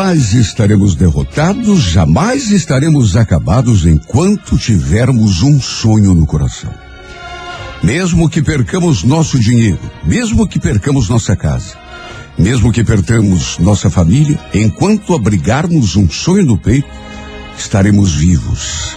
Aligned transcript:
Jamais 0.00 0.32
estaremos 0.32 0.94
derrotados, 0.94 1.82
jamais 1.82 2.50
estaremos 2.50 3.16
acabados 3.16 3.84
enquanto 3.84 4.56
tivermos 4.56 5.42
um 5.42 5.60
sonho 5.60 6.14
no 6.14 6.24
coração. 6.24 6.72
Mesmo 7.82 8.26
que 8.26 8.40
percamos 8.40 9.04
nosso 9.04 9.38
dinheiro, 9.38 9.78
mesmo 10.02 10.48
que 10.48 10.58
percamos 10.58 11.10
nossa 11.10 11.36
casa, 11.36 11.76
mesmo 12.38 12.72
que 12.72 12.82
percamos 12.82 13.58
nossa 13.58 13.90
família, 13.90 14.38
enquanto 14.54 15.14
abrigarmos 15.14 15.96
um 15.96 16.08
sonho 16.08 16.46
no 16.46 16.56
peito, 16.56 16.88
estaremos 17.58 18.14
vivos. 18.14 18.96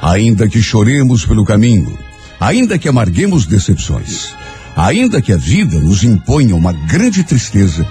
Ainda 0.00 0.48
que 0.48 0.62
choremos 0.62 1.26
pelo 1.26 1.44
caminho, 1.44 1.98
ainda 2.38 2.78
que 2.78 2.88
amarguemos 2.88 3.44
decepções, 3.44 4.32
ainda 4.76 5.20
que 5.20 5.32
a 5.32 5.36
vida 5.36 5.80
nos 5.80 6.04
imponha 6.04 6.54
uma 6.54 6.72
grande 6.72 7.24
tristeza, 7.24 7.84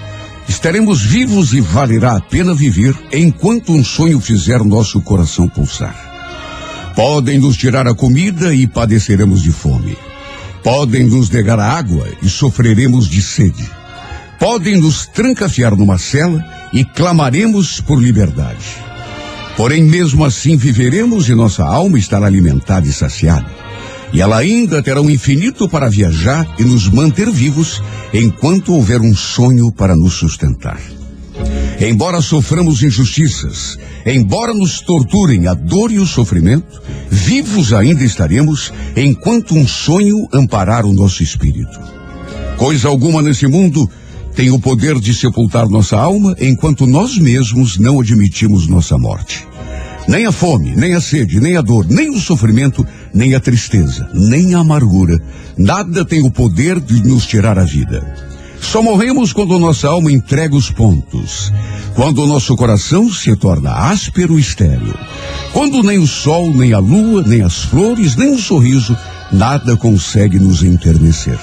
estaremos 0.48 1.02
vivos 1.02 1.52
e 1.52 1.60
valerá 1.60 2.16
a 2.16 2.20
pena 2.20 2.54
viver 2.54 2.96
enquanto 3.12 3.72
um 3.72 3.84
sonho 3.84 4.20
fizer 4.20 4.62
nosso 4.64 5.00
coração 5.00 5.48
pulsar. 5.48 6.92
Podem 6.94 7.38
nos 7.38 7.56
tirar 7.56 7.86
a 7.88 7.94
comida 7.94 8.54
e 8.54 8.66
padeceremos 8.66 9.42
de 9.42 9.50
fome. 9.50 9.96
Podem 10.62 11.04
nos 11.04 11.28
negar 11.28 11.58
a 11.58 11.72
água 11.72 12.08
e 12.22 12.28
sofreremos 12.28 13.08
de 13.08 13.20
sede. 13.20 13.68
Podem 14.38 14.78
nos 14.78 15.06
trancafiar 15.06 15.76
numa 15.76 15.98
cela 15.98 16.44
e 16.72 16.84
clamaremos 16.84 17.80
por 17.80 18.00
liberdade. 18.00 18.64
Porém, 19.56 19.82
mesmo 19.82 20.24
assim, 20.24 20.56
viveremos 20.56 21.28
e 21.28 21.34
nossa 21.34 21.64
alma 21.64 21.98
estará 21.98 22.26
alimentada 22.26 22.86
e 22.86 22.92
saciada. 22.92 23.63
E 24.14 24.20
ela 24.20 24.38
ainda 24.38 24.80
terá 24.80 25.02
um 25.02 25.10
infinito 25.10 25.68
para 25.68 25.90
viajar 25.90 26.46
e 26.56 26.62
nos 26.62 26.88
manter 26.88 27.28
vivos 27.32 27.82
enquanto 28.12 28.72
houver 28.72 29.00
um 29.00 29.12
sonho 29.12 29.72
para 29.72 29.96
nos 29.96 30.14
sustentar. 30.14 30.80
Embora 31.80 32.20
soframos 32.20 32.80
injustiças, 32.80 33.76
embora 34.06 34.54
nos 34.54 34.80
torturem 34.80 35.48
a 35.48 35.54
dor 35.54 35.90
e 35.90 35.98
o 35.98 36.06
sofrimento, 36.06 36.80
vivos 37.10 37.72
ainda 37.72 38.04
estaremos 38.04 38.72
enquanto 38.96 39.56
um 39.56 39.66
sonho 39.66 40.28
amparar 40.32 40.86
o 40.86 40.92
nosso 40.92 41.20
espírito. 41.20 41.80
Coisa 42.56 42.86
alguma 42.88 43.20
nesse 43.20 43.48
mundo 43.48 43.90
tem 44.36 44.48
o 44.52 44.60
poder 44.60 45.00
de 45.00 45.12
sepultar 45.12 45.68
nossa 45.68 45.96
alma 45.96 46.36
enquanto 46.40 46.86
nós 46.86 47.18
mesmos 47.18 47.78
não 47.78 48.00
admitimos 48.00 48.68
nossa 48.68 48.96
morte. 48.96 49.44
Nem 50.06 50.26
a 50.26 50.32
fome, 50.32 50.74
nem 50.76 50.94
a 50.94 51.00
sede, 51.00 51.40
nem 51.40 51.56
a 51.56 51.62
dor, 51.62 51.86
nem 51.88 52.10
o 52.10 52.20
sofrimento, 52.20 52.86
nem 53.12 53.34
a 53.34 53.40
tristeza, 53.40 54.08
nem 54.12 54.54
a 54.54 54.58
amargura, 54.58 55.18
nada 55.56 56.04
tem 56.04 56.22
o 56.22 56.30
poder 56.30 56.78
de 56.78 57.02
nos 57.06 57.24
tirar 57.26 57.58
a 57.58 57.64
vida. 57.64 58.04
Só 58.60 58.82
morremos 58.82 59.32
quando 59.32 59.58
nossa 59.58 59.88
alma 59.88 60.10
entrega 60.10 60.56
os 60.56 60.70
pontos. 60.70 61.52
Quando 61.94 62.24
o 62.24 62.26
nosso 62.26 62.56
coração 62.56 63.12
se 63.12 63.34
torna 63.36 63.70
áspero 63.70 64.38
e 64.38 64.40
estéril. 64.40 64.94
Quando 65.52 65.82
nem 65.82 65.98
o 65.98 66.06
sol, 66.06 66.52
nem 66.52 66.72
a 66.72 66.78
lua, 66.78 67.22
nem 67.22 67.42
as 67.42 67.64
flores, 67.64 68.16
nem 68.16 68.34
o 68.34 68.38
sorriso, 68.38 68.96
nada 69.30 69.76
consegue 69.76 70.38
nos 70.38 70.62
enternecer. 70.62 71.38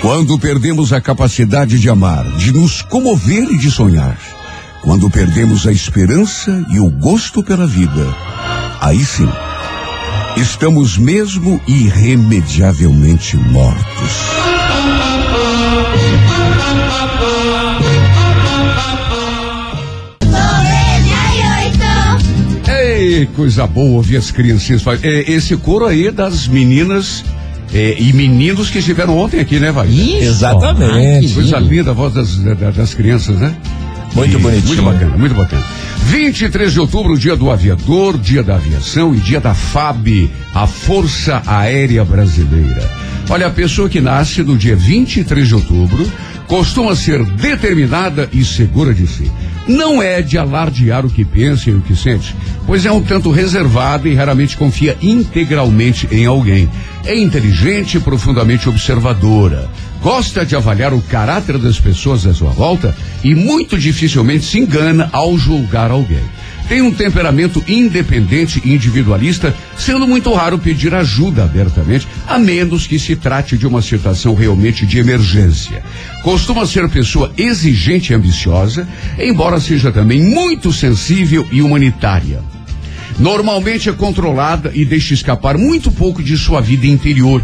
Quando 0.00 0.38
perdemos 0.38 0.92
a 0.92 1.00
capacidade 1.00 1.78
de 1.78 1.90
amar, 1.90 2.24
de 2.36 2.52
nos 2.52 2.82
comover 2.82 3.44
e 3.50 3.58
de 3.58 3.70
sonhar. 3.70 4.16
Quando 4.82 5.10
perdemos 5.10 5.66
a 5.66 5.72
esperança 5.72 6.64
e 6.70 6.78
o 6.78 6.88
gosto 6.88 7.42
pela 7.42 7.66
vida. 7.66 8.06
Aí 8.80 9.04
sim, 9.04 9.28
estamos 10.36 10.96
mesmo 10.96 11.60
irremediavelmente 11.66 13.36
mortos. 13.36 14.12
Ei, 22.68 23.26
coisa 23.34 23.66
boa 23.66 23.96
ouvir 23.96 24.16
as 24.16 24.30
criancinhas. 24.30 24.82
É, 25.02 25.30
esse 25.30 25.56
coro 25.56 25.86
aí 25.86 26.10
das 26.10 26.46
meninas 26.46 27.24
é, 27.72 27.96
e 27.98 28.12
meninos 28.12 28.70
que 28.70 28.78
estiveram 28.78 29.18
ontem 29.18 29.40
aqui, 29.40 29.58
né, 29.58 29.70
vai? 29.70 29.88
Exatamente. 29.88 31.34
Coisa 31.34 31.58
linda 31.58 31.90
a 31.90 31.94
voz 31.94 32.14
das, 32.14 32.36
das 32.74 32.94
crianças, 32.94 33.36
né? 33.36 33.54
Muito 34.14 34.38
bonitinho. 34.38 34.66
Muito 34.66 34.82
bacana, 34.82 35.16
muito 35.16 35.34
bacana. 35.34 35.64
23 36.06 36.72
de 36.72 36.80
outubro, 36.80 37.18
dia 37.18 37.36
do 37.36 37.50
aviador, 37.50 38.16
dia 38.18 38.42
da 38.42 38.56
aviação 38.56 39.14
e 39.14 39.18
dia 39.18 39.40
da 39.40 39.54
FAB, 39.54 40.30
a 40.54 40.66
Força 40.66 41.42
Aérea 41.46 42.04
Brasileira. 42.04 42.88
Olha, 43.30 43.46
a 43.46 43.50
pessoa 43.50 43.88
que 43.88 44.00
nasce 44.00 44.42
no 44.42 44.56
dia 44.56 44.74
23 44.74 45.46
de 45.46 45.54
outubro 45.54 46.10
costuma 46.46 46.96
ser 46.96 47.22
determinada 47.24 48.28
e 48.32 48.42
segura 48.42 48.94
de 48.94 49.06
si. 49.06 49.30
Não 49.68 50.02
é 50.02 50.22
de 50.22 50.38
alardear 50.38 51.04
o 51.04 51.10
que 51.10 51.26
pensa 51.26 51.68
e 51.68 51.74
o 51.74 51.82
que 51.82 51.94
sente, 51.94 52.34
pois 52.66 52.86
é 52.86 52.90
um 52.90 53.02
tanto 53.02 53.30
reservada 53.30 54.08
e 54.08 54.14
raramente 54.14 54.56
confia 54.56 54.96
integralmente 55.02 56.08
em 56.10 56.24
alguém. 56.24 56.70
É 57.04 57.14
inteligente 57.14 57.98
e 57.98 58.00
profundamente 58.00 58.66
observadora. 58.66 59.68
Gosta 60.02 60.46
de 60.46 60.54
avaliar 60.54 60.94
o 60.94 61.02
caráter 61.02 61.58
das 61.58 61.80
pessoas 61.80 62.24
à 62.26 62.32
sua 62.32 62.50
volta 62.50 62.94
e 63.24 63.34
muito 63.34 63.76
dificilmente 63.76 64.44
se 64.44 64.58
engana 64.58 65.08
ao 65.12 65.36
julgar 65.36 65.90
alguém. 65.90 66.22
Tem 66.68 66.82
um 66.82 66.92
temperamento 66.92 67.64
independente 67.66 68.60
e 68.62 68.74
individualista, 68.74 69.54
sendo 69.76 70.06
muito 70.06 70.32
raro 70.34 70.58
pedir 70.58 70.94
ajuda 70.94 71.44
abertamente, 71.44 72.06
a 72.26 72.38
menos 72.38 72.86
que 72.86 72.98
se 72.98 73.16
trate 73.16 73.56
de 73.56 73.66
uma 73.66 73.80
situação 73.80 74.34
realmente 74.34 74.86
de 74.86 74.98
emergência. 74.98 75.82
Costuma 76.22 76.66
ser 76.66 76.86
pessoa 76.90 77.32
exigente 77.38 78.12
e 78.12 78.14
ambiciosa, 78.14 78.86
embora 79.18 79.58
seja 79.58 79.90
também 79.90 80.20
muito 80.20 80.70
sensível 80.70 81.46
e 81.50 81.62
humanitária. 81.62 82.42
Normalmente 83.18 83.88
é 83.88 83.92
controlada 83.92 84.70
e 84.74 84.84
deixa 84.84 85.14
escapar 85.14 85.56
muito 85.56 85.90
pouco 85.90 86.22
de 86.22 86.36
sua 86.36 86.60
vida 86.60 86.86
interior. 86.86 87.42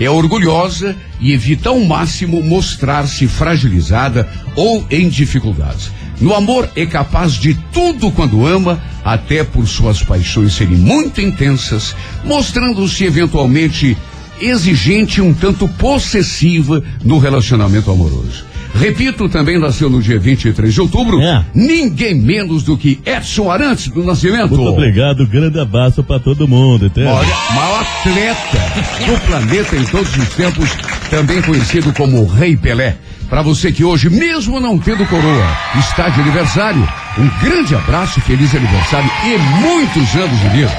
É 0.00 0.08
orgulhosa 0.10 0.96
e 1.20 1.32
evita 1.32 1.68
ao 1.68 1.78
máximo 1.78 2.42
mostrar-se 2.42 3.28
fragilizada 3.28 4.26
ou 4.56 4.84
em 4.90 5.08
dificuldades. 5.08 5.92
No 6.20 6.34
amor 6.34 6.68
é 6.74 6.86
capaz 6.86 7.34
de 7.34 7.54
tudo 7.72 8.10
quando 8.10 8.46
ama, 8.46 8.82
até 9.04 9.44
por 9.44 9.68
suas 9.68 10.02
paixões 10.02 10.54
serem 10.54 10.76
muito 10.76 11.20
intensas, 11.20 11.94
mostrando-se 12.24 13.04
eventualmente 13.04 13.96
exigente, 14.40 15.20
um 15.20 15.34
tanto 15.34 15.68
possessiva 15.68 16.82
no 17.04 17.18
relacionamento 17.18 17.90
amoroso. 17.90 18.49
Repito, 18.74 19.28
também 19.28 19.58
nasceu 19.58 19.90
no 19.90 20.00
dia 20.00 20.18
23 20.18 20.72
de 20.72 20.80
outubro, 20.80 21.20
É. 21.20 21.44
ninguém 21.54 22.14
menos 22.14 22.62
do 22.62 22.76
que 22.76 23.00
Edson 23.04 23.50
Arantes 23.50 23.88
do 23.88 24.02
Nascimento. 24.04 24.54
Muito 24.56 24.70
obrigado, 24.70 25.26
grande 25.26 25.58
abraço 25.58 26.02
pra 26.02 26.18
todo 26.18 26.46
mundo, 26.48 26.86
entendeu? 26.86 27.10
Olha, 27.12 27.34
maior 27.54 27.80
atleta 27.80 28.58
do 29.06 29.20
planeta 29.26 29.76
em 29.76 29.84
todos 29.84 30.16
os 30.16 30.28
tempos, 30.30 30.70
também 31.10 31.42
conhecido 31.42 31.92
como 31.92 32.24
Rei 32.26 32.56
Pelé. 32.56 32.96
Para 33.28 33.42
você 33.42 33.70
que 33.70 33.84
hoje, 33.84 34.08
mesmo 34.10 34.58
não 34.58 34.76
tendo 34.78 35.06
coroa, 35.06 35.56
está 35.78 36.08
de 36.08 36.20
aniversário, 36.20 36.88
um 37.18 37.28
grande 37.44 37.74
abraço, 37.76 38.20
feliz 38.22 38.52
aniversário 38.54 39.08
e 39.24 39.38
muitos 39.60 40.14
anos 40.16 40.40
de 40.40 40.48
vida. 40.48 40.72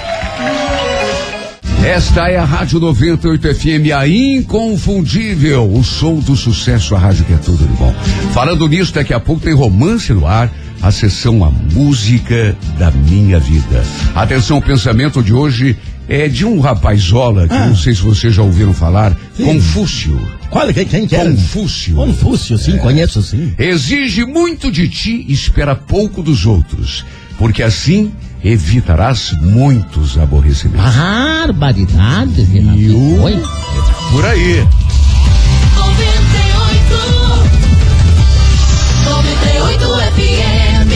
Esta 1.85 2.29
é 2.29 2.37
a 2.37 2.45
Rádio 2.45 2.79
98 2.79 3.55
FM, 3.55 3.91
a 3.95 4.07
inconfundível, 4.07 5.67
o 5.73 5.83
som 5.83 6.19
do 6.19 6.35
sucesso, 6.35 6.95
a 6.95 6.99
rádio 6.99 7.25
que 7.25 7.33
é 7.33 7.37
tudo 7.37 7.65
de 7.67 7.73
bom. 7.73 7.91
Falando 8.33 8.67
nisso, 8.67 8.93
daqui 8.93 9.13
a 9.13 9.19
pouco 9.19 9.41
tem 9.41 9.53
romance 9.53 10.13
no 10.13 10.27
ar, 10.27 10.51
a 10.79 10.91
sessão 10.91 11.43
A 11.43 11.49
Música 11.49 12.55
da 12.77 12.91
Minha 12.91 13.39
Vida. 13.39 13.83
Atenção, 14.13 14.57
o 14.59 14.61
pensamento 14.61 15.23
de 15.23 15.33
hoje 15.33 15.75
é 16.07 16.27
de 16.27 16.45
um 16.45 16.59
rapazola 16.59 17.47
que 17.47 17.53
Ah. 17.55 17.67
não 17.67 17.75
sei 17.75 17.95
se 17.95 18.01
vocês 18.01 18.33
já 18.33 18.43
ouviram 18.43 18.73
falar, 18.73 19.17
Confúcio. 19.37 20.19
Qual, 20.51 20.71
quem, 20.71 20.85
quem 20.85 21.07
que? 21.07 21.15
Confúcio. 21.15 21.95
Confúcio, 21.95 22.57
sim, 22.59 22.77
conheço 22.77 23.23
sim. 23.23 23.53
Exige 23.57 24.23
muito 24.23 24.71
de 24.71 24.87
ti 24.87 25.25
e 25.27 25.33
espera 25.33 25.75
pouco 25.75 26.21
dos 26.21 26.45
outros, 26.45 27.03
porque 27.39 27.63
assim 27.63 28.11
evitarás 28.43 29.33
muitos 29.41 30.17
aborrecimentos. 30.17 30.95
Barbaridade, 30.95 32.43
Renato. 32.43 32.77
E 32.79 32.89
o- 32.91 33.21
Oi? 33.23 33.41
Por 34.11 34.25
aí. 34.25 34.67
98 35.75 36.95
98 39.05 39.99
FM 40.15 40.91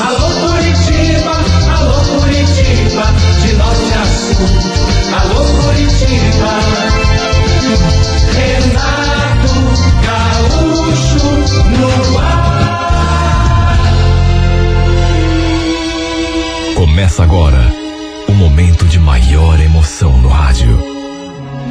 Alô 0.00 0.28
Curitiba, 0.40 1.34
alô 1.76 2.00
Curitiba, 2.20 3.06
de 3.42 3.52
norte 3.54 3.92
a 3.94 4.04
sul. 4.06 4.48
Alô 5.20 5.44
Curitiba, 5.62 6.52
Começa 16.92 17.22
agora 17.22 17.72
o 18.28 18.32
momento 18.32 18.84
de 18.84 18.98
maior 18.98 19.58
emoção 19.58 20.14
no 20.18 20.28
rádio. 20.28 20.78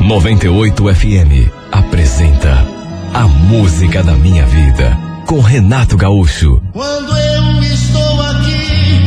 98 0.02 0.96
FM 0.96 1.48
apresenta 1.72 2.66
A 3.14 3.28
Música 3.28 4.02
da 4.02 4.14
Minha 4.14 4.48
Vida 4.48 4.98
com 5.28 5.40
Renato 5.40 5.96
Gaúcho. 5.96 6.60
Quando 6.74 7.16
eu 7.16 7.62
estou 7.62 8.22
aqui, 8.24 9.04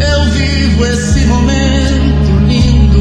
eu 0.00 0.24
vivo 0.32 0.86
esse 0.86 1.26
momento 1.26 2.46
lindo. 2.48 2.96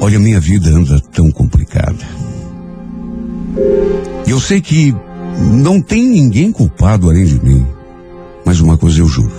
Olha, 0.00 0.18
minha 0.18 0.40
vida 0.40 0.70
anda 0.70 1.05
tão 1.16 1.32
complicada. 1.32 2.06
Eu 4.26 4.38
sei 4.38 4.60
que 4.60 4.94
não 5.62 5.80
tem 5.80 6.06
ninguém 6.06 6.52
culpado 6.52 7.08
além 7.08 7.24
de 7.24 7.42
mim. 7.42 7.66
Mas 8.44 8.60
uma 8.60 8.76
coisa 8.76 9.00
eu 9.00 9.08
juro. 9.08 9.32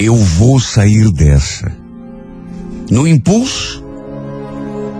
Eu 0.00 0.16
vou 0.16 0.58
sair 0.58 1.12
dessa. 1.12 1.70
No 2.90 3.06
impulso, 3.06 3.84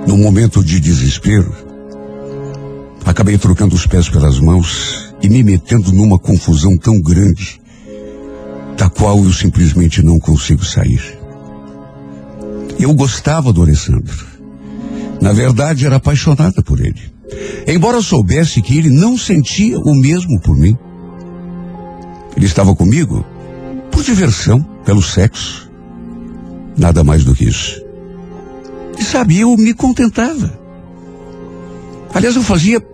no 0.07 0.19
momento 0.19 0.63
de 0.63 0.79
desespero, 0.79 1.53
acabei 3.05 3.39
trocando 3.39 3.75
os 3.75 3.87
pés 3.87 4.09
pelas 4.09 4.39
mãos 4.39 5.15
e 5.23 5.31
me 5.31 5.43
metendo 5.43 5.93
numa 5.93 6.19
confusão 6.19 6.77
tão 6.77 7.01
grande, 7.01 7.61
da 8.77 8.91
qual 8.91 9.25
eu 9.25 9.33
simplesmente 9.33 10.03
não 10.03 10.19
consigo 10.19 10.65
sair. 10.65 11.19
Eu 12.79 12.93
gostava 12.93 13.53
do 13.53 13.63
Alessandro. 13.63 14.34
Na 15.25 15.33
verdade, 15.33 15.87
era 15.87 15.97
apaixonada 15.97 16.63
por 16.63 16.79
ele. 16.79 17.01
Embora 17.67 18.03
soubesse 18.03 18.61
que 18.61 18.77
ele 18.77 18.91
não 18.91 19.17
sentia 19.17 19.79
o 19.79 19.95
mesmo 19.95 20.39
por 20.39 20.55
mim. 20.55 20.77
Ele 22.37 22.45
estava 22.45 22.77
comigo 22.77 23.25
por 23.91 24.05
diversão, 24.05 24.61
pelo 24.85 25.01
sexo. 25.01 25.73
Nada 26.77 27.03
mais 27.03 27.25
do 27.25 27.35
que 27.35 27.47
isso. 27.47 27.83
E 28.99 29.03
sabe, 29.03 29.41
eu 29.41 29.57
me 29.57 29.73
contentava. 29.73 30.61
Aliás, 32.13 32.37
eu 32.37 32.43
fazia 32.43 32.87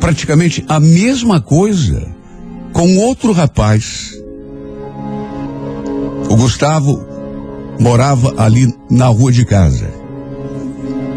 praticamente 0.00 0.64
a 0.68 0.80
mesma 0.80 1.40
coisa 1.40 2.04
com 2.72 2.96
outro 2.96 3.30
rapaz. 3.30 4.12
O 6.28 6.34
Gustavo 6.34 7.06
morava 7.78 8.34
ali 8.38 8.74
na 8.90 9.06
rua 9.06 9.30
de 9.30 9.44
casa. 9.44 10.03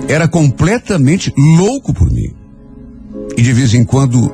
Era 0.08 0.28
completamente 0.28 1.34
louco 1.38 1.94
por 1.94 2.10
mim. 2.10 2.34
E 3.38 3.42
de 3.42 3.54
vez 3.54 3.74
em 3.74 3.84
quando 3.84 4.34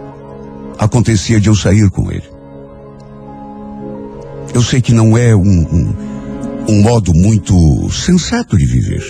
acontecia 0.77 1.39
de 1.39 1.49
eu 1.49 1.55
sair 1.55 1.89
com 1.89 2.11
ele. 2.11 2.29
Eu 4.53 4.61
sei 4.61 4.81
que 4.81 4.93
não 4.93 5.17
é 5.17 5.35
um, 5.35 5.41
um, 5.41 5.95
um 6.69 6.81
modo 6.81 7.13
muito 7.13 7.89
sensato 7.91 8.57
de 8.57 8.65
viver. 8.65 9.03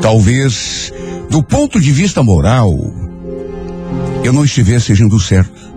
Talvez, 0.00 0.92
do 1.30 1.42
ponto 1.42 1.80
de 1.80 1.92
vista 1.92 2.22
moral, 2.22 2.72
eu 4.24 4.32
não 4.32 4.44
estivesse 4.44 4.92
agindo 4.92 5.18
certo 5.20 5.72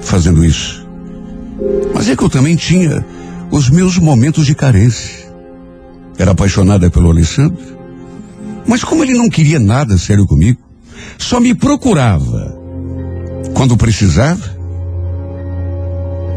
fazendo 0.00 0.44
isso. 0.44 0.88
Mas 1.94 2.08
é 2.08 2.16
que 2.16 2.22
eu 2.22 2.30
também 2.30 2.56
tinha 2.56 3.04
os 3.50 3.68
meus 3.68 3.98
momentos 3.98 4.46
de 4.46 4.54
carência. 4.54 5.30
Era 6.18 6.32
apaixonada 6.32 6.90
pelo 6.90 7.10
Alessandro, 7.10 7.78
mas 8.70 8.84
como 8.84 9.02
ele 9.02 9.14
não 9.14 9.28
queria 9.28 9.58
nada 9.58 9.98
sério 9.98 10.24
comigo, 10.28 10.60
só 11.18 11.40
me 11.40 11.56
procurava 11.56 12.56
quando 13.52 13.76
precisava, 13.76 14.56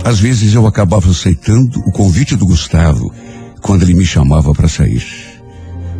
às 0.03 0.19
vezes 0.19 0.55
eu 0.55 0.65
acabava 0.65 1.11
aceitando 1.11 1.79
o 1.81 1.91
convite 1.91 2.35
do 2.35 2.47
Gustavo 2.47 3.13
quando 3.61 3.83
ele 3.83 3.93
me 3.93 4.03
chamava 4.03 4.51
para 4.51 4.67
sair. 4.67 5.05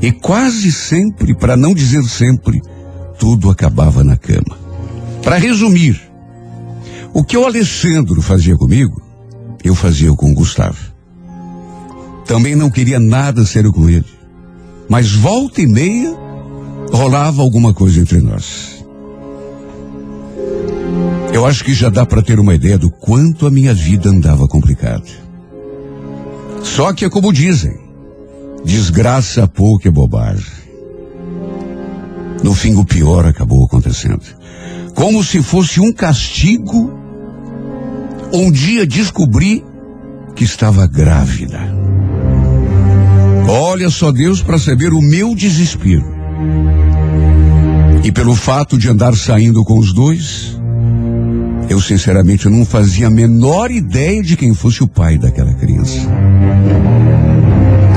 E 0.01 0.11
quase 0.11 0.71
sempre, 0.71 1.35
para 1.35 1.55
não 1.55 1.71
dizer 1.71 2.03
sempre, 2.05 2.63
tudo 3.19 3.51
acabava 3.51 4.03
na 4.03 4.17
cama. 4.17 4.57
Para 5.21 5.37
resumir, 5.37 6.01
o 7.13 7.23
que 7.23 7.37
o 7.37 7.45
Alessandro 7.45 8.23
fazia 8.23 8.57
comigo, 8.57 8.99
eu 9.63 9.75
fazia 9.75 10.11
com 10.15 10.31
o 10.31 10.33
Gustavo. 10.33 10.79
Também 12.25 12.55
não 12.55 12.71
queria 12.71 12.99
nada 12.99 13.45
sério 13.45 13.71
com 13.71 13.87
ele. 13.87 14.07
Mas 14.89 15.11
volta 15.11 15.61
e 15.61 15.67
meia 15.67 16.22
rolava 16.93 17.41
alguma 17.41 17.73
coisa 17.73 17.99
entre 17.99 18.21
nós. 18.21 18.85
Eu 21.33 21.45
acho 21.47 21.63
que 21.63 21.73
já 21.73 21.89
dá 21.89 22.05
para 22.05 22.21
ter 22.21 22.39
uma 22.39 22.53
ideia 22.53 22.77
do 22.77 22.91
quanto 22.91 23.47
a 23.47 23.51
minha 23.51 23.73
vida 23.73 24.09
andava 24.09 24.47
complicada. 24.47 25.03
Só 26.61 26.93
que 26.93 27.03
é 27.03 27.09
como 27.09 27.33
dizem, 27.33 27.75
desgraça 28.63 29.47
pouco 29.47 29.87
é 29.87 29.91
bobagem. 29.91 30.63
No 32.43 32.53
fim, 32.53 32.75
o 32.75 32.85
pior 32.85 33.25
acabou 33.25 33.65
acontecendo. 33.65 34.23
Como 34.93 35.23
se 35.23 35.41
fosse 35.41 35.79
um 35.79 35.91
castigo, 35.91 36.93
um 38.31 38.51
dia 38.51 38.85
descobri 38.85 39.65
que 40.35 40.43
estava 40.43 40.85
grávida. 40.85 41.59
Olha 43.49 43.89
só 43.89 44.11
Deus 44.11 44.43
para 44.43 44.59
saber 44.59 44.93
o 44.93 45.01
meu 45.01 45.33
desespero. 45.33 46.13
E 48.03 48.11
pelo 48.11 48.35
fato 48.35 48.77
de 48.77 48.89
andar 48.89 49.15
saindo 49.15 49.63
com 49.63 49.79
os 49.79 49.93
dois, 49.93 50.59
eu 51.69 51.79
sinceramente 51.79 52.49
não 52.49 52.65
fazia 52.65 53.07
a 53.07 53.09
menor 53.09 53.71
ideia 53.71 54.21
de 54.21 54.35
quem 54.35 54.53
fosse 54.53 54.83
o 54.83 54.87
pai 54.87 55.17
daquela 55.17 55.53
criança. 55.53 55.99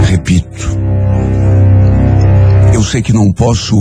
Repito, 0.05 0.79
eu 2.73 2.85
sei 2.85 3.03
que 3.03 3.13
não 3.13 3.33
posso 3.33 3.77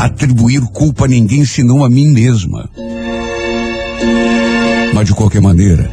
atribuir 0.00 0.60
culpa 0.72 1.04
a 1.04 1.08
ninguém 1.08 1.44
senão 1.44 1.84
a 1.84 1.88
mim 1.88 2.08
mesma. 2.08 2.68
Mas 4.92 5.06
de 5.06 5.14
qualquer 5.14 5.40
maneira, 5.40 5.88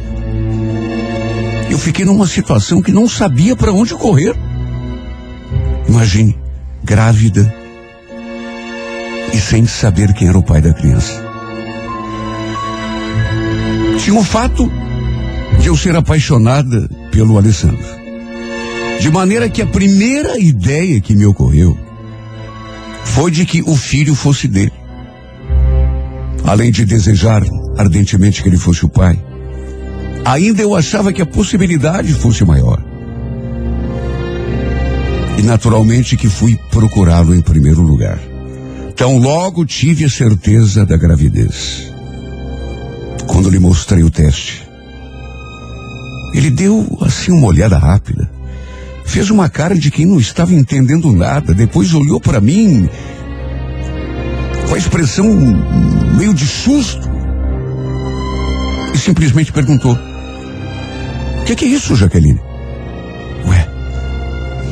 eu 1.70 1.78
fiquei 1.78 2.04
numa 2.04 2.26
situação 2.26 2.82
que 2.82 2.90
não 2.90 3.08
sabia 3.08 3.54
para 3.54 3.72
onde 3.72 3.94
correr. 3.94 4.34
Imagine, 5.88 6.36
grávida 6.82 7.61
e 9.32 9.38
sem 9.38 9.66
saber 9.66 10.12
quem 10.12 10.28
era 10.28 10.38
o 10.38 10.42
pai 10.42 10.60
da 10.60 10.72
criança. 10.72 11.22
Tinha 13.98 14.18
o 14.18 14.24
fato 14.24 14.70
de 15.60 15.68
eu 15.68 15.76
ser 15.76 15.94
apaixonada 15.96 16.88
pelo 17.10 17.38
Alessandro. 17.38 17.86
De 19.00 19.10
maneira 19.10 19.48
que 19.48 19.62
a 19.62 19.66
primeira 19.66 20.38
ideia 20.38 21.00
que 21.00 21.14
me 21.14 21.26
ocorreu 21.26 21.78
foi 23.04 23.30
de 23.30 23.44
que 23.44 23.62
o 23.62 23.76
filho 23.76 24.14
fosse 24.14 24.48
dele. 24.48 24.72
Além 26.44 26.70
de 26.70 26.84
desejar 26.84 27.42
ardentemente 27.76 28.42
que 28.42 28.48
ele 28.48 28.58
fosse 28.58 28.84
o 28.84 28.88
pai, 28.88 29.22
ainda 30.24 30.62
eu 30.62 30.74
achava 30.74 31.12
que 31.12 31.22
a 31.22 31.26
possibilidade 31.26 32.12
fosse 32.12 32.44
maior. 32.44 32.82
E 35.38 35.42
naturalmente 35.42 36.16
que 36.16 36.28
fui 36.28 36.58
procurá-lo 36.70 37.34
em 37.34 37.40
primeiro 37.40 37.82
lugar. 37.82 38.31
Tão 39.02 39.18
logo 39.18 39.66
tive 39.66 40.04
a 40.04 40.08
certeza 40.08 40.86
da 40.86 40.96
gravidez. 40.96 41.92
Quando 43.26 43.50
lhe 43.50 43.58
mostrei 43.58 44.04
o 44.04 44.10
teste, 44.12 44.62
ele 46.32 46.48
deu 46.48 46.86
assim 47.00 47.32
uma 47.32 47.48
olhada 47.48 47.76
rápida. 47.76 48.30
Fez 49.04 49.28
uma 49.28 49.48
cara 49.48 49.74
de 49.74 49.90
quem 49.90 50.06
não 50.06 50.20
estava 50.20 50.54
entendendo 50.54 51.10
nada. 51.10 51.52
Depois 51.52 51.92
olhou 51.92 52.20
para 52.20 52.40
mim 52.40 52.88
com 54.68 54.74
a 54.76 54.78
expressão 54.78 55.26
meio 56.16 56.32
de 56.32 56.46
susto 56.46 57.10
e 58.94 58.98
simplesmente 58.98 59.52
perguntou: 59.52 59.98
O 61.40 61.44
que, 61.44 61.56
que, 61.56 61.64
é 61.64 61.68
isso, 61.70 61.96
Jaqueline? 61.96 62.40
Ué, 63.48 63.68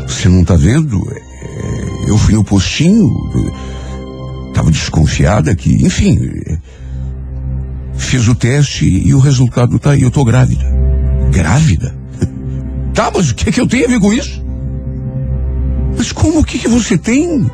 você 0.06 0.28
não 0.28 0.42
está 0.42 0.54
vendo? 0.54 1.04
É, 1.10 2.08
eu 2.08 2.16
fui 2.16 2.32
no 2.32 2.44
postinho, 2.44 3.10
estava 4.60 4.70
desconfiada 4.70 5.56
que, 5.56 5.86
enfim, 5.86 6.18
fiz 7.94 8.28
o 8.28 8.34
teste 8.34 8.84
e 8.84 9.14
o 9.14 9.18
resultado 9.18 9.76
está 9.76 9.92
aí. 9.92 10.02
Eu 10.02 10.08
estou 10.08 10.24
grávida. 10.24 10.64
Grávida? 11.32 11.98
Tá, 12.92 13.08
mas 13.14 13.30
o 13.30 13.34
que, 13.36 13.52
que 13.52 13.60
eu 13.60 13.68
tenho 13.68 13.86
a 13.86 13.88
ver 13.88 14.00
com 14.00 14.12
isso? 14.12 14.44
Mas 15.96 16.10
como 16.10 16.40
o 16.40 16.44
que, 16.44 16.58
que 16.58 16.68
você 16.68 16.98
tem? 16.98 17.48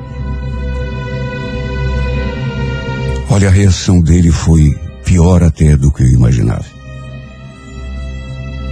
Olha, 3.28 3.48
a 3.48 3.50
reação 3.50 4.00
dele 4.00 4.32
foi 4.32 4.74
pior 5.04 5.42
até 5.42 5.76
do 5.76 5.92
que 5.92 6.02
eu 6.02 6.08
imaginava. 6.08 6.64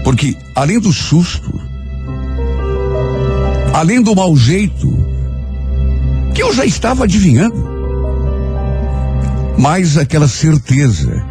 Porque, 0.03 0.35
além 0.55 0.81
do 0.81 0.91
susto, 0.91 1.53
além 3.75 4.03
do 4.03 4.17
mau 4.17 4.35
jeito, 4.35 4.89
que 6.35 6.43
eu 6.43 6.53
já 6.53 6.65
estava 6.65 7.05
adivinhando, 7.05 7.74
mais 9.59 9.97
aquela 9.97 10.29
certeza 10.29 11.25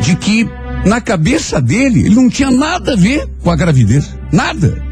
de 0.00 0.16
que 0.16 0.48
na 0.84 1.00
cabeça 1.00 1.60
dele 1.60 2.00
ele 2.00 2.14
não 2.14 2.28
tinha 2.28 2.50
nada 2.50 2.92
a 2.92 2.96
ver 2.96 3.28
com 3.42 3.50
a 3.50 3.56
gravidez. 3.56 4.14
Nada. 4.32 4.82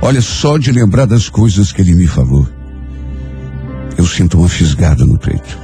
Olha, 0.00 0.20
só 0.20 0.58
de 0.58 0.70
lembrar 0.70 1.06
das 1.06 1.28
coisas 1.28 1.72
que 1.72 1.80
ele 1.80 1.94
me 1.94 2.06
falou, 2.06 2.46
eu 3.96 4.06
sinto 4.06 4.38
uma 4.38 4.48
fisgada 4.48 5.04
no 5.04 5.18
peito. 5.18 5.58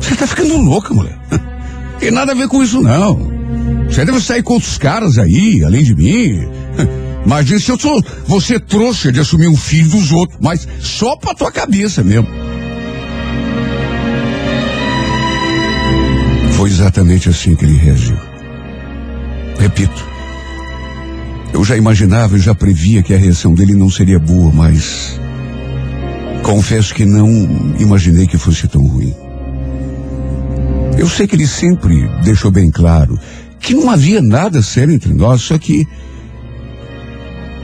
Você 0.00 0.14
tá 0.16 0.26
ficando 0.26 0.56
louca, 0.56 0.92
mulher. 0.92 1.18
Tem 2.00 2.10
nada 2.10 2.32
a 2.32 2.34
ver 2.34 2.48
com 2.48 2.62
isso, 2.62 2.80
não. 2.80 3.30
Você 3.86 4.04
deve 4.04 4.20
sair 4.20 4.42
com 4.42 4.54
outros 4.54 4.78
caras 4.78 5.18
aí, 5.18 5.62
além 5.62 5.84
de 5.84 5.94
mim. 5.94 6.48
Imagina 7.24 7.60
se 7.60 7.70
eu 7.70 7.78
sou 7.78 8.02
você 8.26 8.58
trouxa 8.58 9.12
de 9.12 9.20
assumir 9.20 9.48
um 9.48 9.56
filho 9.56 9.90
dos 9.90 10.10
outros, 10.10 10.38
mas 10.40 10.66
só 10.80 11.16
pra 11.16 11.34
tua 11.34 11.52
cabeça 11.52 12.02
mesmo. 12.02 12.26
Foi 16.60 16.68
exatamente 16.68 17.26
assim 17.26 17.56
que 17.56 17.64
ele 17.64 17.74
reagiu. 17.74 18.18
Repito, 19.58 20.06
eu 21.54 21.64
já 21.64 21.74
imaginava 21.74 22.36
e 22.36 22.38
já 22.38 22.54
previa 22.54 23.02
que 23.02 23.14
a 23.14 23.16
reação 23.16 23.54
dele 23.54 23.72
não 23.72 23.88
seria 23.88 24.18
boa, 24.18 24.52
mas 24.52 25.18
confesso 26.42 26.94
que 26.94 27.06
não 27.06 27.30
imaginei 27.78 28.26
que 28.26 28.36
fosse 28.36 28.68
tão 28.68 28.86
ruim. 28.86 29.14
Eu 30.98 31.08
sei 31.08 31.26
que 31.26 31.34
ele 31.34 31.46
sempre 31.46 32.06
deixou 32.22 32.50
bem 32.50 32.70
claro 32.70 33.18
que 33.58 33.72
não 33.72 33.88
havia 33.88 34.20
nada 34.20 34.60
sério 34.60 34.92
entre 34.92 35.14
nós, 35.14 35.40
só 35.40 35.56
que, 35.56 35.88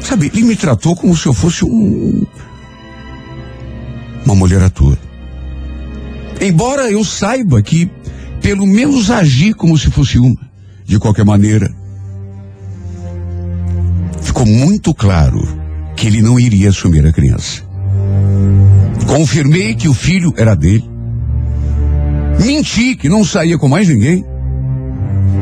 sabe, 0.00 0.32
ele 0.32 0.44
me 0.44 0.56
tratou 0.56 0.96
como 0.96 1.14
se 1.14 1.26
eu 1.26 1.34
fosse 1.34 1.66
um. 1.66 2.26
uma 4.24 4.34
mulher 4.34 4.62
à 4.62 4.70
toa. 4.70 4.96
Embora 6.40 6.90
eu 6.90 7.04
saiba 7.04 7.60
que, 7.60 7.90
pelo 8.40 8.66
menos, 8.66 9.10
agi 9.10 9.52
como 9.52 9.76
se 9.76 9.90
fosse 9.90 10.18
uma. 10.18 10.46
De 10.84 10.98
qualquer 10.98 11.24
maneira, 11.24 11.74
ficou 14.22 14.46
muito 14.46 14.94
claro 14.94 15.42
que 15.96 16.06
ele 16.06 16.22
não 16.22 16.38
iria 16.38 16.68
assumir 16.68 17.04
a 17.06 17.12
criança. 17.12 17.62
Confirmei 19.06 19.74
que 19.74 19.88
o 19.88 19.94
filho 19.94 20.32
era 20.36 20.54
dele. 20.54 20.88
Menti 22.44 22.94
que 22.94 23.08
não 23.08 23.24
saía 23.24 23.58
com 23.58 23.68
mais 23.68 23.88
ninguém. 23.88 24.24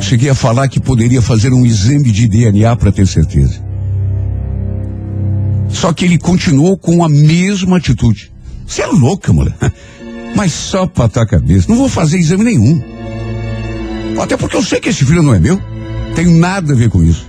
Cheguei 0.01 0.31
a 0.31 0.35
falar 0.35 0.69
que 0.69 0.81
poderia 0.81 1.21
fazer 1.21 1.53
um 1.53 1.67
exame 1.67 2.11
de 2.11 2.29
DNA 2.29 2.75
para 2.77 2.93
ter 2.93 3.07
certeza. 3.07 3.63
Só 5.69 5.93
que 5.93 6.05
ele 6.05 6.19
continuou 6.19 6.79
com 6.79 7.05
a 7.05 7.09
mesma 7.09 7.79
atitude. 7.79 8.33
Você 8.67 8.83
é 8.83 8.87
louca, 8.87 9.33
mulher. 9.33 9.55
Mas 10.35 10.53
só 10.53 10.87
pra 10.87 11.05
a 11.05 11.27
cabeça. 11.27 11.67
Não 11.69 11.77
vou 11.77 11.89
fazer 11.89 12.19
exame 12.19 12.45
nenhum. 12.45 12.83
Até 14.21 14.37
porque 14.37 14.57
eu 14.57 14.63
sei 14.63 14.81
que 14.81 14.89
esse 14.89 15.05
filho 15.05 15.23
não 15.23 15.35
é 15.35 15.39
meu. 15.39 15.61
Tem 16.15 16.27
nada 16.27 16.73
a 16.73 16.77
ver 16.77 16.91
com 16.91 17.03
isso. 17.03 17.27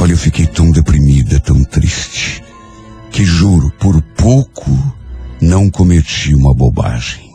Olha, 0.00 0.12
eu 0.12 0.18
fiquei 0.18 0.46
tão 0.46 0.70
deprimida, 0.70 1.40
tão 1.40 1.62
triste, 1.64 2.42
que 3.10 3.24
juro, 3.24 3.70
por 3.78 4.00
pouco 4.16 4.70
não 5.40 5.68
cometi 5.70 6.34
uma 6.34 6.54
bobagem. 6.54 7.30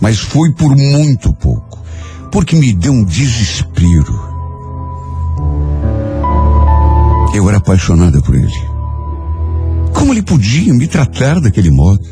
Mas 0.00 0.18
foi 0.18 0.52
por 0.52 0.76
muito 0.76 1.32
pouco, 1.32 1.82
porque 2.30 2.56
me 2.56 2.72
deu 2.72 2.92
um 2.92 3.04
desespero. 3.04 4.20
Eu 7.34 7.48
era 7.48 7.58
apaixonada 7.58 8.20
por 8.20 8.34
ele. 8.34 8.71
Como 10.02 10.12
ele 10.12 10.22
podia 10.22 10.74
me 10.74 10.88
tratar 10.88 11.40
daquele 11.40 11.70
modo? 11.70 12.04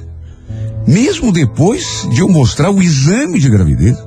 Mesmo 0.86 1.32
depois 1.32 2.06
de 2.12 2.20
eu 2.20 2.28
mostrar 2.28 2.70
o 2.70 2.80
exame 2.80 3.40
de 3.40 3.50
gravidez? 3.50 3.98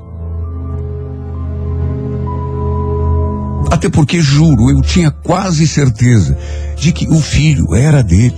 Até 3.69 3.89
porque, 3.89 4.21
juro, 4.21 4.71
eu 4.71 4.81
tinha 4.81 5.11
quase 5.11 5.67
certeza 5.67 6.37
de 6.77 6.93
que 6.93 7.09
o 7.09 7.19
filho 7.19 7.75
era 7.75 8.01
dele. 8.01 8.37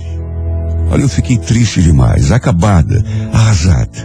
Olha, 0.90 1.02
eu 1.02 1.08
fiquei 1.08 1.38
triste 1.38 1.80
demais, 1.80 2.32
acabada, 2.32 3.04
arrasada. 3.32 4.04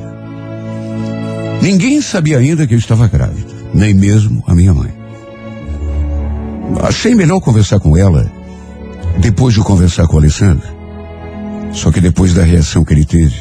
Ninguém 1.59 2.03
sabia 2.03 2.37
ainda 2.37 2.67
que 2.67 2.75
eu 2.75 2.79
estava 2.79 3.07
grávida, 3.07 3.51
nem 3.73 3.95
mesmo 3.95 4.43
a 4.45 4.53
minha 4.53 4.75
mãe. 4.75 4.93
Achei 6.83 7.15
melhor 7.15 7.39
conversar 7.39 7.79
com 7.79 7.97
ela 7.97 8.31
depois 9.17 9.55
de 9.55 9.61
conversar 9.61 10.05
com 10.05 10.17
o 10.17 10.19
Alessandro. 10.19 10.80
Só 11.73 11.91
que 11.91 12.01
depois 12.01 12.33
da 12.33 12.43
reação 12.43 12.83
que 12.83 12.93
ele 12.93 13.05
teve, 13.05 13.35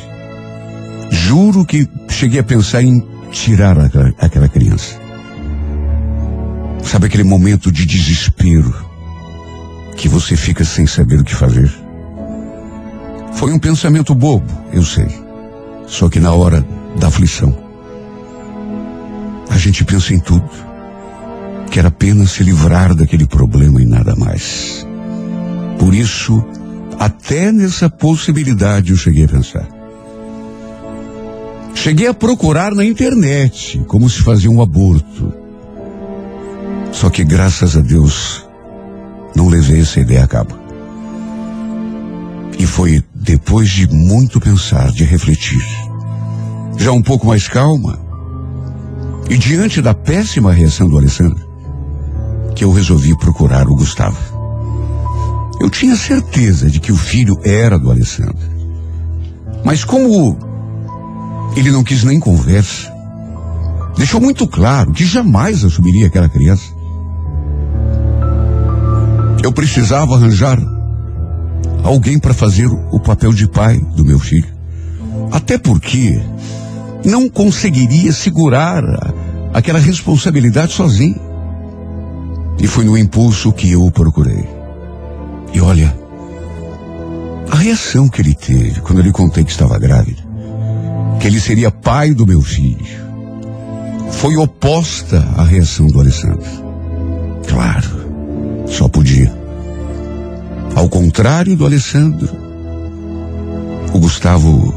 juro 1.10 1.64
que 1.64 1.88
cheguei 2.08 2.40
a 2.40 2.44
pensar 2.44 2.82
em 2.82 3.04
tirar 3.30 3.78
aquela, 3.78 4.14
aquela 4.18 4.48
criança. 4.48 4.98
Sabe 6.82 7.06
aquele 7.06 7.24
momento 7.24 7.70
de 7.70 7.86
desespero 7.86 8.74
que 9.96 10.08
você 10.08 10.36
fica 10.36 10.64
sem 10.64 10.86
saber 10.86 11.20
o 11.20 11.24
que 11.24 11.34
fazer? 11.34 11.70
Foi 13.32 13.52
um 13.52 13.58
pensamento 13.58 14.14
bobo, 14.14 14.46
eu 14.72 14.84
sei. 14.84 15.08
Só 15.86 16.08
que 16.08 16.20
na 16.20 16.32
hora 16.32 16.64
da 16.98 17.08
aflição, 17.08 17.56
a 19.48 19.58
gente 19.58 19.84
pensa 19.84 20.14
em 20.14 20.20
tudo. 20.20 20.48
Quer 21.70 21.86
apenas 21.86 22.32
se 22.32 22.42
livrar 22.42 22.94
daquele 22.94 23.26
problema 23.26 23.80
e 23.80 23.86
nada 23.86 24.16
mais. 24.16 24.86
Por 25.78 25.94
isso, 25.94 26.44
até 27.00 27.50
nessa 27.50 27.88
possibilidade 27.88 28.90
eu 28.90 28.96
cheguei 28.98 29.24
a 29.24 29.28
pensar. 29.28 29.66
Cheguei 31.74 32.06
a 32.06 32.12
procurar 32.12 32.74
na 32.74 32.84
internet 32.84 33.82
como 33.86 34.10
se 34.10 34.20
fazia 34.22 34.50
um 34.50 34.60
aborto. 34.60 35.32
Só 36.92 37.08
que 37.08 37.24
graças 37.24 37.74
a 37.74 37.80
Deus 37.80 38.46
não 39.34 39.48
levei 39.48 39.80
essa 39.80 39.98
ideia 39.98 40.24
a 40.24 40.26
cabo. 40.26 40.54
E 42.58 42.66
foi 42.66 43.02
depois 43.14 43.70
de 43.70 43.88
muito 43.88 44.38
pensar, 44.38 44.92
de 44.92 45.04
refletir, 45.04 45.64
já 46.76 46.92
um 46.92 47.00
pouco 47.00 47.26
mais 47.26 47.48
calma, 47.48 47.98
e 49.30 49.38
diante 49.38 49.80
da 49.80 49.94
péssima 49.94 50.52
reação 50.52 50.86
do 50.86 50.98
Alessandro, 50.98 51.48
que 52.54 52.62
eu 52.62 52.70
resolvi 52.70 53.16
procurar 53.16 53.66
o 53.68 53.74
Gustavo. 53.74 54.39
Eu 55.60 55.68
tinha 55.68 55.94
certeza 55.94 56.70
de 56.70 56.80
que 56.80 56.90
o 56.90 56.96
filho 56.96 57.38
era 57.44 57.78
do 57.78 57.90
Alessandro. 57.90 58.48
Mas 59.62 59.84
como 59.84 60.38
ele 61.54 61.70
não 61.70 61.84
quis 61.84 62.02
nem 62.02 62.18
conversa, 62.18 62.90
deixou 63.94 64.22
muito 64.22 64.48
claro 64.48 64.90
que 64.92 65.04
jamais 65.04 65.62
assumiria 65.62 66.06
aquela 66.06 66.30
criança. 66.30 66.64
Eu 69.42 69.52
precisava 69.52 70.14
arranjar 70.14 70.58
alguém 71.84 72.18
para 72.18 72.32
fazer 72.32 72.66
o 72.66 72.98
papel 72.98 73.32
de 73.32 73.46
pai 73.46 73.78
do 73.94 74.04
meu 74.04 74.18
filho. 74.18 74.48
Até 75.30 75.58
porque 75.58 76.22
não 77.04 77.28
conseguiria 77.28 78.12
segurar 78.12 78.82
aquela 79.52 79.78
responsabilidade 79.78 80.72
sozinho. 80.72 81.20
E 82.58 82.66
foi 82.66 82.84
no 82.84 82.96
impulso 82.96 83.52
que 83.52 83.70
eu 83.70 83.84
o 83.84 83.90
procurei. 83.90 84.59
E 85.52 85.60
olha, 85.60 85.94
a 87.50 87.56
reação 87.56 88.08
que 88.08 88.22
ele 88.22 88.34
teve 88.34 88.80
quando 88.80 88.98
eu 88.98 89.04
lhe 89.04 89.12
contei 89.12 89.44
que 89.44 89.50
estava 89.50 89.78
grávida, 89.78 90.22
que 91.20 91.26
ele 91.26 91.40
seria 91.40 91.70
pai 91.70 92.14
do 92.14 92.26
meu 92.26 92.40
filho, 92.40 93.00
foi 94.12 94.36
oposta 94.36 95.18
à 95.36 95.44
reação 95.44 95.86
do 95.86 96.00
Alessandro. 96.00 96.48
Claro, 97.48 97.88
só 98.66 98.88
podia. 98.88 99.32
Ao 100.74 100.88
contrário 100.88 101.56
do 101.56 101.66
Alessandro, 101.66 102.28
o 103.92 103.98
Gustavo 103.98 104.74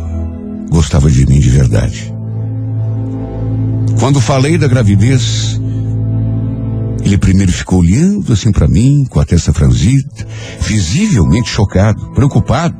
gostava 0.69 1.09
de 1.09 1.25
mim 1.25 1.39
de 1.39 1.49
verdade. 1.49 2.13
Quando 3.99 4.19
falei 4.19 4.57
da 4.57 4.67
gravidez, 4.67 5.59
ele 7.03 7.17
primeiro 7.17 7.51
ficou 7.51 7.79
olhando 7.79 8.31
assim 8.31 8.51
para 8.51 8.67
mim, 8.67 9.05
com 9.09 9.19
a 9.19 9.25
testa 9.25 9.51
franzida, 9.53 10.27
visivelmente 10.61 11.49
chocado, 11.49 12.11
preocupado. 12.11 12.75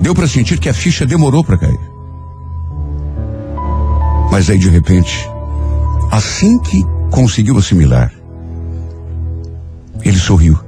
Deu 0.00 0.14
para 0.14 0.28
sentir 0.28 0.58
que 0.58 0.68
a 0.68 0.74
ficha 0.74 1.04
demorou 1.04 1.44
para 1.44 1.58
cair. 1.58 1.80
Mas 4.30 4.48
aí 4.48 4.56
de 4.56 4.68
repente, 4.68 5.28
assim 6.10 6.58
que 6.60 6.84
conseguiu 7.10 7.58
assimilar, 7.58 8.12
ele 10.04 10.18
sorriu. 10.18 10.58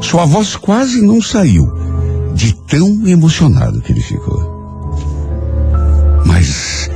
Sua 0.00 0.26
voz 0.26 0.56
quase 0.56 1.00
não 1.00 1.22
saiu, 1.22 1.64
de 2.34 2.52
tão 2.66 3.06
emocionado 3.06 3.80
que 3.80 3.92
ele 3.92 4.02
ficou. 4.02 4.50
Mas 6.26 6.90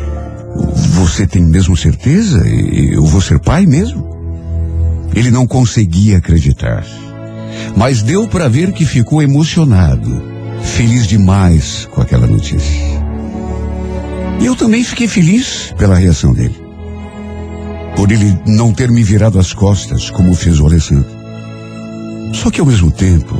você 0.95 1.27
tem 1.27 1.43
mesmo 1.43 1.77
certeza? 1.77 2.47
Eu 2.49 3.05
vou 3.05 3.21
ser 3.21 3.39
pai 3.39 3.67
mesmo? 3.67 4.07
Ele 5.15 5.31
não 5.31 5.47
conseguia 5.47 6.19
acreditar. 6.19 6.85
Mas 7.77 8.03
deu 8.03 8.27
para 8.29 8.49
ver 8.49 8.73
que 8.73 8.85
ficou 8.85 9.23
emocionado, 9.23 10.23
feliz 10.63 11.07
demais 11.07 11.89
com 11.91 12.01
aquela 12.01 12.27
notícia. 12.27 12.97
E 14.41 14.47
eu 14.47 14.55
também 14.55 14.85
fiquei 14.85 15.09
feliz 15.09 15.75
pela 15.79 15.97
reação 15.97 16.33
dele. 16.33 16.67
por 17.97 18.13
ele 18.13 18.39
não 18.47 18.75
ter 18.75 18.91
me 18.91 19.03
virado 19.03 19.39
as 19.39 19.55
costas 19.55 20.11
como 20.11 20.35
fez 20.35 20.61
o 20.61 20.67
Alessandro. 20.67 21.09
Só 22.35 22.51
que 22.51 22.61
ao 22.61 22.67
mesmo 22.67 22.91
tempo, 22.91 23.35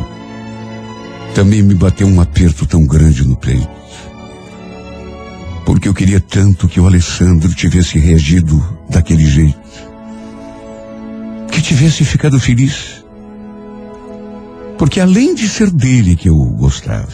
também 1.35 1.63
me 1.63 1.75
bateu 1.75 2.07
um 2.07 2.21
aperto 2.21 2.65
tão 2.65 2.87
grande 2.87 3.23
no 3.23 3.37
peito. 3.37 3.69
Porque 5.67 5.89
eu 5.89 5.93
queria 5.93 6.21
tanto 6.21 6.69
que 6.69 6.79
o 6.79 6.87
Alessandro 6.87 7.53
tivesse 7.53 7.99
reagido 7.99 8.65
daquele 8.89 9.27
jeito. 9.27 9.59
Que 11.51 11.61
tivesse 11.61 12.05
ficado 12.05 12.39
feliz. 12.39 13.05
Porque 14.79 15.01
além 15.01 15.35
de 15.35 15.49
ser 15.49 15.69
dele 15.69 16.15
que 16.15 16.29
eu 16.29 16.37
gostava, 16.37 17.13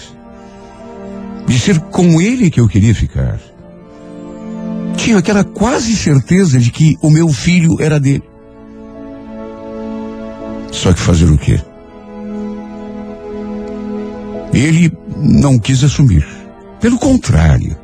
de 1.47 1.59
ser 1.59 1.81
com 1.81 2.21
ele 2.21 2.51
que 2.51 2.61
eu 2.61 2.69
queria 2.69 2.95
ficar, 2.95 3.41
tinha 4.99 5.17
aquela 5.17 5.45
quase 5.45 5.97
certeza 5.97 6.59
de 6.59 6.71
que 6.71 6.99
o 7.01 7.09
meu 7.09 7.29
filho 7.29 7.81
era 7.81 7.99
dele. 7.99 8.25
Só 10.71 10.93
que 10.93 11.01
fazer 11.01 11.31
o 11.31 11.39
quê? 11.39 11.59
Ele 14.53 14.93
não 15.17 15.59
quis 15.59 15.83
assumir. 15.83 16.27
Pelo 16.81 16.99
contrário, 16.99 17.77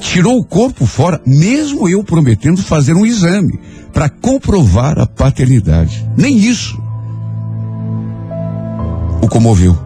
tirou 0.00 0.38
o 0.38 0.44
corpo 0.44 0.86
fora, 0.86 1.20
mesmo 1.26 1.88
eu 1.88 2.02
prometendo 2.02 2.62
fazer 2.62 2.94
um 2.94 3.06
exame 3.06 3.60
para 3.92 4.08
comprovar 4.08 4.98
a 4.98 5.06
paternidade. 5.06 6.08
Nem 6.16 6.38
isso 6.38 6.80
o 9.22 9.28
comoveu. 9.28 9.78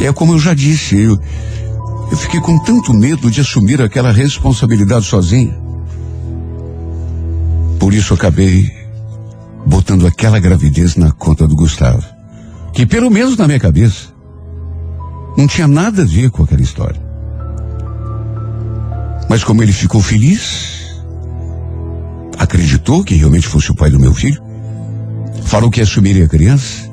É 0.00 0.12
como 0.12 0.34
eu 0.34 0.38
já 0.38 0.52
disse, 0.52 0.98
eu, 0.98 1.16
eu 2.10 2.16
fiquei 2.16 2.40
com 2.40 2.58
tanto 2.64 2.92
medo 2.92 3.30
de 3.30 3.40
assumir 3.40 3.80
aquela 3.80 4.10
responsabilidade 4.10 5.06
sozinha. 5.06 5.56
Por 7.78 7.94
isso 7.94 8.12
acabei 8.12 8.70
botando 9.64 10.06
aquela 10.06 10.40
gravidez 10.40 10.96
na 10.96 11.12
conta 11.12 11.46
do 11.46 11.54
Gustavo. 11.54 12.04
Que 12.72 12.84
pelo 12.84 13.10
menos 13.10 13.36
na 13.36 13.46
minha 13.46 13.60
cabeça 13.60 14.08
não 15.36 15.46
tinha 15.46 15.68
nada 15.68 16.02
a 16.02 16.06
ver 16.06 16.30
com 16.30 16.42
aquela 16.42 16.62
história. 16.62 17.11
Mas 19.28 19.42
como 19.44 19.62
ele 19.62 19.72
ficou 19.72 20.00
feliz, 20.02 20.82
acreditou 22.38 23.04
que 23.04 23.14
realmente 23.14 23.46
fosse 23.46 23.70
o 23.70 23.74
pai 23.74 23.90
do 23.90 23.98
meu 23.98 24.12
filho, 24.12 24.42
falou 25.44 25.70
que 25.70 25.80
assumiria 25.80 26.24
a 26.24 26.28
criança, 26.28 26.90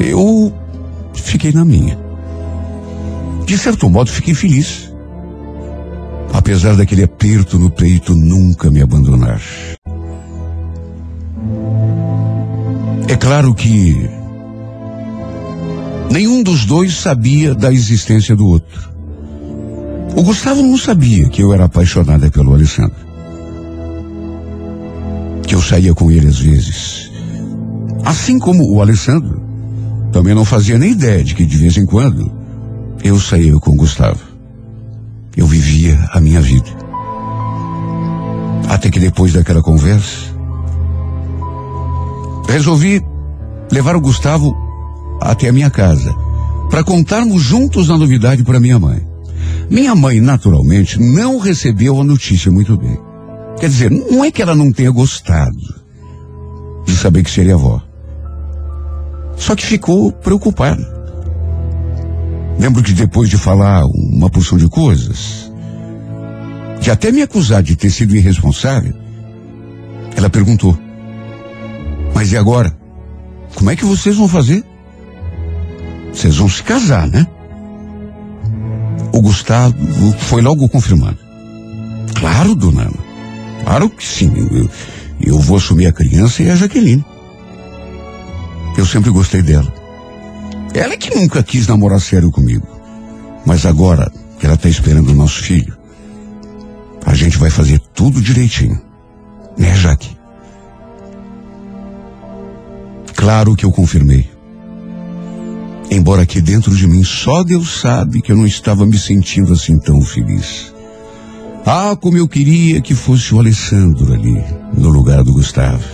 eu 0.00 0.52
fiquei 1.14 1.52
na 1.52 1.64
minha. 1.64 1.98
De 3.46 3.58
certo 3.58 3.88
modo, 3.88 4.10
fiquei 4.10 4.34
feliz. 4.34 4.92
Apesar 6.32 6.76
daquele 6.76 7.04
aperto 7.04 7.58
no 7.58 7.70
peito 7.70 8.14
nunca 8.14 8.70
me 8.70 8.82
abandonar. 8.82 9.40
É 13.06 13.16
claro 13.16 13.54
que 13.54 14.10
nenhum 16.10 16.42
dos 16.42 16.64
dois 16.64 16.94
sabia 16.94 17.54
da 17.54 17.72
existência 17.72 18.34
do 18.34 18.46
outro. 18.46 18.93
O 20.16 20.22
Gustavo 20.22 20.62
não 20.62 20.76
sabia 20.76 21.28
que 21.28 21.42
eu 21.42 21.52
era 21.52 21.64
apaixonada 21.64 22.30
pelo 22.30 22.54
Alessandro. 22.54 22.94
Que 25.44 25.56
eu 25.56 25.60
saía 25.60 25.92
com 25.92 26.08
ele 26.10 26.28
às 26.28 26.38
vezes. 26.38 27.10
Assim 28.04 28.38
como 28.38 28.70
o 28.70 28.80
Alessandro 28.80 29.42
também 30.12 30.32
não 30.32 30.44
fazia 30.44 30.78
nem 30.78 30.92
ideia 30.92 31.24
de 31.24 31.34
que 31.34 31.44
de 31.44 31.56
vez 31.56 31.76
em 31.76 31.84
quando 31.84 32.30
eu 33.02 33.18
saía 33.18 33.58
com 33.58 33.72
o 33.72 33.76
Gustavo. 33.76 34.20
Eu 35.36 35.48
vivia 35.48 35.98
a 36.12 36.20
minha 36.20 36.40
vida. 36.40 36.70
Até 38.68 38.90
que 38.90 39.00
depois 39.00 39.32
daquela 39.32 39.62
conversa, 39.62 40.32
resolvi 42.48 43.02
levar 43.72 43.96
o 43.96 44.00
Gustavo 44.00 44.56
até 45.20 45.48
a 45.48 45.52
minha 45.52 45.70
casa 45.70 46.14
para 46.70 46.84
contarmos 46.84 47.42
juntos 47.42 47.90
a 47.90 47.98
novidade 47.98 48.44
para 48.44 48.60
minha 48.60 48.78
mãe. 48.78 49.13
Minha 49.70 49.94
mãe, 49.94 50.20
naturalmente, 50.20 51.00
não 51.00 51.38
recebeu 51.38 52.00
a 52.00 52.04
notícia 52.04 52.50
muito 52.50 52.76
bem. 52.76 52.98
Quer 53.58 53.68
dizer, 53.68 53.90
não 53.90 54.24
é 54.24 54.30
que 54.30 54.42
ela 54.42 54.54
não 54.54 54.72
tenha 54.72 54.90
gostado 54.90 55.84
de 56.86 56.94
saber 56.96 57.22
que 57.22 57.30
seria 57.30 57.54
avó. 57.54 57.82
Só 59.36 59.54
que 59.54 59.64
ficou 59.64 60.12
preocupada. 60.12 60.82
Lembro 62.58 62.82
que 62.82 62.92
depois 62.92 63.28
de 63.28 63.36
falar 63.36 63.82
uma 63.84 64.30
porção 64.30 64.56
de 64.56 64.68
coisas, 64.68 65.50
de 66.80 66.90
até 66.90 67.10
me 67.10 67.22
acusar 67.22 67.62
de 67.62 67.74
ter 67.74 67.90
sido 67.90 68.14
irresponsável, 68.14 68.94
ela 70.16 70.30
perguntou: 70.30 70.78
Mas 72.14 72.32
e 72.32 72.36
agora? 72.36 72.76
Como 73.54 73.70
é 73.70 73.76
que 73.76 73.84
vocês 73.84 74.16
vão 74.16 74.28
fazer? 74.28 74.64
Vocês 76.12 76.36
vão 76.36 76.48
se 76.48 76.62
casar, 76.62 77.06
né? 77.08 77.26
O 79.12 79.20
Gustavo 79.20 79.74
foi 80.18 80.42
logo 80.42 80.68
confirmando. 80.68 81.18
Claro, 82.14 82.54
dona 82.54 82.82
Ana. 82.82 83.04
Claro 83.64 83.88
que 83.90 84.04
sim. 84.04 84.32
Eu, 84.36 84.70
eu 85.20 85.38
vou 85.38 85.56
assumir 85.56 85.86
a 85.86 85.92
criança 85.92 86.42
e 86.42 86.50
a 86.50 86.56
Jaqueline. 86.56 87.04
Eu 88.76 88.84
sempre 88.84 89.10
gostei 89.10 89.42
dela. 89.42 89.72
Ela 90.74 90.94
é 90.94 90.96
que 90.96 91.14
nunca 91.14 91.42
quis 91.42 91.68
namorar 91.68 92.00
sério 92.00 92.30
comigo. 92.30 92.66
Mas 93.46 93.64
agora 93.64 94.10
que 94.38 94.46
ela 94.46 94.56
está 94.56 94.68
esperando 94.68 95.10
o 95.10 95.14
nosso 95.14 95.42
filho, 95.42 95.76
a 97.06 97.14
gente 97.14 97.38
vai 97.38 97.50
fazer 97.50 97.80
tudo 97.94 98.20
direitinho. 98.20 98.80
Né, 99.56 99.74
Jaque? 99.76 100.16
Claro 103.14 103.54
que 103.54 103.64
eu 103.64 103.70
confirmei. 103.70 104.33
Embora 105.94 106.22
aqui 106.22 106.40
dentro 106.40 106.74
de 106.74 106.88
mim 106.88 107.04
só 107.04 107.44
Deus 107.44 107.80
sabe 107.80 108.20
que 108.20 108.32
eu 108.32 108.36
não 108.36 108.44
estava 108.44 108.84
me 108.84 108.98
sentindo 108.98 109.52
assim 109.52 109.78
tão 109.78 110.02
feliz. 110.02 110.74
Ah, 111.64 111.96
como 111.98 112.18
eu 112.18 112.26
queria 112.26 112.80
que 112.80 112.96
fosse 112.96 113.32
o 113.32 113.38
Alessandro 113.38 114.12
ali, 114.12 114.42
no 114.76 114.88
lugar 114.88 115.22
do 115.22 115.32
Gustavo. 115.32 115.84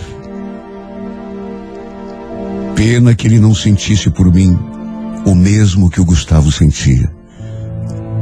Pena 2.75 3.13
que 3.13 3.27
ele 3.27 3.39
não 3.39 3.53
sentisse 3.53 4.09
por 4.09 4.33
mim 4.33 4.57
o 5.23 5.35
mesmo 5.35 5.87
que 5.87 6.01
o 6.01 6.05
Gustavo 6.05 6.51
sentia. 6.51 7.07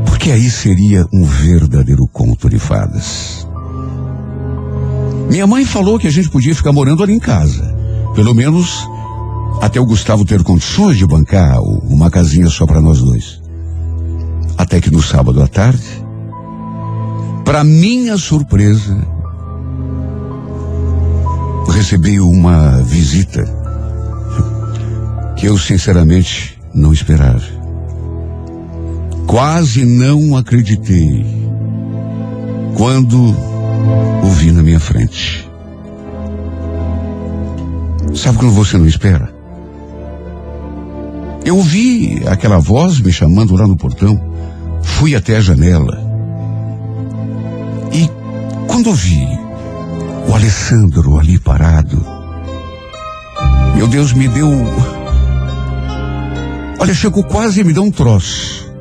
Porque 0.06 0.32
aí 0.32 0.50
seria 0.50 1.08
um 1.14 1.24
verdadeiro 1.24 2.06
conto 2.12 2.50
de 2.50 2.60
fadas. 2.60 3.48
Minha 5.30 5.48
mãe 5.48 5.64
falou 5.64 5.98
que 5.98 6.08
a 6.08 6.12
gente 6.12 6.30
podia 6.30 6.54
ficar 6.54 6.74
morando 6.74 7.02
ali 7.02 7.14
em 7.14 7.20
casa. 7.20 7.74
Pelo 8.16 8.36
menos 8.36 8.86
até 9.62 9.80
o 9.80 9.86
Gustavo 9.86 10.26
ter 10.26 10.42
condições 10.44 10.98
de 10.98 11.06
bancar 11.06 11.62
uma 11.62 12.10
casinha 12.10 12.50
só 12.50 12.66
para 12.66 12.82
nós 12.82 13.00
dois. 13.00 13.42
Até 14.58 14.80
que 14.80 14.92
no 14.92 15.02
sábado 15.02 15.42
à 15.42 15.48
tarde, 15.48 15.84
para 17.46 17.64
minha 17.64 18.18
surpresa, 18.18 18.98
recebi 21.70 22.20
uma 22.20 22.82
visita 22.82 23.44
que 25.36 25.46
eu 25.46 25.58
sinceramente 25.58 26.60
não 26.74 26.92
esperava. 26.92 27.60
Quase 29.26 29.86
não 29.86 30.36
acreditei 30.36 31.26
quando 32.76 33.18
o 34.24 34.30
vi 34.32 34.52
na 34.52 34.64
minha 34.64 34.80
frente. 34.80 35.50
Sabe 38.16 38.38
quando 38.38 38.54
você 38.54 38.78
não 38.78 38.86
espera? 38.86 39.39
Eu 41.50 41.58
ouvi 41.58 42.22
aquela 42.28 42.60
voz 42.60 43.02
me 43.02 43.12
chamando 43.12 43.56
lá 43.56 43.66
no 43.66 43.76
portão. 43.76 44.22
Fui 44.84 45.16
até 45.16 45.36
a 45.36 45.42
janela. 45.42 46.00
E 47.92 48.08
quando 48.68 48.94
vi 48.94 49.28
o 50.28 50.36
Alessandro 50.36 51.18
ali 51.18 51.40
parado, 51.40 52.06
meu 53.76 53.88
Deus 53.88 54.14
me 54.14 54.28
deu. 54.28 54.48
Olha, 56.78 56.94
chegou 56.94 57.24
quase 57.24 57.62
a 57.62 57.64
me 57.64 57.74
dar 57.74 57.82
um 57.82 57.90
troço 57.90 58.72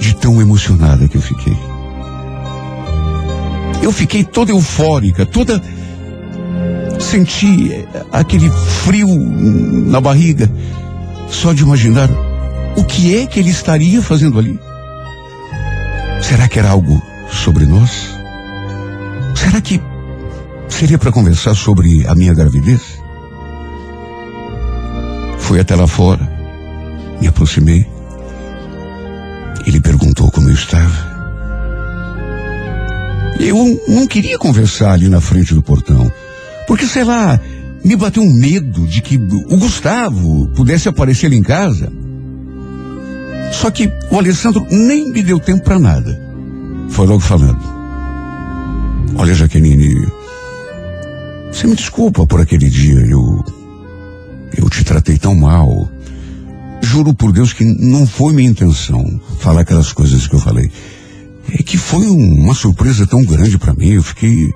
de 0.00 0.16
tão 0.16 0.40
emocionada 0.40 1.06
que 1.06 1.18
eu 1.18 1.22
fiquei. 1.22 1.58
Eu 3.82 3.92
fiquei 3.92 4.24
toda 4.24 4.50
eufórica, 4.50 5.26
toda. 5.26 5.60
Senti 6.98 7.86
aquele 8.10 8.50
frio 8.50 9.08
na 9.08 10.00
barriga 10.00 10.50
só 11.30 11.52
de 11.52 11.62
imaginar 11.62 12.08
o 12.76 12.84
que 12.84 13.16
é 13.16 13.26
que 13.26 13.40
ele 13.40 13.50
estaria 13.50 14.00
fazendo 14.02 14.38
ali. 14.38 14.58
Será 16.22 16.48
que 16.48 16.58
era 16.58 16.70
algo 16.70 17.02
sobre 17.30 17.64
nós? 17.64 18.08
Será 19.34 19.60
que 19.60 19.80
seria 20.68 20.98
para 20.98 21.12
conversar 21.12 21.54
sobre 21.54 22.06
a 22.06 22.14
minha 22.14 22.34
gravidez? 22.34 22.80
Fui 25.38 25.58
até 25.60 25.74
lá 25.74 25.86
fora, 25.86 26.28
me 27.20 27.26
aproximei. 27.26 27.86
Ele 29.66 29.80
perguntou 29.80 30.30
como 30.30 30.48
eu 30.48 30.54
estava. 30.54 31.18
Eu 33.40 33.80
não 33.88 34.06
queria 34.06 34.38
conversar 34.38 34.92
ali 34.92 35.08
na 35.08 35.20
frente 35.20 35.54
do 35.54 35.62
portão. 35.62 36.10
Porque, 36.66 36.86
sei 36.86 37.04
lá, 37.04 37.40
me 37.84 37.96
bateu 37.96 38.22
um 38.22 38.32
medo 38.32 38.86
de 38.86 39.00
que 39.00 39.16
o 39.16 39.56
Gustavo 39.56 40.48
pudesse 40.54 40.88
aparecer 40.88 41.26
ali 41.26 41.36
em 41.36 41.42
casa. 41.42 41.90
Só 43.52 43.70
que 43.70 43.90
o 44.10 44.18
Alessandro 44.18 44.66
nem 44.70 45.10
me 45.10 45.22
deu 45.22 45.40
tempo 45.40 45.64
para 45.64 45.78
nada. 45.78 46.20
Foi 46.90 47.06
logo 47.06 47.20
falando. 47.20 47.60
Olha, 49.16 49.34
Jaqueline, 49.34 50.06
você 51.50 51.66
me 51.66 51.74
desculpa 51.74 52.26
por 52.26 52.40
aquele 52.40 52.68
dia. 52.68 53.00
Eu. 53.06 53.44
Eu 54.56 54.68
te 54.70 54.84
tratei 54.84 55.18
tão 55.18 55.34
mal. 55.34 55.90
Juro 56.82 57.12
por 57.14 57.32
Deus 57.32 57.52
que 57.52 57.64
não 57.64 58.06
foi 58.06 58.32
minha 58.32 58.48
intenção 58.50 59.20
falar 59.40 59.62
aquelas 59.62 59.92
coisas 59.92 60.26
que 60.26 60.34
eu 60.34 60.40
falei. 60.40 60.70
É 61.52 61.62
que 61.62 61.76
foi 61.78 62.06
um- 62.06 62.44
uma 62.44 62.54
surpresa 62.54 63.06
tão 63.06 63.24
grande 63.24 63.58
para 63.58 63.74
mim. 63.74 63.92
Eu 63.92 64.02
fiquei. 64.02 64.52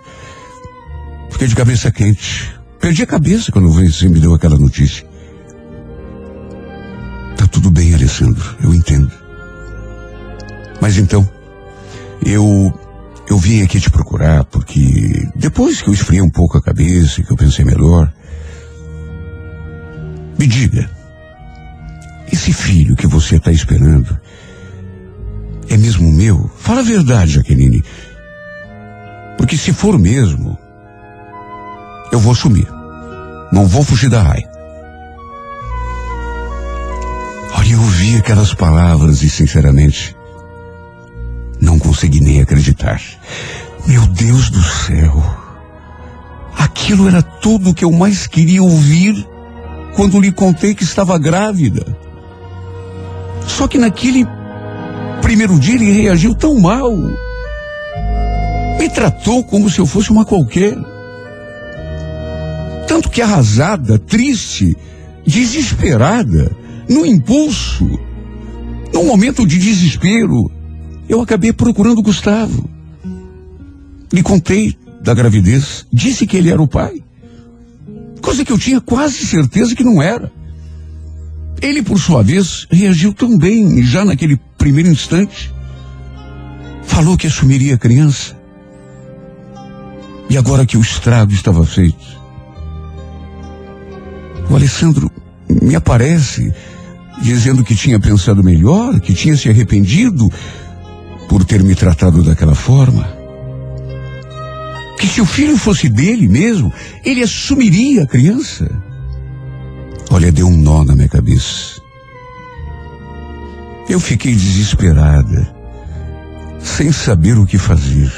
Fiquei 1.31 1.49
de 1.49 1.57
cabeça 1.57 1.91
quente. 1.91 2.53
Perdi 2.83 3.05
a 3.05 3.07
cabeça 3.07 3.53
quando 3.53 3.73
você 3.73 4.09
me 4.09 4.19
deu 4.19 4.35
aquela 4.35 4.59
notícia. 4.59 5.07
Tá 7.37 7.47
tudo 7.47 7.71
bem, 7.71 7.95
Alessandro. 7.95 8.57
Eu 8.61 8.75
entendo. 8.75 9.11
Mas 10.81 10.99
então, 10.99 11.27
eu. 12.27 12.77
Eu 13.31 13.39
vim 13.39 13.63
aqui 13.63 13.81
te 13.81 13.89
procurar 13.89 14.45
porque 14.47 15.29
depois 15.37 15.81
que 15.81 15.89
eu 15.89 15.95
esfriei 15.95 16.21
um 16.21 16.29
pouco 16.29 16.59
a 16.59 16.63
cabeça 16.63 17.21
e 17.21 17.25
que 17.25 17.33
eu 17.33 17.37
pensei 17.37 17.65
melhor, 17.65 18.13
me 20.37 20.47
diga, 20.47 20.91
esse 22.31 22.53
filho 22.53 22.97
que 22.97 23.07
você 23.07 23.37
está 23.37 23.53
esperando 23.53 24.21
é 25.71 25.77
mesmo 25.77 26.13
meu? 26.13 26.51
Fala 26.59 26.81
a 26.81 26.85
verdade, 26.85 27.35
Jaqueline. 27.35 27.83
Porque 29.39 29.57
se 29.57 29.73
for 29.73 29.97
mesmo, 29.99 30.59
eu 32.13 32.21
vou 32.21 32.33
assumir. 32.33 32.69
Não 33.51 33.67
vou 33.67 33.83
fugir 33.83 34.11
da 34.11 34.23
raia. 34.23 34.49
Olha, 37.57 37.73
eu 37.73 37.81
ouvi 37.81 38.17
aquelas 38.17 38.55
palavras 38.55 39.23
e, 39.23 39.31
sinceramente, 39.31 40.15
não 41.61 41.79
consegui 41.79 42.21
nem 42.21 42.41
acreditar. 42.41 43.01
Meu 43.87 44.07
Deus 44.07 44.51
do 44.51 44.63
céu. 44.63 45.23
Aquilo 46.59 47.09
era 47.09 47.23
tudo 47.23 47.71
o 47.71 47.75
que 47.75 47.85
eu 47.85 47.91
mais 47.91 48.27
queria 48.27 48.63
ouvir 48.63 49.27
quando 49.95 50.21
lhe 50.21 50.31
contei 50.31 50.75
que 50.75 50.85
estava 50.85 51.19
grávida. 51.19 51.85
Só 53.47 53.67
que 53.67 53.79
naquele 53.79 54.27
primeiro 55.21 55.59
dia 55.59 55.75
ele 55.75 56.03
reagiu 56.03 56.35
tão 56.35 56.59
mal. 56.61 56.93
Me 58.79 58.89
tratou 58.89 59.43
como 59.45 59.71
se 59.71 59.79
eu 59.79 59.87
fosse 59.87 60.11
uma 60.11 60.25
qualquer. 60.25 60.92
Tanto 62.87 63.11
que 63.11 63.23
arrasada, 63.23 63.99
triste, 63.99 64.77
desesperada, 65.27 66.55
no 66.89 67.07
impulso, 67.07 67.89
num 68.93 69.07
momento 69.07 69.47
de 69.47 69.59
desespero, 69.59 70.51
eu 71.09 71.21
acabei 71.21 71.53
procurando 71.53 72.03
Gustavo. 72.03 72.69
Lhe 74.13 74.23
contei 74.23 74.77
da 75.01 75.15
gravidez, 75.15 75.87
disse 75.93 76.27
que 76.27 76.37
ele 76.37 76.51
era 76.51 76.63
o 76.63 76.69
pai. 76.69 77.03
Coisa 78.21 78.45
que 78.45 78.53
eu 78.53 78.59
tinha 78.59 78.81
quase 78.81 79.27
certeza 79.27 79.75
que 79.75 79.83
não 79.83 80.01
era. 80.01 80.31
Ele, 81.61 81.83
por 81.83 81.99
sua 81.99 82.23
vez, 82.23 82.67
reagiu 82.71 83.13
tão 83.13 83.37
bem, 83.39 83.83
já 83.83 84.05
naquele 84.05 84.39
primeiro 84.59 84.89
instante. 84.89 85.53
Falou 86.83 87.17
que 87.17 87.27
assumiria 87.27 87.75
a 87.75 87.79
criança. 87.79 88.37
E 90.29 90.37
agora 90.37 90.67
que 90.67 90.77
o 90.77 90.81
estrago 90.81 91.33
estava 91.33 91.65
feito, 91.65 92.22
o 94.53 94.57
Alessandro 94.57 95.11
me 95.49 95.75
aparece 95.75 96.53
dizendo 97.23 97.65
que 97.65 97.75
tinha 97.75 97.99
pensado 97.99 98.45
melhor, 98.45 99.01
que 99.01 99.15
tinha 99.15 99.35
se 99.35 99.49
arrependido 99.49 100.31
por 101.27 101.43
ter 101.43 101.63
me 101.63 101.75
tratado 101.75 102.23
daquela 102.23 102.55
forma. 102.55 103.09
Que 104.99 105.07
se 105.07 105.23
o 105.23 105.27
filho 105.27 105.57
fosse 105.57 105.89
dele 105.89 106.29
mesmo, 106.29 106.71
ele 107.03 107.23
assumiria 107.23 108.03
a 108.03 108.07
criança. 108.07 108.71
Olha, 110.11 110.31
deu 110.31 110.47
um 110.47 110.57
nó 110.57 110.85
na 110.85 110.95
minha 110.95 111.09
cabeça. 111.09 111.81
Eu 113.89 113.99
fiquei 113.99 114.35
desesperada, 114.35 115.49
sem 116.61 116.93
saber 116.93 117.39
o 117.39 117.47
que 117.47 117.57
fazer. 117.57 118.13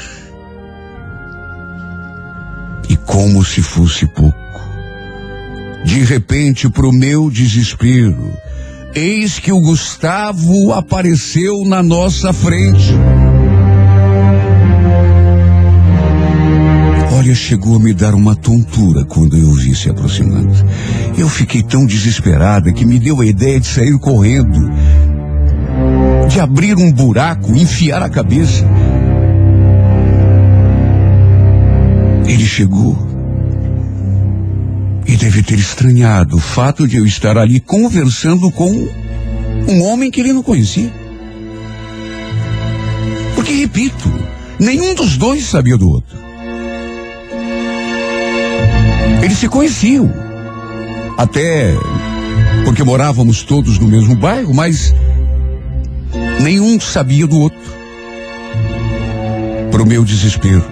E 2.89 2.97
como 2.97 3.43
se 3.43 3.61
fosse 3.61 4.05
pouco. 4.07 4.44
De 5.85 6.03
repente, 6.03 6.67
pro 6.67 6.91
meu 6.91 7.29
desespero, 7.29 8.33
eis 8.95 9.37
que 9.37 9.51
o 9.51 9.61
Gustavo 9.61 10.73
apareceu 10.73 11.63
na 11.63 11.83
nossa 11.83 12.33
frente. 12.33 12.91
Olha, 17.13 17.35
chegou 17.35 17.75
a 17.75 17.79
me 17.79 17.93
dar 17.93 18.15
uma 18.15 18.35
tontura 18.35 19.05
quando 19.05 19.37
eu 19.37 19.47
o 19.47 19.53
vi 19.53 19.75
se 19.75 19.87
aproximando. 19.87 20.53
Eu 21.15 21.29
fiquei 21.29 21.61
tão 21.61 21.85
desesperada 21.85 22.73
que 22.73 22.83
me 22.83 22.99
deu 22.99 23.21
a 23.21 23.25
ideia 23.25 23.59
de 23.59 23.67
sair 23.67 23.97
correndo, 23.99 24.71
de 26.27 26.39
abrir 26.39 26.75
um 26.77 26.91
buraco, 26.91 27.55
enfiar 27.55 28.01
a 28.01 28.09
cabeça. 28.09 28.65
Ele 32.27 32.45
chegou 32.45 33.14
e 35.07 35.15
deve 35.15 35.43
ter 35.43 35.59
estranhado 35.59 36.37
o 36.37 36.39
fato 36.39 36.87
de 36.87 36.97
eu 36.97 37.05
estar 37.05 37.37
ali 37.37 37.59
conversando 37.59 38.49
com 38.51 38.87
um 39.67 39.83
homem 39.83 40.09
que 40.09 40.19
ele 40.19 40.33
não 40.33 40.41
conhecia. 40.41 40.91
Porque, 43.35 43.53
repito, 43.53 44.11
nenhum 44.59 44.95
dos 44.95 45.17
dois 45.17 45.45
sabia 45.45 45.77
do 45.77 45.89
outro. 45.89 46.17
Eles 49.23 49.37
se 49.37 49.47
conheciam. 49.47 50.11
Até 51.17 51.73
porque 52.63 52.83
morávamos 52.83 53.43
todos 53.43 53.77
no 53.79 53.87
mesmo 53.87 54.15
bairro, 54.15 54.53
mas 54.53 54.93
nenhum 56.41 56.79
sabia 56.79 57.27
do 57.27 57.39
outro. 57.39 57.75
Para 59.71 59.83
o 59.83 59.85
meu 59.85 60.03
desespero. 60.03 60.65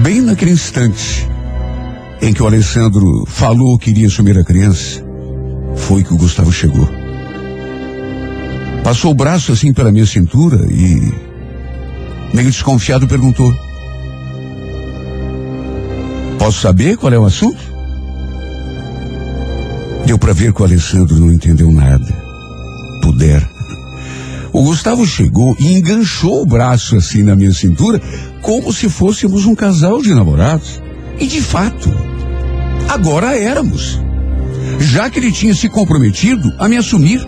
Bem 0.00 0.20
naquele 0.20 0.52
instante 0.52 1.31
em 2.22 2.32
que 2.32 2.40
o 2.40 2.46
Alessandro 2.46 3.24
falou 3.26 3.76
que 3.76 3.90
iria 3.90 4.06
assumir 4.06 4.38
a 4.38 4.44
criança, 4.44 5.04
foi 5.74 6.04
que 6.04 6.14
o 6.14 6.16
Gustavo 6.16 6.52
chegou. 6.52 6.88
Passou 8.84 9.10
o 9.10 9.14
braço 9.14 9.50
assim 9.50 9.72
pela 9.72 9.90
minha 9.90 10.06
cintura 10.06 10.64
e, 10.70 11.12
meio 12.32 12.48
desconfiado, 12.48 13.08
perguntou: 13.08 13.52
Posso 16.38 16.60
saber 16.60 16.96
qual 16.96 17.12
é 17.12 17.18
o 17.18 17.24
assunto? 17.24 17.60
Deu 20.06 20.16
para 20.16 20.32
ver 20.32 20.52
que 20.52 20.62
o 20.62 20.64
Alessandro 20.64 21.18
não 21.18 21.32
entendeu 21.32 21.72
nada. 21.72 22.06
Puder. 23.02 23.48
O 24.52 24.62
Gustavo 24.62 25.04
chegou 25.06 25.56
e 25.58 25.72
enganchou 25.72 26.42
o 26.42 26.46
braço 26.46 26.94
assim 26.94 27.22
na 27.24 27.34
minha 27.34 27.52
cintura, 27.52 28.00
como 28.40 28.72
se 28.72 28.88
fôssemos 28.88 29.44
um 29.44 29.56
casal 29.56 30.00
de 30.00 30.14
namorados. 30.14 30.80
E 31.18 31.26
de 31.26 31.40
fato, 31.40 32.11
agora 32.92 33.38
éramos. 33.38 34.00
Já 34.78 35.08
que 35.08 35.18
ele 35.18 35.32
tinha 35.32 35.54
se 35.54 35.68
comprometido 35.68 36.52
a 36.58 36.68
me 36.68 36.76
assumir 36.76 37.26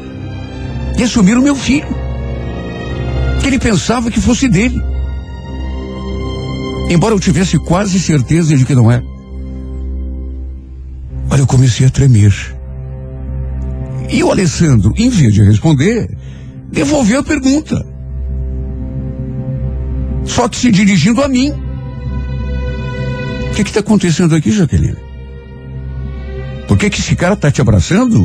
e 0.98 1.02
assumir 1.02 1.36
o 1.36 1.42
meu 1.42 1.56
filho. 1.56 1.88
Que 3.40 3.46
ele 3.46 3.58
pensava 3.58 4.10
que 4.10 4.20
fosse 4.20 4.48
dele. 4.48 4.80
Embora 6.90 7.14
eu 7.14 7.20
tivesse 7.20 7.58
quase 7.58 7.98
certeza 7.98 8.56
de 8.56 8.64
que 8.64 8.74
não 8.74 8.90
é. 8.90 9.02
Olha, 11.30 11.40
eu 11.40 11.46
comecei 11.46 11.86
a 11.86 11.90
tremer. 11.90 12.34
E 14.10 14.22
o 14.22 14.30
Alessandro, 14.30 14.92
em 14.96 15.08
vez 15.08 15.32
de 15.32 15.42
responder, 15.42 16.08
devolveu 16.70 17.20
a 17.20 17.24
pergunta. 17.24 17.84
Só 20.26 20.48
que 20.48 20.56
se 20.56 20.70
dirigindo 20.70 21.22
a 21.22 21.28
mim. 21.28 21.52
O 23.50 23.54
que 23.54 23.62
está 23.62 23.80
acontecendo 23.80 24.34
aqui, 24.34 24.50
Jaqueline? 24.52 25.03
Por 26.74 26.78
que, 26.80 26.90
que 26.90 27.00
esse 27.00 27.14
cara 27.14 27.34
está 27.34 27.52
te 27.52 27.60
abraçando? 27.60 28.18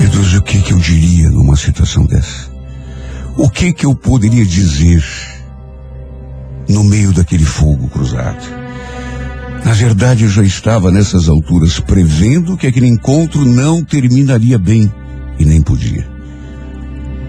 Meu 0.00 0.08
Deus, 0.08 0.32
o 0.32 0.42
que, 0.42 0.62
que 0.62 0.72
eu 0.72 0.78
diria 0.78 1.28
numa 1.28 1.54
situação 1.54 2.06
dessa? 2.06 2.50
O 3.36 3.50
que 3.50 3.74
que 3.74 3.84
eu 3.84 3.94
poderia 3.94 4.42
dizer 4.46 5.04
no 6.66 6.82
meio 6.82 7.12
daquele 7.12 7.44
fogo 7.44 7.90
cruzado? 7.90 8.42
Na 9.62 9.74
verdade, 9.74 10.24
eu 10.24 10.30
já 10.30 10.42
estava 10.42 10.90
nessas 10.90 11.28
alturas 11.28 11.78
prevendo 11.78 12.56
que 12.56 12.66
aquele 12.66 12.88
encontro 12.88 13.44
não 13.44 13.84
terminaria 13.84 14.58
bem 14.58 14.90
e 15.38 15.44
nem 15.44 15.60
podia. 15.60 16.08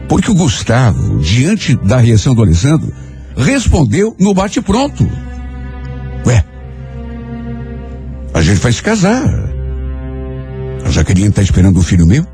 Porque 0.08 0.32
o 0.32 0.36
Gustavo, 0.36 1.20
diante 1.20 1.76
da 1.76 1.98
reação 1.98 2.34
do 2.34 2.42
Alessandro, 2.42 2.94
respondeu 3.42 4.16
no 4.20 4.34
bate-pronto. 4.34 5.08
Ué, 6.26 6.46
a 8.34 8.42
gente 8.42 8.60
vai 8.60 8.72
se 8.72 8.82
casar. 8.82 9.28
A 10.86 10.90
Jaqueline 10.90 11.30
está 11.30 11.42
esperando 11.42 11.80
um 11.80 11.84
filho 11.84 12.06
meu? 12.06 12.26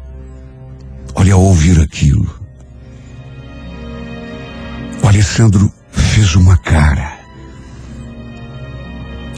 Olha, 1.16 1.34
ao 1.34 1.42
ouvir 1.42 1.80
aquilo, 1.80 2.30
o 5.04 5.08
Alessandro 5.08 5.72
fez 5.92 6.36
uma 6.36 6.58
cara. 6.58 7.18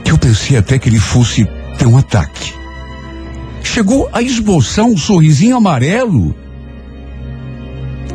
Que 0.03 0.11
eu 0.11 0.17
pensei 0.17 0.57
até 0.57 0.77
que 0.77 0.89
ele 0.89 0.99
fosse 0.99 1.47
ter 1.77 1.85
um 1.85 1.97
ataque. 1.97 2.53
Chegou 3.63 4.09
a 4.11 4.21
esboçar 4.21 4.85
um 4.85 4.97
sorrisinho 4.97 5.55
amarelo. 5.55 6.35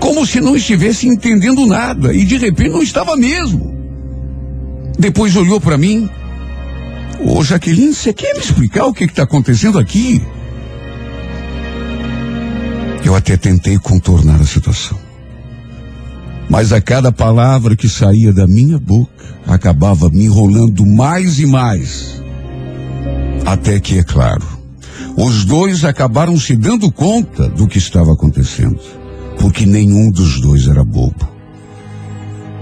Como 0.05 0.27
se 0.27 0.39
não 0.39 0.55
estivesse 0.55 1.09
entendendo 1.09 1.67
nada. 1.67 2.13
E 2.13 2.27
de 2.27 2.37
repente 2.37 2.73
não 2.73 2.83
estava 2.83 3.17
mesmo. 3.17 3.75
Depois 4.99 5.35
olhou 5.35 5.59
para 5.59 5.79
mim. 5.79 6.11
Ô 7.25 7.43
Jaqueline, 7.43 7.95
você 7.95 8.13
quer 8.13 8.35
me 8.35 8.41
explicar 8.41 8.85
o 8.85 8.93
que 8.93 9.05
está 9.05 9.23
acontecendo 9.23 9.79
aqui? 9.79 10.21
Eu 13.03 13.15
até 13.15 13.39
tentei 13.39 13.79
contornar 13.79 14.43
a 14.43 14.45
situação. 14.45 14.99
Mas 16.51 16.71
a 16.71 16.83
cada 16.83 17.11
palavra 17.11 17.75
que 17.75 17.89
saía 17.89 18.31
da 18.31 18.47
minha 18.47 18.79
boca 18.79 19.25
acabava 19.47 20.11
me 20.11 20.27
enrolando 20.27 20.85
mais 20.85 21.39
e 21.39 21.47
mais. 21.47 22.23
Até 23.47 23.81
que, 23.81 24.01
é 24.01 24.03
claro, 24.03 24.47
os 25.17 25.47
dois 25.47 25.83
acabaram 25.83 26.39
se 26.39 26.55
dando 26.55 26.93
conta 26.93 27.49
do 27.49 27.67
que 27.67 27.79
estava 27.79 28.13
acontecendo, 28.13 28.79
porque 29.45 29.67
nenhum 29.67 30.11
dos 30.11 30.41
dois 30.41 30.67
era 30.67 30.83
bobo. 30.83 31.29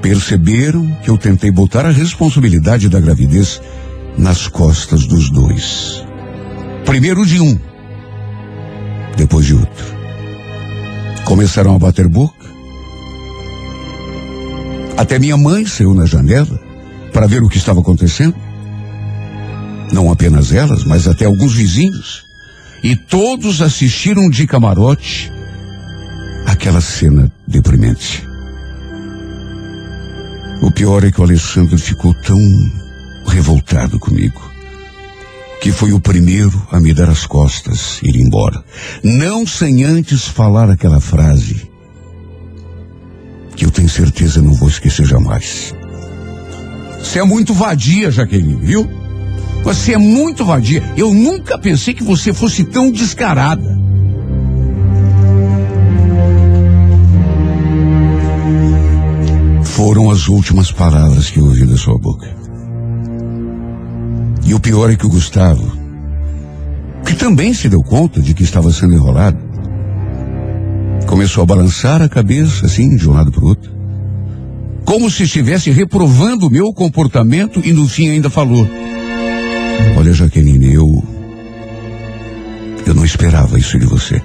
Perceberam 0.02 0.84
que 1.04 1.10
eu 1.10 1.16
tentei 1.16 1.48
botar 1.48 1.86
a 1.86 1.92
responsabilidade 1.92 2.88
da 2.88 2.98
gravidez 2.98 3.62
nas 4.18 4.48
costas 4.48 5.06
dos 5.06 5.30
dois. 5.30 6.04
Primeiro 6.84 7.24
de 7.24 7.40
um, 7.40 7.56
depois 9.16 9.46
de 9.46 9.54
outro. 9.54 9.86
Começaram 11.24 11.76
a 11.76 11.78
bater 11.78 12.08
boca. 12.08 12.48
Até 14.96 15.20
minha 15.20 15.36
mãe 15.36 15.64
saiu 15.64 15.94
na 15.94 16.04
janela 16.04 16.60
para 17.12 17.28
ver 17.28 17.44
o 17.44 17.48
que 17.48 17.58
estava 17.58 17.78
acontecendo. 17.78 18.34
Não 19.92 20.10
apenas 20.10 20.52
elas, 20.52 20.82
mas 20.82 21.06
até 21.06 21.26
alguns 21.26 21.54
vizinhos. 21.54 22.24
E 22.82 22.96
todos 22.96 23.62
assistiram 23.62 24.28
de 24.28 24.48
camarote 24.48 25.30
aquela 26.46 26.80
cena 26.80 27.32
deprimente. 27.46 28.26
O 30.62 30.70
pior 30.70 31.04
é 31.04 31.10
que 31.10 31.20
o 31.20 31.24
Alessandro 31.24 31.78
ficou 31.78 32.14
tão 32.22 32.38
revoltado 33.26 33.98
comigo 33.98 34.52
que 35.62 35.70
foi 35.70 35.92
o 35.92 36.00
primeiro 36.00 36.60
a 36.72 36.80
me 36.80 36.92
dar 36.92 37.08
as 37.08 37.24
costas 37.24 38.00
e 38.02 38.10
ir 38.10 38.20
embora. 38.20 38.64
Não 39.00 39.46
sem 39.46 39.84
antes 39.84 40.26
falar 40.26 40.68
aquela 40.68 41.00
frase 41.00 41.70
que 43.54 43.64
eu 43.64 43.70
tenho 43.70 43.88
certeza 43.88 44.42
não 44.42 44.54
vou 44.54 44.68
esquecer 44.68 45.06
jamais. 45.06 45.72
Você 46.98 47.20
é 47.20 47.24
muito 47.24 47.54
vadia, 47.54 48.10
Jaqueline, 48.10 48.56
viu? 48.56 48.90
Você 49.62 49.94
é 49.94 49.98
muito 49.98 50.44
vadia. 50.44 50.82
Eu 50.96 51.14
nunca 51.14 51.56
pensei 51.56 51.94
que 51.94 52.02
você 52.02 52.32
fosse 52.32 52.64
tão 52.64 52.90
descarada. 52.90 53.78
Foram 59.72 60.10
as 60.10 60.28
últimas 60.28 60.70
palavras 60.70 61.30
que 61.30 61.38
eu 61.40 61.46
ouvi 61.46 61.64
da 61.64 61.78
sua 61.78 61.98
boca. 61.98 62.28
E 64.44 64.52
o 64.52 64.60
pior 64.60 64.90
é 64.90 64.96
que 64.96 65.06
o 65.06 65.08
Gustavo, 65.08 65.72
que 67.06 67.14
também 67.14 67.54
se 67.54 67.70
deu 67.70 67.82
conta 67.82 68.20
de 68.20 68.34
que 68.34 68.42
estava 68.42 68.70
sendo 68.70 68.92
enrolado, 68.92 69.38
começou 71.06 71.42
a 71.42 71.46
balançar 71.46 72.02
a 72.02 72.08
cabeça 72.08 72.66
assim 72.66 72.94
de 72.96 73.08
um 73.08 73.14
lado 73.14 73.32
para 73.32 73.42
o 73.42 73.48
outro, 73.48 73.72
como 74.84 75.10
se 75.10 75.22
estivesse 75.22 75.70
reprovando 75.70 76.48
o 76.48 76.50
meu 76.50 76.70
comportamento 76.74 77.58
e 77.64 77.72
no 77.72 77.88
fim 77.88 78.10
ainda 78.10 78.28
falou: 78.28 78.68
Olha, 79.96 80.12
Jaqueline, 80.12 80.74
eu. 80.74 81.02
Eu 82.84 82.92
não 82.92 83.06
esperava 83.06 83.58
isso 83.58 83.78
de 83.78 83.86
você. 83.86 84.20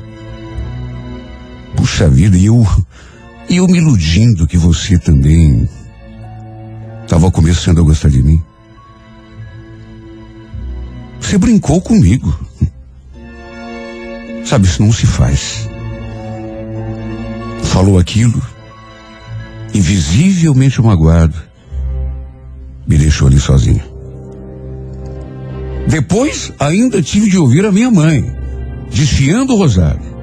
Puxa 1.73 2.09
vida, 2.09 2.35
e 2.35 2.47
eu. 2.47 2.67
E 3.49 3.57
eu 3.57 3.67
me 3.67 3.77
iludindo 3.77 4.47
que 4.47 4.57
você 4.57 4.97
também. 4.97 5.67
Estava 7.03 7.31
começando 7.31 7.79
a 7.79 7.83
gostar 7.83 8.09
de 8.09 8.21
mim. 8.21 8.41
Você 11.21 11.37
brincou 11.37 11.81
comigo. 11.81 12.37
Sabe, 14.45 14.65
isso 14.65 14.81
não 14.81 14.91
se 14.91 15.05
faz. 15.05 15.69
Falou 17.63 17.99
aquilo, 17.99 18.41
invisivelmente 19.73 20.81
magoado, 20.81 21.35
me 22.87 22.97
deixou 22.97 23.27
ali 23.27 23.39
sozinho. 23.39 23.83
Depois, 25.87 26.51
ainda 26.59 27.01
tive 27.01 27.29
de 27.29 27.37
ouvir 27.37 27.65
a 27.65 27.71
minha 27.71 27.91
mãe, 27.91 28.35
desfiando 28.89 29.53
o 29.53 29.57
rosário. 29.57 30.16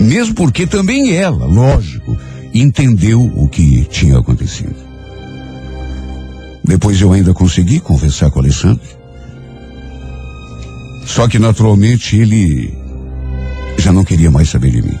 Mesmo 0.00 0.34
porque 0.34 0.66
também 0.66 1.14
ela, 1.16 1.46
lógico, 1.46 2.16
entendeu 2.52 3.20
o 3.22 3.48
que 3.48 3.84
tinha 3.84 4.18
acontecido. 4.18 4.76
Depois 6.62 7.00
eu 7.00 7.12
ainda 7.12 7.34
consegui 7.34 7.80
conversar 7.80 8.30
com 8.30 8.38
o 8.38 8.42
Alessandro. 8.42 8.88
Só 11.06 11.28
que 11.28 11.38
naturalmente 11.38 12.16
ele 12.16 12.76
já 13.78 13.92
não 13.92 14.04
queria 14.04 14.30
mais 14.30 14.48
saber 14.48 14.70
de 14.70 14.82
mim. 14.82 14.98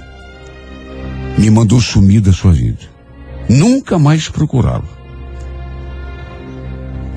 Me 1.38 1.50
mandou 1.50 1.80
sumir 1.80 2.20
da 2.20 2.32
sua 2.32 2.52
vida. 2.52 2.80
Nunca 3.48 3.98
mais 3.98 4.28
procurá-lo. 4.28 4.88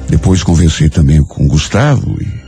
Depois 0.10 0.44
conversei 0.44 0.90
também 0.90 1.22
com 1.22 1.46
o 1.46 1.50
Gustavo 1.50 2.18
e, 2.22 2.47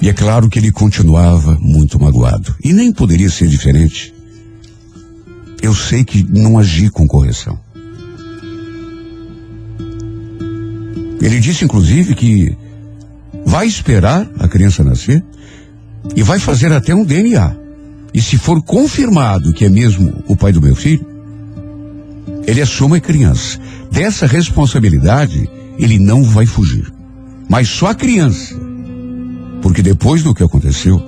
e 0.00 0.08
é 0.08 0.12
claro 0.12 0.48
que 0.48 0.58
ele 0.58 0.72
continuava 0.72 1.58
muito 1.60 2.00
magoado. 2.00 2.54
E 2.64 2.72
nem 2.72 2.90
poderia 2.90 3.28
ser 3.28 3.48
diferente. 3.48 4.14
Eu 5.60 5.74
sei 5.74 6.04
que 6.04 6.22
não 6.22 6.58
agi 6.58 6.88
com 6.88 7.06
correção. 7.06 7.58
Ele 11.20 11.38
disse, 11.38 11.66
inclusive, 11.66 12.14
que 12.14 12.56
vai 13.44 13.66
esperar 13.66 14.26
a 14.38 14.48
criança 14.48 14.82
nascer 14.82 15.22
e 16.16 16.22
vai 16.22 16.38
fazer 16.38 16.72
até 16.72 16.94
um 16.94 17.04
DNA. 17.04 17.54
E 18.14 18.22
se 18.22 18.38
for 18.38 18.62
confirmado 18.62 19.52
que 19.52 19.66
é 19.66 19.68
mesmo 19.68 20.24
o 20.26 20.34
pai 20.34 20.50
do 20.50 20.62
meu 20.62 20.74
filho, 20.74 21.06
ele 22.46 22.62
assume 22.62 22.96
a 22.96 23.00
criança. 23.00 23.58
Dessa 23.92 24.26
responsabilidade, 24.26 25.48
ele 25.78 25.98
não 25.98 26.22
vai 26.22 26.46
fugir. 26.46 26.90
Mas 27.50 27.68
só 27.68 27.88
a 27.88 27.94
criança. 27.94 28.69
Porque 29.62 29.82
depois 29.82 30.22
do 30.22 30.34
que 30.34 30.42
aconteceu, 30.42 31.00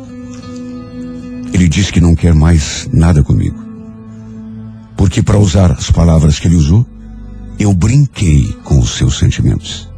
ele 1.52 1.68
diz 1.68 1.90
que 1.90 2.00
não 2.00 2.14
quer 2.14 2.34
mais 2.34 2.88
nada 2.92 3.22
comigo. 3.22 3.60
Porque, 4.96 5.22
para 5.22 5.38
usar 5.38 5.72
as 5.72 5.90
palavras 5.90 6.38
que 6.38 6.48
ele 6.48 6.56
usou, 6.56 6.86
eu 7.58 7.72
brinquei 7.74 8.52
com 8.64 8.78
os 8.78 8.90
seus 8.96 9.18
sentimentos. 9.18 9.88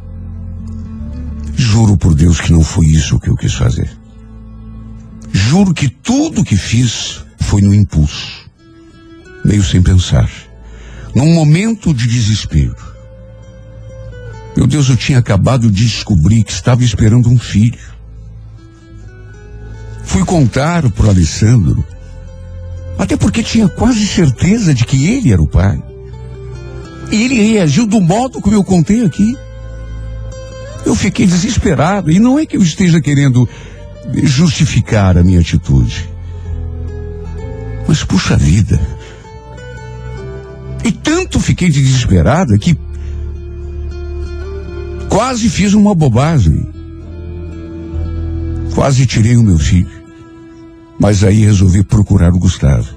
Juro 1.55 1.97
por 1.97 2.13
Deus 2.13 2.41
que 2.41 2.51
não 2.51 2.63
foi 2.63 2.85
isso 2.87 3.19
que 3.19 3.29
eu 3.29 3.35
quis 3.35 3.53
fazer. 3.53 3.89
Juro 5.31 5.73
que 5.73 5.89
tudo 5.89 6.43
que 6.43 6.55
fiz 6.55 7.23
foi 7.39 7.61
no 7.61 7.73
impulso, 7.73 8.49
meio 9.43 9.63
sem 9.63 9.81
pensar, 9.81 10.29
num 11.13 11.33
momento 11.33 11.93
de 11.93 12.07
desespero. 12.07 12.75
Meu 14.55 14.65
Deus, 14.65 14.89
eu 14.89 14.95
tinha 14.95 15.19
acabado 15.19 15.69
de 15.69 15.85
descobrir 15.85 16.43
que 16.43 16.51
estava 16.51 16.83
esperando 16.83 17.29
um 17.29 17.37
filho. 17.37 17.77
Fui 20.05 20.23
contar 20.23 20.89
para 20.91 21.09
Alessandro, 21.09 21.85
até 22.97 23.17
porque 23.17 23.43
tinha 23.43 23.67
quase 23.67 24.05
certeza 24.07 24.73
de 24.73 24.85
que 24.85 25.07
ele 25.07 25.33
era 25.33 25.41
o 25.41 25.47
pai. 25.47 25.81
E 27.11 27.23
ele 27.23 27.53
reagiu 27.53 27.85
do 27.85 28.01
modo 28.01 28.41
como 28.41 28.55
eu 28.55 28.63
contei 28.63 29.03
aqui. 29.03 29.37
Eu 30.85 30.95
fiquei 30.95 31.25
desesperado, 31.25 32.11
e 32.11 32.19
não 32.19 32.37
é 32.39 32.45
que 32.45 32.55
eu 32.55 32.61
esteja 32.61 33.01
querendo 33.01 33.47
justificar 34.23 35.17
a 35.17 35.23
minha 35.23 35.39
atitude. 35.39 36.07
Mas 37.87 38.03
puxa 38.03 38.37
vida. 38.37 38.79
E 40.83 40.91
tanto 40.91 41.39
fiquei 41.39 41.69
desesperada 41.69 42.57
que 42.57 42.77
quase 45.09 45.49
fiz 45.49 45.73
uma 45.73 45.95
bobagem. 45.95 46.67
Quase 48.75 49.05
tirei 49.05 49.35
o 49.37 49.43
meu 49.43 49.57
filho. 49.57 49.94
Mas 50.99 51.23
aí 51.23 51.45
resolvi 51.45 51.83
procurar 51.83 52.33
o 52.33 52.39
Gustavo. 52.39 52.95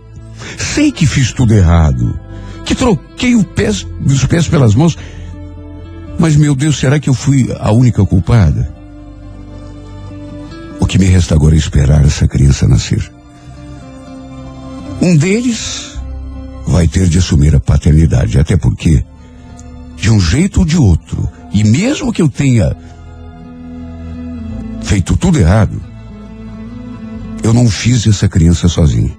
Sei 0.56 0.92
que 0.92 1.06
fiz 1.06 1.32
tudo 1.32 1.52
errado, 1.52 2.18
que 2.64 2.74
troquei 2.74 3.42
pés, 3.42 3.86
os 4.04 4.24
pés 4.24 4.46
pelas 4.46 4.74
mãos. 4.74 4.96
Mas, 6.18 6.36
meu 6.36 6.54
Deus, 6.54 6.78
será 6.78 6.98
que 6.98 7.08
eu 7.08 7.14
fui 7.14 7.48
a 7.58 7.70
única 7.72 8.04
culpada? 8.04 8.72
O 10.80 10.86
que 10.86 10.98
me 10.98 11.06
resta 11.06 11.34
agora 11.34 11.54
é 11.54 11.58
esperar 11.58 12.04
essa 12.04 12.26
criança 12.26 12.66
nascer. 12.66 13.10
Um 15.00 15.16
deles 15.16 15.98
vai 16.66 16.86
ter 16.86 17.08
de 17.08 17.18
assumir 17.18 17.54
a 17.54 17.60
paternidade, 17.60 18.38
até 18.38 18.56
porque, 18.56 19.04
de 19.96 20.10
um 20.10 20.20
jeito 20.20 20.60
ou 20.60 20.66
de 20.66 20.76
outro, 20.76 21.28
e 21.52 21.64
mesmo 21.64 22.12
que 22.12 22.20
eu 22.20 22.28
tenha 22.28 22.76
feito 24.82 25.16
tudo 25.16 25.38
errado, 25.38 25.80
eu 27.42 27.52
não 27.52 27.68
fiz 27.68 28.06
essa 28.06 28.28
criança 28.28 28.68
sozinho. 28.68 29.16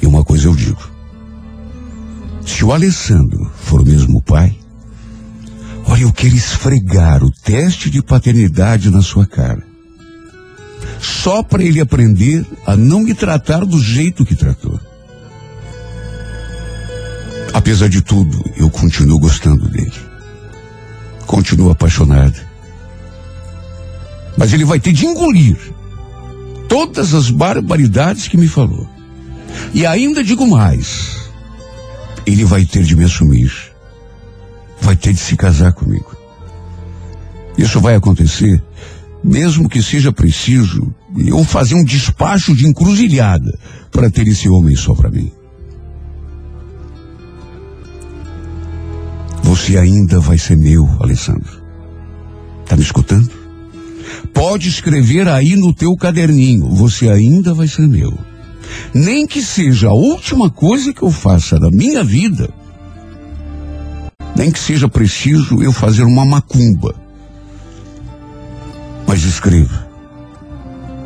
E 0.00 0.06
uma 0.06 0.24
coisa 0.24 0.46
eu 0.46 0.54
digo: 0.54 0.80
se 2.46 2.64
o 2.64 2.72
Alessandro 2.72 3.50
for 3.56 3.80
o 3.80 3.84
mesmo 3.84 4.22
pai, 4.22 4.56
olha, 5.86 6.02
eu 6.02 6.12
quero 6.12 6.34
esfregar 6.34 7.22
o 7.24 7.30
teste 7.30 7.90
de 7.90 8.02
paternidade 8.02 8.90
na 8.90 9.02
sua 9.02 9.26
cara. 9.26 9.66
Só 11.00 11.42
para 11.42 11.62
ele 11.62 11.80
aprender 11.80 12.44
a 12.66 12.76
não 12.76 13.00
me 13.00 13.14
tratar 13.14 13.64
do 13.64 13.80
jeito 13.80 14.24
que 14.24 14.34
tratou. 14.34 14.80
Apesar 17.52 17.88
de 17.88 18.02
tudo, 18.02 18.44
eu 18.56 18.70
continuo 18.70 19.18
gostando 19.18 19.68
dele. 19.68 19.92
Continuo 21.26 21.70
apaixonado. 21.70 22.38
Mas 24.36 24.52
ele 24.52 24.64
vai 24.64 24.78
ter 24.78 24.92
de 24.92 25.06
engolir 25.06 25.58
todas 26.68 27.14
as 27.14 27.30
barbaridades 27.30 28.28
que 28.28 28.36
me 28.36 28.46
falou. 28.46 28.86
E 29.72 29.86
ainda 29.86 30.22
digo 30.22 30.46
mais: 30.46 31.16
ele 32.26 32.44
vai 32.44 32.64
ter 32.64 32.84
de 32.84 32.94
me 32.94 33.04
assumir. 33.04 33.50
Vai 34.80 34.94
ter 34.94 35.12
de 35.12 35.18
se 35.18 35.36
casar 35.36 35.72
comigo. 35.72 36.16
Isso 37.56 37.80
vai 37.80 37.96
acontecer, 37.96 38.62
mesmo 39.24 39.68
que 39.68 39.82
seja 39.82 40.12
preciso 40.12 40.94
eu 41.16 41.42
fazer 41.42 41.74
um 41.74 41.82
despacho 41.82 42.54
de 42.54 42.66
encruzilhada 42.66 43.58
para 43.90 44.10
ter 44.10 44.28
esse 44.28 44.48
homem 44.48 44.76
só 44.76 44.94
para 44.94 45.10
mim. 45.10 45.32
Você 49.42 49.76
ainda 49.76 50.20
vai 50.20 50.38
ser 50.38 50.56
meu, 50.56 50.86
Alessandro. 51.00 51.62
Tá 52.66 52.76
me 52.76 52.82
escutando? 52.82 53.37
Pode 54.32 54.68
escrever 54.68 55.28
aí 55.28 55.56
no 55.56 55.74
teu 55.74 55.94
caderninho. 55.96 56.68
Você 56.70 57.08
ainda 57.08 57.52
vai 57.52 57.66
ser 57.66 57.86
meu. 57.86 58.16
Nem 58.94 59.26
que 59.26 59.42
seja 59.42 59.88
a 59.88 59.94
última 59.94 60.50
coisa 60.50 60.92
que 60.92 61.02
eu 61.02 61.10
faça 61.10 61.58
da 61.58 61.70
minha 61.70 62.04
vida. 62.04 62.50
Nem 64.36 64.50
que 64.50 64.58
seja 64.58 64.88
preciso 64.88 65.62
eu 65.62 65.72
fazer 65.72 66.04
uma 66.04 66.24
macumba. 66.24 66.94
Mas 69.06 69.24
escreva. 69.24 69.88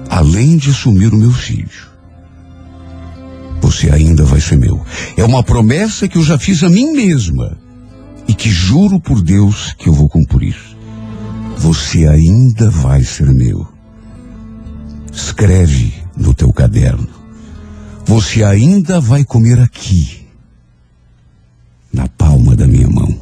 Além 0.09 0.57
de 0.57 0.71
assumir 0.71 1.13
o 1.15 1.17
meu 1.17 1.33
filho, 1.33 1.91
você 3.63 3.91
ainda 3.91 4.25
vai 4.25 4.41
ser 4.41 4.59
meu. 4.59 4.85
É 5.17 5.25
uma 5.25 5.43
promessa 5.43 6.07
que 6.07 6.19
eu 6.19 6.23
já 6.23 6.39
fiz 6.39 6.63
a 6.63 6.69
mim 6.69 6.93
mesma 6.93 7.57
e 8.29 8.35
que 8.35 8.51
juro 8.51 9.01
por 9.01 9.23
Deus 9.23 9.73
que 9.79 9.89
eu 9.89 9.95
vou 9.95 10.09
cumprir. 10.09 10.57
Você 11.63 12.09
ainda 12.09 12.69
vai 12.71 13.05
ser 13.05 13.33
meu. 13.33 13.65
Escreve 15.13 15.95
no 16.17 16.35
teu 16.35 16.53
caderno. 16.53 17.07
Você 18.05 18.43
ainda 18.43 19.01
vai 19.01 19.25
comer 19.25 19.61
aqui, 19.61 20.27
na 21.93 22.09
palma 22.09 22.57
da 22.57 22.67
minha 22.67 22.89
mão. 22.89 23.17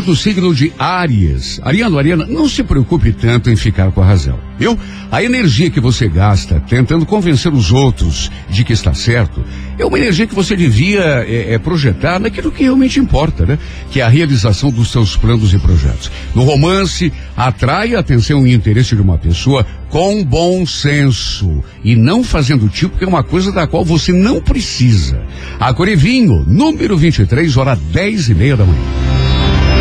Do 0.00 0.16
signo 0.16 0.54
de 0.54 0.72
Áries. 0.78 1.60
Ariano, 1.62 1.98
Ariana, 1.98 2.26
não 2.26 2.48
se 2.48 2.62
preocupe 2.62 3.12
tanto 3.12 3.50
em 3.50 3.56
ficar 3.56 3.90
com 3.92 4.00
a 4.00 4.04
razão, 4.04 4.38
viu? 4.58 4.78
A 5.10 5.22
energia 5.22 5.70
que 5.70 5.80
você 5.80 6.08
gasta 6.08 6.60
tentando 6.60 7.04
convencer 7.04 7.52
os 7.52 7.72
outros 7.72 8.30
de 8.48 8.64
que 8.64 8.72
está 8.72 8.94
certo 8.94 9.44
é 9.78 9.84
uma 9.84 9.98
energia 9.98 10.26
que 10.26 10.34
você 10.34 10.56
devia 10.56 11.24
é, 11.26 11.54
é, 11.54 11.58
projetar 11.58 12.18
naquilo 12.18 12.52
que 12.52 12.62
realmente 12.62 13.00
importa, 13.00 13.44
né? 13.46 13.58
Que 13.90 14.00
é 14.00 14.04
a 14.04 14.08
realização 14.08 14.70
dos 14.70 14.90
seus 14.90 15.16
planos 15.16 15.52
e 15.52 15.58
projetos. 15.58 16.10
No 16.34 16.42
romance, 16.42 17.12
atrai 17.36 17.94
a 17.94 18.00
atenção 18.00 18.46
e 18.46 18.52
interesse 18.52 18.94
de 18.94 19.02
uma 19.02 19.18
pessoa 19.18 19.66
com 19.88 20.24
bom 20.24 20.64
senso 20.64 21.62
e 21.82 21.96
não 21.96 22.22
fazendo 22.22 22.68
tipo 22.68 22.96
que 22.96 23.04
é 23.04 23.08
uma 23.08 23.24
coisa 23.24 23.50
da 23.50 23.66
qual 23.66 23.84
você 23.84 24.12
não 24.12 24.40
precisa. 24.40 25.20
A 25.58 25.72
Corevinho, 25.74 26.44
número 26.46 26.96
23, 26.96 27.56
hora 27.56 27.74
10 27.74 28.28
e 28.28 28.34
meia 28.34 28.56
da 28.56 28.64
manhã. 28.64 28.99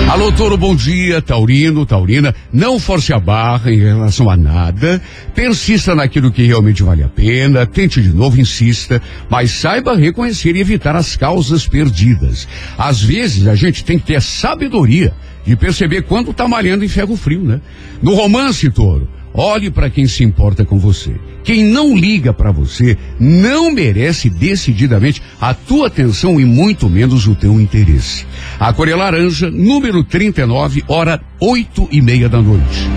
Alô, 0.10 0.32
Toro, 0.32 0.58
bom 0.58 0.76
dia, 0.76 1.22
Taurino, 1.22 1.86
Taurina. 1.86 2.34
Não 2.52 2.80
force 2.80 3.14
a 3.14 3.20
barra 3.20 3.72
em 3.72 3.78
relação 3.78 4.28
a 4.28 4.36
nada. 4.36 5.00
Persista 5.36 5.94
naquilo 5.94 6.32
que 6.32 6.48
realmente 6.48 6.82
vale 6.82 7.04
a 7.04 7.08
pena. 7.08 7.64
Tente 7.68 8.02
de 8.02 8.10
novo, 8.10 8.42
insista. 8.42 9.00
Mas 9.30 9.52
saiba 9.52 9.96
reconhecer 9.96 10.56
e 10.56 10.62
evitar 10.62 10.96
as 10.96 11.16
causas 11.16 11.68
perdidas. 11.68 12.48
Às 12.76 13.00
vezes, 13.04 13.46
a 13.46 13.54
gente 13.54 13.84
tem 13.84 14.00
que 14.00 14.08
ter 14.08 14.20
sabedoria 14.20 15.14
de 15.46 15.56
perceber 15.56 16.02
quando 16.02 16.34
tá 16.34 16.48
malhando 16.48 16.84
em 16.84 16.90
ferro 16.90 17.16
frio, 17.16 17.44
né? 17.44 17.62
No 18.02 18.16
romance, 18.16 18.68
Toro, 18.72 19.08
olhe 19.34 19.70
para 19.70 19.90
quem 19.90 20.08
se 20.08 20.24
importa 20.24 20.66
com 20.66 20.78
você. 20.78 21.16
Quem 21.44 21.64
não 21.64 21.96
liga 21.96 22.34
para 22.34 22.52
você 22.52 22.98
não 23.20 23.72
merece 23.72 24.30
decididamente 24.30 25.22
a 25.40 25.54
tua 25.54 25.88
atenção 25.88 26.40
e 26.40 26.46
muito 26.46 26.90
menos 26.90 27.28
o 27.28 27.36
teu 27.36 27.60
interesse. 27.60 28.26
A 28.60 28.72
cor 28.74 28.88
é 28.88 28.96
laranja, 28.96 29.50
número 29.50 30.04
39, 30.04 30.84
hora 30.88 31.22
oito 31.40 31.88
e 31.92 32.02
meia 32.02 32.28
da 32.30 32.42
noite. 32.42 32.88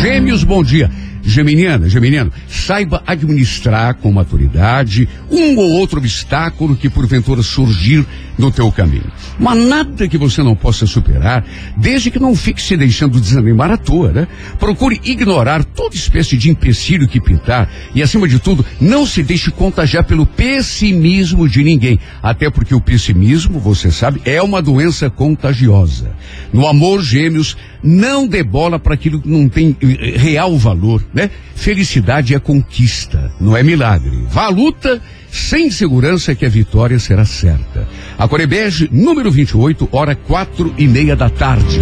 Gêmeos, 0.00 0.44
bom 0.44 0.62
dia. 0.62 0.90
Geminiana, 1.22 1.88
Geminiano, 1.88 2.32
saiba 2.48 3.02
administrar 3.06 3.94
com 3.94 4.10
maturidade 4.10 5.08
um 5.30 5.56
ou 5.56 5.70
outro 5.72 5.98
obstáculo 5.98 6.76
que 6.76 6.90
porventura 6.90 7.42
surgir 7.42 8.04
no 8.38 8.50
teu 8.50 8.70
caminho. 8.72 9.10
Mas 9.38 9.58
nada 9.58 10.08
que 10.08 10.18
você 10.18 10.42
não 10.42 10.54
possa 10.54 10.86
superar, 10.86 11.44
desde 11.76 12.10
que 12.10 12.18
não 12.18 12.34
fique 12.34 12.60
se 12.60 12.76
deixando 12.76 13.20
desanimar 13.20 13.70
à 13.70 13.76
toa, 13.76 14.12
né? 14.12 14.28
Procure 14.58 15.00
ignorar 15.04 15.64
toda 15.64 15.94
espécie 15.94 16.36
de 16.36 16.50
empecilho 16.50 17.08
que 17.08 17.20
pintar 17.20 17.70
e, 17.94 18.02
acima 18.02 18.26
de 18.26 18.38
tudo, 18.38 18.64
não 18.80 19.06
se 19.06 19.22
deixe 19.22 19.50
contagiar 19.50 20.04
pelo 20.04 20.26
pessimismo 20.26 21.48
de 21.48 21.62
ninguém. 21.62 21.98
Até 22.22 22.50
porque 22.50 22.74
o 22.74 22.80
pessimismo, 22.80 23.58
você 23.58 23.90
sabe, 23.90 24.20
é 24.24 24.42
uma 24.42 24.62
doença 24.62 25.08
contagiosa. 25.10 26.10
No 26.52 26.66
amor, 26.66 27.02
gêmeos, 27.02 27.56
não 27.82 28.26
dê 28.26 28.42
bola 28.42 28.78
para 28.78 28.94
aquilo 28.94 29.20
que 29.20 29.28
não 29.28 29.48
tem 29.48 29.76
eh, 29.80 30.16
real 30.16 30.56
valor, 30.56 31.04
né? 31.12 31.30
Felicidade 31.54 32.34
é 32.34 32.38
conquista, 32.38 33.32
não 33.40 33.56
é 33.56 33.62
milagre. 33.62 34.24
Vá 34.28 34.44
à 34.44 34.48
luta 34.48 35.00
sem 35.30 35.70
segurança 35.70 36.34
que 36.34 36.44
a 36.44 36.48
vitória 36.48 36.98
será 36.98 37.24
certa. 37.24 37.88
A 38.18 38.28
Corebege, 38.28 38.88
número 38.92 39.30
28, 39.30 39.88
hora 39.92 40.14
quatro 40.14 40.74
e 40.76 40.86
meia 40.86 41.16
da 41.16 41.30
tarde. 41.30 41.80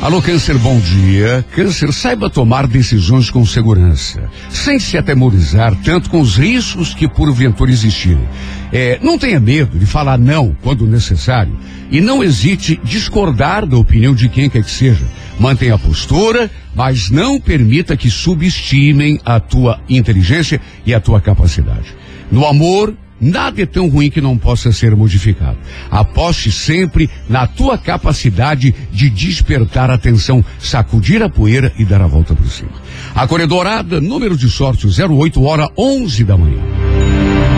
Alô, 0.00 0.20
Câncer, 0.20 0.58
bom 0.58 0.78
dia. 0.78 1.44
Câncer, 1.52 1.90
saiba 1.90 2.28
tomar 2.28 2.66
decisões 2.66 3.30
com 3.30 3.44
segurança, 3.46 4.30
sem 4.50 4.78
se 4.78 4.98
atemorizar 4.98 5.74
tanto 5.82 6.10
com 6.10 6.20
os 6.20 6.36
riscos 6.36 6.92
que 6.92 7.08
porventura 7.08 7.70
existirem. 7.70 8.28
É, 8.70 9.00
não 9.02 9.18
tenha 9.18 9.40
medo 9.40 9.78
de 9.78 9.86
falar 9.86 10.18
não 10.18 10.54
quando 10.62 10.86
necessário 10.86 11.58
e 11.90 12.00
não 12.00 12.22
hesite 12.22 12.78
discordar 12.84 13.64
da 13.66 13.78
opinião 13.78 14.14
de 14.14 14.28
quem 14.28 14.50
quer 14.50 14.62
que 14.62 14.70
seja. 14.70 15.04
Mantenha 15.40 15.74
a 15.74 15.78
postura, 15.78 16.50
mas 16.74 17.08
não 17.10 17.40
permita 17.40 17.96
que 17.96 18.10
subestimem 18.10 19.18
a 19.24 19.40
tua 19.40 19.80
inteligência 19.88 20.60
e 20.84 20.94
a 20.94 21.00
tua 21.00 21.22
capacidade. 21.22 21.96
No 22.30 22.46
amor, 22.46 22.94
Nada 23.20 23.62
é 23.62 23.66
tão 23.66 23.88
ruim 23.88 24.10
que 24.10 24.20
não 24.20 24.36
possa 24.36 24.70
ser 24.72 24.94
modificado. 24.94 25.56
Aposte 25.90 26.52
sempre 26.52 27.08
na 27.28 27.46
tua 27.46 27.78
capacidade 27.78 28.74
de 28.92 29.08
despertar 29.08 29.90
a 29.90 29.94
atenção, 29.94 30.44
sacudir 30.58 31.22
a 31.22 31.28
poeira 31.28 31.72
e 31.78 31.84
dar 31.84 32.02
a 32.02 32.06
volta 32.06 32.34
por 32.34 32.48
cima. 32.48 32.72
A 33.14 33.26
Corredorada, 33.26 34.00
número 34.00 34.36
de 34.36 34.48
sorte 34.50 34.86
08, 34.86 35.42
hora 35.42 35.70
11 35.76 36.24
da 36.24 36.36
manhã. 36.36 36.62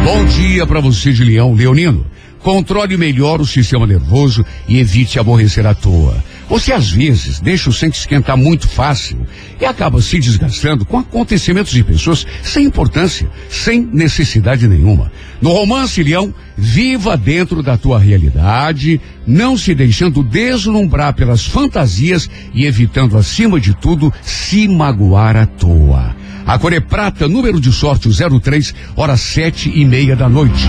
Bom 0.05 0.25
dia 0.25 0.67
para 0.67 0.81
você 0.81 1.13
de 1.13 1.25
Leão, 1.25 1.55
Leonino. 1.55 2.07
Controle 2.43 2.97
melhor 2.97 3.41
o 3.41 3.47
sistema 3.47 3.87
nervoso 3.87 4.45
e 4.69 4.79
evite 4.79 5.19
aborrecer 5.19 5.67
à 5.67 5.75
toa. 5.75 6.23
Você 6.49 6.73
às 6.73 6.91
vezes 6.91 7.41
deixa 7.41 7.69
o 7.69 7.73
sangue 7.73 7.97
esquentar 7.97 8.37
muito 8.37 8.69
fácil 8.69 9.19
e 9.61 9.67
acaba 9.67 10.01
se 10.01 10.19
desgastando 10.19 10.87
com 10.87 10.99
acontecimentos 10.99 11.73
de 11.73 11.85
pessoas 11.85 12.27
sem 12.43 12.65
importância, 12.65 13.29
sem 13.51 13.81
necessidade 13.93 14.67
nenhuma. 14.67 15.13
No 15.43 15.53
romance, 15.53 16.03
Leão, 16.03 16.33
viva 16.57 17.17
dentro 17.17 17.63
da 17.63 17.77
tua 17.77 17.99
realidade, 17.99 19.01
não 19.27 19.57
se 19.57 19.75
deixando 19.75 20.23
deslumbrar 20.23 21.15
pelas 21.15 21.45
fantasias 21.45 22.29
e 22.55 22.65
evitando, 22.65 23.19
acima 23.19 23.61
de 23.61 23.75
tudo, 23.75 24.13
se 24.23 24.67
magoar 24.67 25.37
à 25.37 25.47
toa. 25.47 26.17
A 26.47 26.59
cor 26.59 26.73
é 26.73 26.81
prata, 26.81 27.29
número 27.29 27.61
de 27.61 27.73
sorte 27.73 28.09
03, 28.09 28.75
hora 28.97 29.17
sete 29.17 29.71
e 29.75 29.85
meia 29.85 30.17
da 30.17 30.29
noite. 30.29 30.69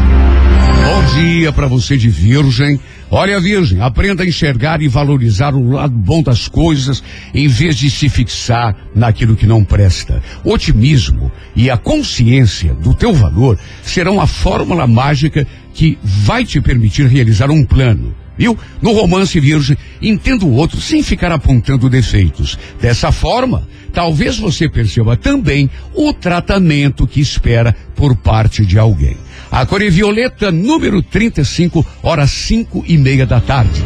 Bom 0.90 1.20
dia 1.20 1.52
para 1.52 1.68
você 1.68 1.98
de 1.98 2.10
Virgem. 2.10 2.80
Olha, 3.12 3.40
Virgem, 3.40 3.82
aprenda 3.82 4.24
a 4.24 4.28
enxergar 4.28 4.82
e 4.82 4.88
valorizar 4.88 5.54
o 5.54 5.72
lado 5.72 5.94
bom 5.94 6.22
das 6.22 6.48
coisas 6.48 7.04
em 7.34 7.48
vez 7.48 7.76
de 7.76 7.90
se 7.90 8.08
fixar 8.08 8.76
naquilo 8.96 9.36
que 9.36 9.46
não 9.46 9.64
presta. 9.64 10.22
O 10.44 10.52
otimismo 10.52 11.32
e 11.56 11.70
a 11.70 11.78
consciência 11.78 12.74
do 12.74 12.94
teu 12.94 13.14
valor 13.14 13.58
serão 13.84 14.22
a 14.22 14.28
fórmula 14.28 14.86
mágica 14.86 15.46
que 15.74 15.98
vai 16.04 16.46
te 16.46 16.62
permitir 16.62 17.08
realizar 17.08 17.50
um 17.50 17.66
plano. 17.66 18.16
Viu? 18.40 18.58
No 18.82 18.94
romance 18.94 19.38
virgem, 19.38 19.78
entenda 20.02 20.46
o 20.46 20.54
outro 20.54 20.80
sem 20.80 21.04
ficar 21.04 21.30
apontando 21.30 21.90
defeitos. 21.90 22.58
Dessa 22.80 23.12
forma, 23.12 23.68
talvez 23.92 24.40
você 24.40 24.70
perceba 24.70 25.18
também 25.18 25.70
o 25.94 26.14
tratamento 26.14 27.06
que 27.06 27.20
espera 27.20 27.76
por 27.98 28.16
parte 28.16 28.66
de 28.66 28.80
alguém. 28.80 29.18
A 29.52 29.66
cor 29.66 29.82
é 29.82 29.90
violeta, 29.90 30.52
número 30.52 31.04
35, 31.04 31.86
horas 32.02 32.32
cinco 32.32 32.82
e 32.88 32.98
meia 32.98 33.26
da 33.26 33.42
tarde. 33.42 33.84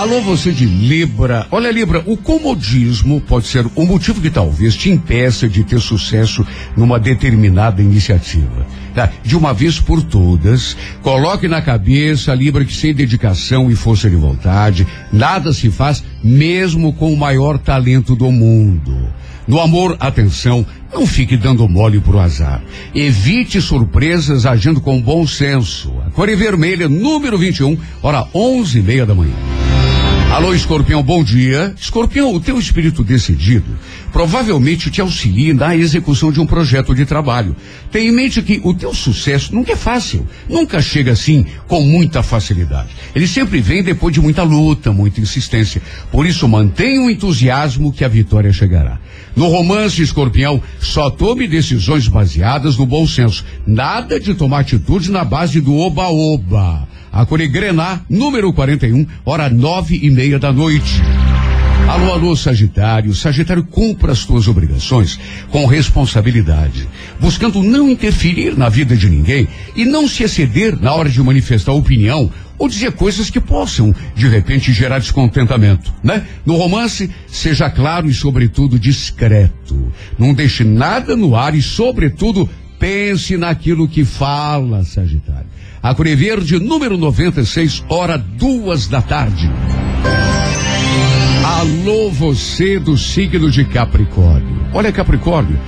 Alô, 0.00 0.22
você 0.22 0.50
de 0.50 0.64
Libra. 0.64 1.46
Olha, 1.50 1.70
Libra, 1.70 2.02
o 2.06 2.16
comodismo 2.16 3.20
pode 3.20 3.48
ser 3.48 3.66
o 3.74 3.84
motivo 3.84 4.18
que 4.18 4.30
talvez 4.30 4.74
te 4.74 4.88
impeça 4.88 5.46
de 5.46 5.62
ter 5.62 5.78
sucesso 5.78 6.42
numa 6.74 6.98
determinada 6.98 7.82
iniciativa. 7.82 8.66
Tá? 8.94 9.10
De 9.22 9.36
uma 9.36 9.52
vez 9.52 9.78
por 9.78 10.02
todas, 10.02 10.74
coloque 11.02 11.46
na 11.46 11.60
cabeça, 11.60 12.34
Libra, 12.34 12.64
que 12.64 12.72
sem 12.72 12.94
dedicação 12.94 13.70
e 13.70 13.76
força 13.76 14.08
de 14.08 14.16
vontade, 14.16 14.86
nada 15.12 15.52
se 15.52 15.70
faz, 15.70 16.02
mesmo 16.24 16.94
com 16.94 17.12
o 17.12 17.16
maior 17.18 17.58
talento 17.58 18.16
do 18.16 18.32
mundo. 18.32 18.96
No 19.46 19.60
amor, 19.60 19.98
atenção, 20.00 20.64
não 20.90 21.06
fique 21.06 21.36
dando 21.36 21.68
mole 21.68 22.00
pro 22.00 22.18
azar. 22.18 22.62
Evite 22.94 23.60
surpresas 23.60 24.46
agindo 24.46 24.80
com 24.80 24.98
bom 24.98 25.26
senso. 25.26 25.92
A 26.06 26.10
cor 26.10 26.30
é 26.30 26.34
vermelha, 26.34 26.88
número 26.88 27.36
21, 27.36 27.76
hora 28.00 28.26
onze 28.34 28.78
e 28.78 28.82
meia 28.82 29.04
da 29.04 29.14
manhã. 29.14 29.36
Alô, 30.30 30.54
escorpião, 30.54 31.02
bom 31.02 31.24
dia. 31.24 31.74
Escorpião, 31.76 32.32
o 32.32 32.38
teu 32.38 32.56
espírito 32.56 33.02
decidido 33.02 33.76
provavelmente 34.12 34.88
te 34.88 35.00
auxilia 35.00 35.52
na 35.52 35.76
execução 35.76 36.30
de 36.30 36.40
um 36.40 36.46
projeto 36.46 36.94
de 36.94 37.04
trabalho. 37.04 37.54
Tenha 37.90 38.08
em 38.08 38.12
mente 38.12 38.40
que 38.40 38.60
o 38.62 38.72
teu 38.72 38.94
sucesso 38.94 39.52
nunca 39.52 39.72
é 39.72 39.76
fácil, 39.76 40.26
nunca 40.48 40.80
chega 40.80 41.12
assim 41.12 41.44
com 41.66 41.82
muita 41.82 42.22
facilidade. 42.22 42.90
Ele 43.12 43.26
sempre 43.26 43.60
vem 43.60 43.82
depois 43.82 44.14
de 44.14 44.20
muita 44.20 44.44
luta, 44.44 44.92
muita 44.92 45.20
insistência. 45.20 45.82
Por 46.12 46.24
isso, 46.24 46.48
mantenha 46.48 47.02
o 47.02 47.10
entusiasmo 47.10 47.92
que 47.92 48.04
a 48.04 48.08
vitória 48.08 48.52
chegará. 48.52 49.00
No 49.34 49.48
romance, 49.48 50.00
escorpião, 50.00 50.62
só 50.78 51.10
tome 51.10 51.48
decisões 51.48 52.06
baseadas 52.06 52.76
no 52.76 52.86
bom 52.86 53.04
senso. 53.04 53.44
Nada 53.66 54.20
de 54.20 54.34
tomar 54.34 54.60
atitude 54.60 55.10
na 55.10 55.24
base 55.24 55.60
do 55.60 55.76
oba-oba. 55.76 56.88
A 57.12 57.24
Grená, 57.24 58.00
número 58.08 58.52
41, 58.52 59.04
hora 59.24 59.50
nove 59.50 59.98
e 60.00 60.10
meia 60.10 60.38
da 60.38 60.52
noite. 60.52 61.02
Alô, 61.88 62.12
alô, 62.12 62.36
Sagitário. 62.36 63.12
Sagitário, 63.14 63.64
cumpra 63.64 64.12
as 64.12 64.24
tuas 64.24 64.46
obrigações 64.46 65.18
com 65.50 65.66
responsabilidade, 65.66 66.88
buscando 67.18 67.64
não 67.64 67.90
interferir 67.90 68.56
na 68.56 68.68
vida 68.68 68.96
de 68.96 69.10
ninguém 69.10 69.48
e 69.74 69.84
não 69.84 70.06
se 70.06 70.22
exceder 70.22 70.80
na 70.80 70.94
hora 70.94 71.08
de 71.08 71.20
manifestar 71.20 71.72
opinião 71.72 72.30
ou 72.56 72.68
dizer 72.68 72.92
coisas 72.92 73.28
que 73.28 73.40
possam, 73.40 73.92
de 74.14 74.28
repente, 74.28 74.72
gerar 74.72 75.00
descontentamento, 75.00 75.92
né? 76.04 76.24
No 76.46 76.56
romance, 76.56 77.10
seja 77.26 77.68
claro 77.68 78.08
e, 78.08 78.14
sobretudo, 78.14 78.78
discreto. 78.78 79.92
Não 80.16 80.32
deixe 80.32 80.62
nada 80.62 81.16
no 81.16 81.34
ar 81.34 81.56
e, 81.56 81.62
sobretudo, 81.62 82.48
pense 82.78 83.36
naquilo 83.36 83.88
que 83.88 84.04
fala, 84.04 84.84
Sagitário. 84.84 85.48
A 85.82 85.94
Verde, 85.94 86.58
número 86.58 86.98
96, 86.98 87.82
hora 87.88 88.18
duas 88.18 88.86
da 88.86 89.00
tarde. 89.00 89.50
Alô, 91.42 92.10
você 92.10 92.78
do 92.78 92.98
signo 92.98 93.50
de 93.50 93.64
Capricórnio. 93.64 94.66
Olha, 94.74 94.92
Capricórnio, 94.92 95.58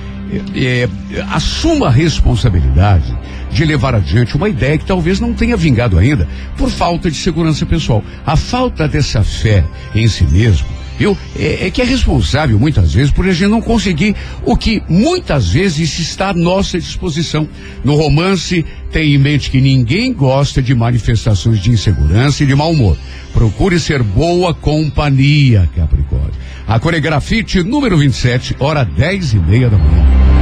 é, 0.55 0.83
é, 0.83 0.89
assuma 1.31 1.87
a 1.87 1.89
responsabilidade 1.89 3.17
de 3.49 3.65
levar 3.65 3.95
adiante 3.95 4.35
uma 4.35 4.47
ideia 4.47 4.77
que 4.77 4.85
talvez 4.85 5.19
não 5.19 5.33
tenha 5.33 5.57
vingado 5.57 5.97
ainda 5.97 6.27
por 6.57 6.69
falta 6.69 7.09
de 7.09 7.17
segurança 7.17 7.65
pessoal. 7.65 8.03
A 8.23 8.35
falta 8.35 8.87
dessa 8.87 9.23
fé 9.23 9.65
em 9.95 10.07
si 10.07 10.25
mesmo, 10.25 10.67
viu? 11.03 11.17
É, 11.37 11.67
é 11.67 11.71
que 11.71 11.81
é 11.81 11.85
responsável 11.85 12.57
muitas 12.57 12.93
vezes 12.93 13.11
por 13.11 13.27
a 13.27 13.33
gente 13.33 13.49
não 13.49 13.61
conseguir 13.61 14.15
o 14.45 14.55
que 14.55 14.81
muitas 14.87 15.49
vezes 15.49 15.99
está 15.99 16.29
à 16.29 16.33
nossa 16.33 16.79
disposição. 16.79 17.47
No 17.83 17.95
romance, 17.95 18.65
tem 18.91 19.13
em 19.13 19.17
mente 19.17 19.51
que 19.51 19.59
ninguém 19.59 20.13
gosta 20.13 20.61
de 20.61 20.73
manifestações 20.73 21.59
de 21.59 21.71
insegurança 21.71 22.43
e 22.43 22.47
de 22.47 22.55
mau 22.55 22.71
humor. 22.71 22.97
Procure 23.33 23.79
ser 23.79 24.01
boa 24.01 24.53
companhia, 24.53 25.69
Capricórnio. 25.75 26.33
A 26.65 26.79
coreografite 26.79 27.61
número 27.61 27.97
27, 27.97 28.55
hora 28.59 28.85
dez 28.85 29.33
e 29.33 29.37
meia 29.37 29.69
da 29.69 29.77
manhã. 29.77 30.32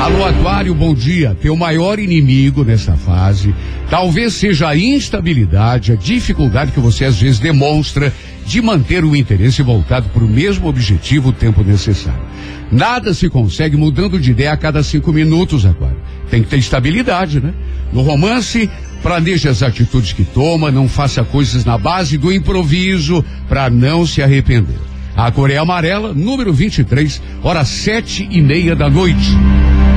Alô, 0.00 0.24
Aquário, 0.24 0.74
bom 0.74 0.94
dia. 0.94 1.36
Teu 1.40 1.56
maior 1.56 1.98
inimigo 1.98 2.64
nessa 2.64 2.96
fase 2.96 3.54
talvez 3.88 4.34
seja 4.34 4.68
a 4.68 4.76
instabilidade, 4.76 5.92
a 5.92 5.96
dificuldade 5.96 6.72
que 6.72 6.80
você 6.80 7.04
às 7.04 7.20
vezes 7.20 7.38
demonstra 7.38 8.12
de 8.44 8.60
manter 8.60 9.04
o 9.04 9.16
interesse 9.16 9.62
voltado 9.62 10.08
para 10.10 10.24
o 10.24 10.28
mesmo 10.28 10.68
objetivo 10.68 11.30
o 11.30 11.32
tempo 11.32 11.62
necessário. 11.62 12.22
Nada 12.70 13.14
se 13.14 13.28
consegue 13.28 13.76
mudando 13.76 14.18
de 14.18 14.32
ideia 14.32 14.52
a 14.52 14.56
cada 14.56 14.82
cinco 14.82 15.12
minutos, 15.12 15.64
Aquário. 15.64 15.98
Tem 16.30 16.42
que 16.42 16.48
ter 16.48 16.58
estabilidade, 16.58 17.40
né? 17.40 17.54
No 17.92 18.02
romance, 18.02 18.68
planeje 19.02 19.48
as 19.48 19.62
atitudes 19.62 20.12
que 20.12 20.24
toma, 20.24 20.70
não 20.70 20.88
faça 20.88 21.22
coisas 21.22 21.64
na 21.64 21.78
base 21.78 22.18
do 22.18 22.32
improviso 22.32 23.24
para 23.48 23.70
não 23.70 24.06
se 24.06 24.22
arrepender. 24.22 24.78
A 25.16 25.30
Coreia 25.30 25.60
Amarela, 25.60 26.12
número 26.12 26.52
23, 26.52 27.22
hora 27.42 27.64
sete 27.64 28.26
e 28.30 28.40
meia 28.40 28.74
da 28.74 28.90
noite. 28.90 29.30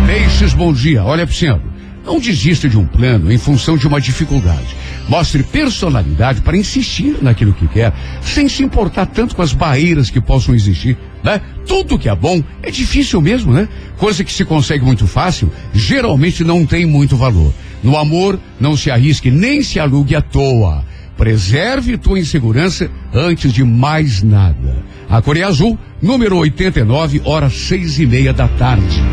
Peixes, 0.08 0.54
bom 0.54 0.72
dia. 0.72 1.04
Olha, 1.04 1.28
Pisciano, 1.28 1.62
não 2.06 2.18
desista 2.18 2.70
de 2.70 2.78
um 2.78 2.86
plano 2.86 3.30
em 3.30 3.38
função 3.38 3.76
de 3.76 3.86
uma 3.86 4.00
dificuldade. 4.00 4.74
Mostre 5.10 5.44
personalidade 5.44 6.40
para 6.40 6.56
insistir 6.56 7.18
naquilo 7.22 7.52
que 7.52 7.68
quer, 7.68 7.92
sem 8.22 8.48
se 8.48 8.64
importar 8.64 9.08
tanto 9.08 9.36
com 9.36 9.42
as 9.42 9.52
barreiras 9.52 10.10
que 10.10 10.22
possam 10.22 10.56
existir, 10.56 10.98
né? 11.22 11.42
Tudo 11.68 12.00
que 12.00 12.08
é 12.08 12.16
bom 12.16 12.42
é 12.64 12.72
difícil 12.72 13.20
mesmo, 13.20 13.52
né? 13.52 13.68
Coisa 13.98 14.24
que 14.24 14.32
se 14.32 14.46
consegue 14.46 14.86
muito 14.86 15.06
fácil, 15.06 15.52
geralmente 15.74 16.42
não 16.42 16.66
tem 16.66 16.86
muito 16.86 17.18
valor. 17.18 17.54
No 17.84 17.98
amor, 17.98 18.40
não 18.62 18.78
se 18.78 18.90
arrisque 18.90 19.30
nem 19.30 19.62
se 19.62 19.78
alugue 19.78 20.16
à 20.16 20.22
toa. 20.22 20.86
Preserve 21.18 21.98
tua 21.98 22.18
insegurança 22.18 22.90
antes 23.14 23.52
de 23.52 23.62
mais 23.62 24.24
nada. 24.24 24.86
A 25.10 25.22
Coreia 25.22 25.48
Azul, 25.48 25.78
número 26.02 26.38
89, 26.38 27.24
horas 27.26 27.54
seis 27.54 28.00
e 28.00 28.06
meia 28.06 28.32
da 28.32 28.48
tarde. 28.48 29.04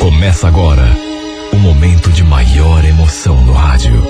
Começa 0.00 0.48
agora 0.48 0.96
o 1.52 1.56
momento 1.56 2.10
de 2.10 2.22
maior 2.22 2.84
emoção 2.84 3.44
no 3.44 3.52
rádio. 3.52 4.02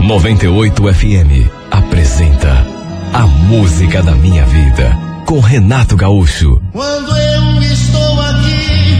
98 0.00 0.94
FM 0.94 1.50
apresenta 1.70 2.66
A 3.12 3.26
Música 3.26 4.02
da 4.02 4.12
Minha 4.12 4.44
Vida 4.44 4.96
com 5.26 5.40
Renato 5.40 5.96
Gaúcho. 5.96 6.60
Quando 6.72 7.16
eu 7.16 7.62
estou 7.62 8.20
aqui, 8.20 8.98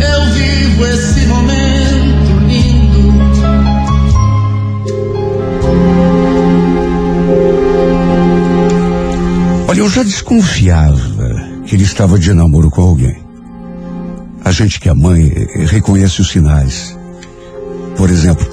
eu 0.00 0.32
vivo 0.34 0.37
Olha, 9.78 9.84
eu 9.84 9.88
já 9.88 10.02
desconfiava 10.02 11.62
que 11.64 11.76
ele 11.76 11.84
estava 11.84 12.18
de 12.18 12.32
namoro 12.32 12.68
com 12.68 12.82
alguém. 12.82 13.16
A 14.44 14.50
gente 14.50 14.80
que 14.80 14.88
é 14.88 14.92
mãe 14.92 15.32
reconhece 15.70 16.20
os 16.20 16.30
sinais. 16.30 16.98
Por 17.96 18.10
exemplo, 18.10 18.44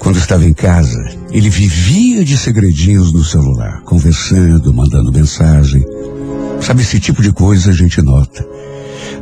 quando 0.00 0.16
estava 0.16 0.46
em 0.46 0.54
casa, 0.54 0.98
ele 1.32 1.50
vivia 1.50 2.24
de 2.24 2.38
segredinhos 2.38 3.12
no 3.12 3.22
celular, 3.22 3.82
conversando, 3.82 4.72
mandando 4.72 5.12
mensagem. 5.12 5.84
Sabe, 6.62 6.80
esse 6.80 6.98
tipo 6.98 7.20
de 7.20 7.30
coisa 7.30 7.70
a 7.70 7.74
gente 7.74 8.00
nota. 8.00 8.42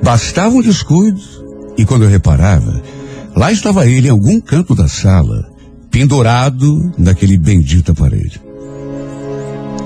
Bastava 0.04 0.54
um 0.54 0.62
descuido 0.62 1.20
e 1.76 1.84
quando 1.84 2.04
eu 2.04 2.08
reparava, 2.08 2.80
lá 3.34 3.50
estava 3.50 3.84
ele 3.84 4.06
em 4.06 4.12
algum 4.12 4.40
canto 4.40 4.76
da 4.76 4.86
sala, 4.86 5.50
pendurado 5.90 6.92
naquele 6.96 7.36
bendito 7.36 7.90
aparelho. 7.90 8.49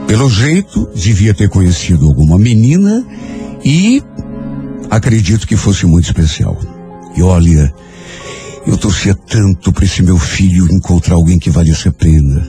Pelo 0.07 0.29
jeito, 0.29 0.89
devia 0.95 1.35
ter 1.35 1.49
conhecido 1.49 2.07
alguma 2.07 2.39
menina 2.39 3.05
e 3.65 4.03
acredito 4.91 5.47
que 5.47 5.57
fosse 5.57 5.87
muito 5.87 6.05
especial. 6.05 6.57
E 7.17 7.23
olha, 7.23 7.73
eu 8.67 8.77
torcia 8.77 9.15
tanto 9.15 9.73
para 9.73 9.85
esse 9.85 10.03
meu 10.03 10.19
filho 10.19 10.73
encontrar 10.73 11.15
alguém 11.15 11.39
que 11.39 11.51
valesse 11.51 11.89
a 11.89 11.93
pena. 11.93 12.47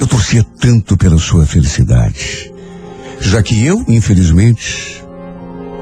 Eu 0.00 0.06
torcia 0.06 0.44
tanto 0.60 0.96
pela 0.96 1.18
sua 1.18 1.46
felicidade. 1.46 2.52
Já 3.20 3.42
que 3.42 3.64
eu, 3.64 3.84
infelizmente, 3.88 5.02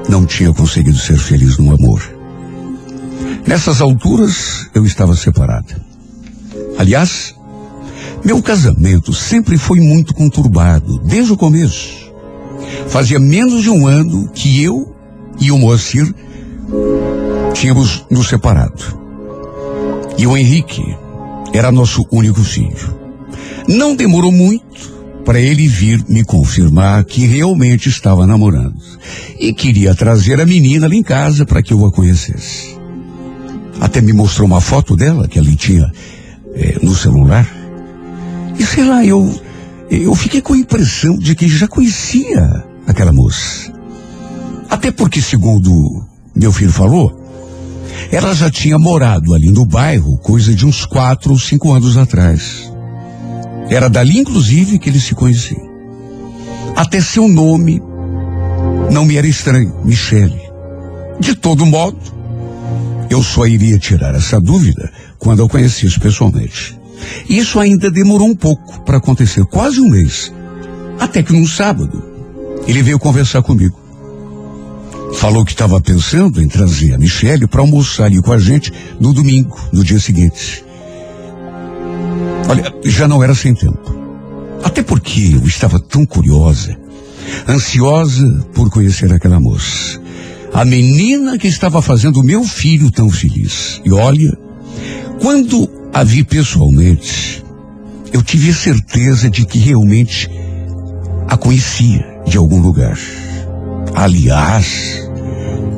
não 0.09 0.25
tinha 0.25 0.53
conseguido 0.53 0.97
ser 0.97 1.17
feliz 1.17 1.57
no 1.57 1.73
amor. 1.73 2.01
Nessas 3.45 3.81
alturas, 3.81 4.69
eu 4.73 4.85
estava 4.85 5.15
separada. 5.15 5.79
Aliás, 6.77 7.35
meu 8.23 8.41
casamento 8.41 9.13
sempre 9.13 9.57
foi 9.57 9.79
muito 9.79 10.13
conturbado, 10.13 10.99
desde 10.99 11.33
o 11.33 11.37
começo. 11.37 12.11
Fazia 12.87 13.19
menos 13.19 13.63
de 13.63 13.69
um 13.69 13.87
ano 13.87 14.29
que 14.29 14.63
eu 14.63 14.93
e 15.39 15.51
o 15.51 15.57
Moacir 15.57 16.13
tínhamos 17.53 18.05
nos 18.09 18.27
separado. 18.27 18.83
E 20.17 20.25
o 20.25 20.35
Henrique 20.35 20.83
era 21.53 21.71
nosso 21.71 22.05
único 22.11 22.43
filho. 22.43 22.95
Não 23.67 23.95
demorou 23.95 24.31
muito 24.31 24.97
para 25.25 25.39
ele 25.39 25.67
vir 25.67 26.03
me 26.07 26.23
confirmar 26.23 27.03
que 27.03 27.25
realmente 27.25 27.89
estava 27.89 28.25
namorando 28.25 28.81
e 29.37 29.53
queria 29.53 29.93
trazer 29.93 30.39
a 30.39 30.45
menina 30.45 30.87
lá 30.87 30.95
em 30.95 31.03
casa 31.03 31.45
para 31.45 31.61
que 31.61 31.73
eu 31.73 31.85
a 31.85 31.91
conhecesse. 31.91 32.77
Até 33.79 34.01
me 34.01 34.13
mostrou 34.13 34.47
uma 34.47 34.61
foto 34.61 34.95
dela 34.95 35.27
que 35.27 35.37
ele 35.37 35.55
tinha 35.55 35.91
eh, 36.55 36.77
no 36.81 36.95
celular. 36.95 37.56
E 38.59 38.65
sei 38.65 38.83
lá, 38.85 39.05
eu 39.05 39.33
eu 39.89 40.13
fiquei 40.15 40.41
com 40.41 40.53
a 40.53 40.57
impressão 40.57 41.17
de 41.17 41.33
que 41.33 41.47
já 41.47 41.67
conhecia 41.67 42.63
aquela 42.85 43.13
moça. 43.13 43.71
Até 44.69 44.91
porque, 44.91 45.21
segundo 45.21 46.05
meu 46.35 46.51
filho 46.51 46.71
falou, 46.71 47.23
ela 48.11 48.33
já 48.35 48.49
tinha 48.49 48.77
morado 48.77 49.33
ali 49.33 49.49
no 49.49 49.65
bairro 49.65 50.17
coisa 50.17 50.53
de 50.53 50.65
uns 50.65 50.85
quatro 50.85 51.31
ou 51.31 51.39
cinco 51.39 51.71
anos 51.71 51.97
atrás. 51.97 52.71
Era 53.69 53.89
dali, 53.89 54.19
inclusive, 54.19 54.77
que 54.77 54.89
eles 54.89 55.03
se 55.03 55.15
conheciam. 55.15 55.67
Até 56.75 57.01
seu 57.01 57.27
nome 57.27 57.81
não 58.91 59.05
me 59.05 59.17
era 59.17 59.27
estranho, 59.27 59.73
Michele. 59.83 60.41
De 61.19 61.33
todo 61.33 61.65
modo, 61.65 61.97
eu 63.09 63.23
só 63.23 63.47
iria 63.47 63.79
tirar 63.79 64.13
essa 64.15 64.39
dúvida 64.39 64.91
quando 65.17 65.39
eu 65.39 65.49
conhecesse 65.49 65.99
pessoalmente. 65.99 66.76
Isso 67.29 67.59
ainda 67.59 67.89
demorou 67.91 68.27
um 68.27 68.35
pouco 68.35 68.81
para 68.81 68.97
acontecer, 68.97 69.45
quase 69.45 69.79
um 69.79 69.89
mês. 69.89 70.31
Até 70.99 71.21
que 71.21 71.33
num 71.33 71.45
sábado, 71.45 72.03
ele 72.67 72.81
veio 72.81 72.99
conversar 72.99 73.41
comigo. 73.41 73.79
Falou 75.15 75.45
que 75.45 75.51
estava 75.51 75.79
pensando 75.79 76.41
em 76.41 76.47
trazer 76.47 76.93
a 76.93 76.97
Michele 76.97 77.47
para 77.47 77.61
almoçar 77.61 78.05
ali 78.05 78.21
com 78.21 78.31
a 78.31 78.37
gente 78.37 78.71
no 78.99 79.13
domingo, 79.13 79.57
no 79.71 79.83
dia 79.83 79.99
seguinte. 79.99 80.63
Olha, 82.49 82.73
já 82.85 83.07
não 83.07 83.23
era 83.23 83.33
sem 83.33 83.53
tempo. 83.53 83.95
Até 84.63 84.81
porque 84.83 85.31
eu 85.33 85.45
estava 85.45 85.79
tão 85.79 86.05
curiosa, 86.05 86.77
ansiosa 87.47 88.45
por 88.53 88.69
conhecer 88.69 89.11
aquela 89.13 89.39
moça. 89.39 89.99
A 90.53 90.65
menina 90.65 91.37
que 91.37 91.47
estava 91.47 91.81
fazendo 91.81 92.23
meu 92.23 92.43
filho 92.43 92.89
tão 92.89 93.09
feliz. 93.09 93.81
E 93.85 93.91
olha, 93.91 94.37
quando 95.21 95.69
a 95.97 96.03
vi 96.03 96.23
pessoalmente, 96.23 97.43
eu 98.13 98.21
tive 98.21 98.53
certeza 98.53 99.31
de 99.31 99.43
que 99.43 99.57
realmente 99.57 100.29
a 101.27 101.35
conhecia 101.35 102.21
de 102.23 102.37
algum 102.37 102.61
lugar. 102.61 102.95
Aliás, 103.95 105.09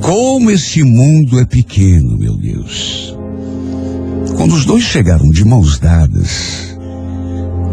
como 0.02 0.52
esse 0.52 0.84
mundo 0.84 1.40
é 1.40 1.46
pequeno, 1.46 2.18
meu 2.18 2.36
Deus. 2.36 3.16
Quando 4.36 4.56
os 4.56 4.66
dois 4.66 4.84
chegaram 4.84 5.30
de 5.30 5.46
mãos 5.46 5.80
dadas, 5.80 6.78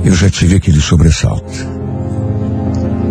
eu 0.05 0.14
já 0.14 0.30
tive 0.30 0.55
aquele 0.55 0.80
sobressalto. 0.80 1.66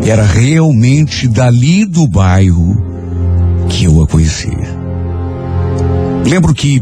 Era 0.07 0.23
realmente 0.23 1.27
dali 1.27 1.83
do 1.83 2.07
bairro 2.07 2.81
que 3.67 3.83
eu 3.83 4.01
a 4.01 4.07
conhecia. 4.07 4.79
Lembro 6.25 6.53
que, 6.53 6.81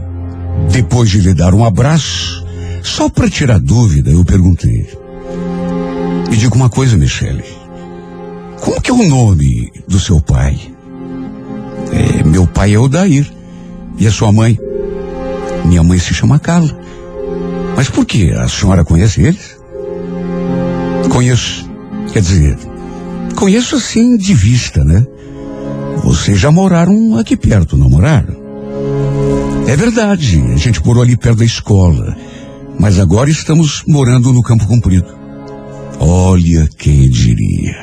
depois 0.71 1.09
de 1.09 1.19
lhe 1.19 1.33
dar 1.33 1.55
um 1.55 1.65
abraço, 1.65 2.42
só 2.83 3.09
para 3.09 3.29
tirar 3.29 3.59
dúvida, 3.59 4.11
eu 4.11 4.23
perguntei. 4.23 4.87
Me 6.29 6.37
diga 6.37 6.53
uma 6.53 6.69
coisa, 6.69 6.97
Michele. 6.97 7.43
Como 8.59 8.81
que 8.81 8.91
é 8.91 8.93
o 8.93 9.07
nome 9.07 9.71
do 9.87 9.99
seu 9.99 10.21
pai? 10.21 10.59
É, 11.91 12.23
meu 12.23 12.45
pai 12.45 12.73
é 12.73 12.79
Odair. 12.79 13.31
E 13.97 14.05
a 14.05 14.11
sua 14.11 14.31
mãe? 14.31 14.59
Minha 15.65 15.83
mãe 15.83 15.97
se 15.97 16.13
chama 16.13 16.39
Carla. 16.39 16.77
Mas 17.75 17.89
por 17.89 18.05
que? 18.05 18.31
A 18.31 18.47
senhora 18.47 18.83
conhece 18.83 19.21
eles? 19.21 19.57
Conheço. 21.09 21.69
Quer 22.11 22.21
dizer, 22.21 22.57
conheço 23.35 23.75
assim 23.75 24.17
de 24.17 24.33
vista, 24.33 24.83
né? 24.83 25.05
Vocês 26.03 26.39
já 26.39 26.51
moraram 26.51 27.17
aqui 27.17 27.37
perto, 27.37 27.77
não 27.77 27.89
moraram? 27.89 28.35
É 29.67 29.75
verdade, 29.75 30.43
a 30.53 30.57
gente 30.57 30.85
morou 30.85 31.01
ali 31.01 31.15
perto 31.15 31.39
da 31.39 31.45
escola. 31.45 32.15
Mas 32.83 32.99
agora 32.99 33.29
estamos 33.29 33.81
morando 33.87 34.33
no 34.33 34.43
Campo 34.43 34.67
Comprido. 34.67 35.07
Olha 36.01 36.67
quem 36.77 37.09
diria. 37.09 37.77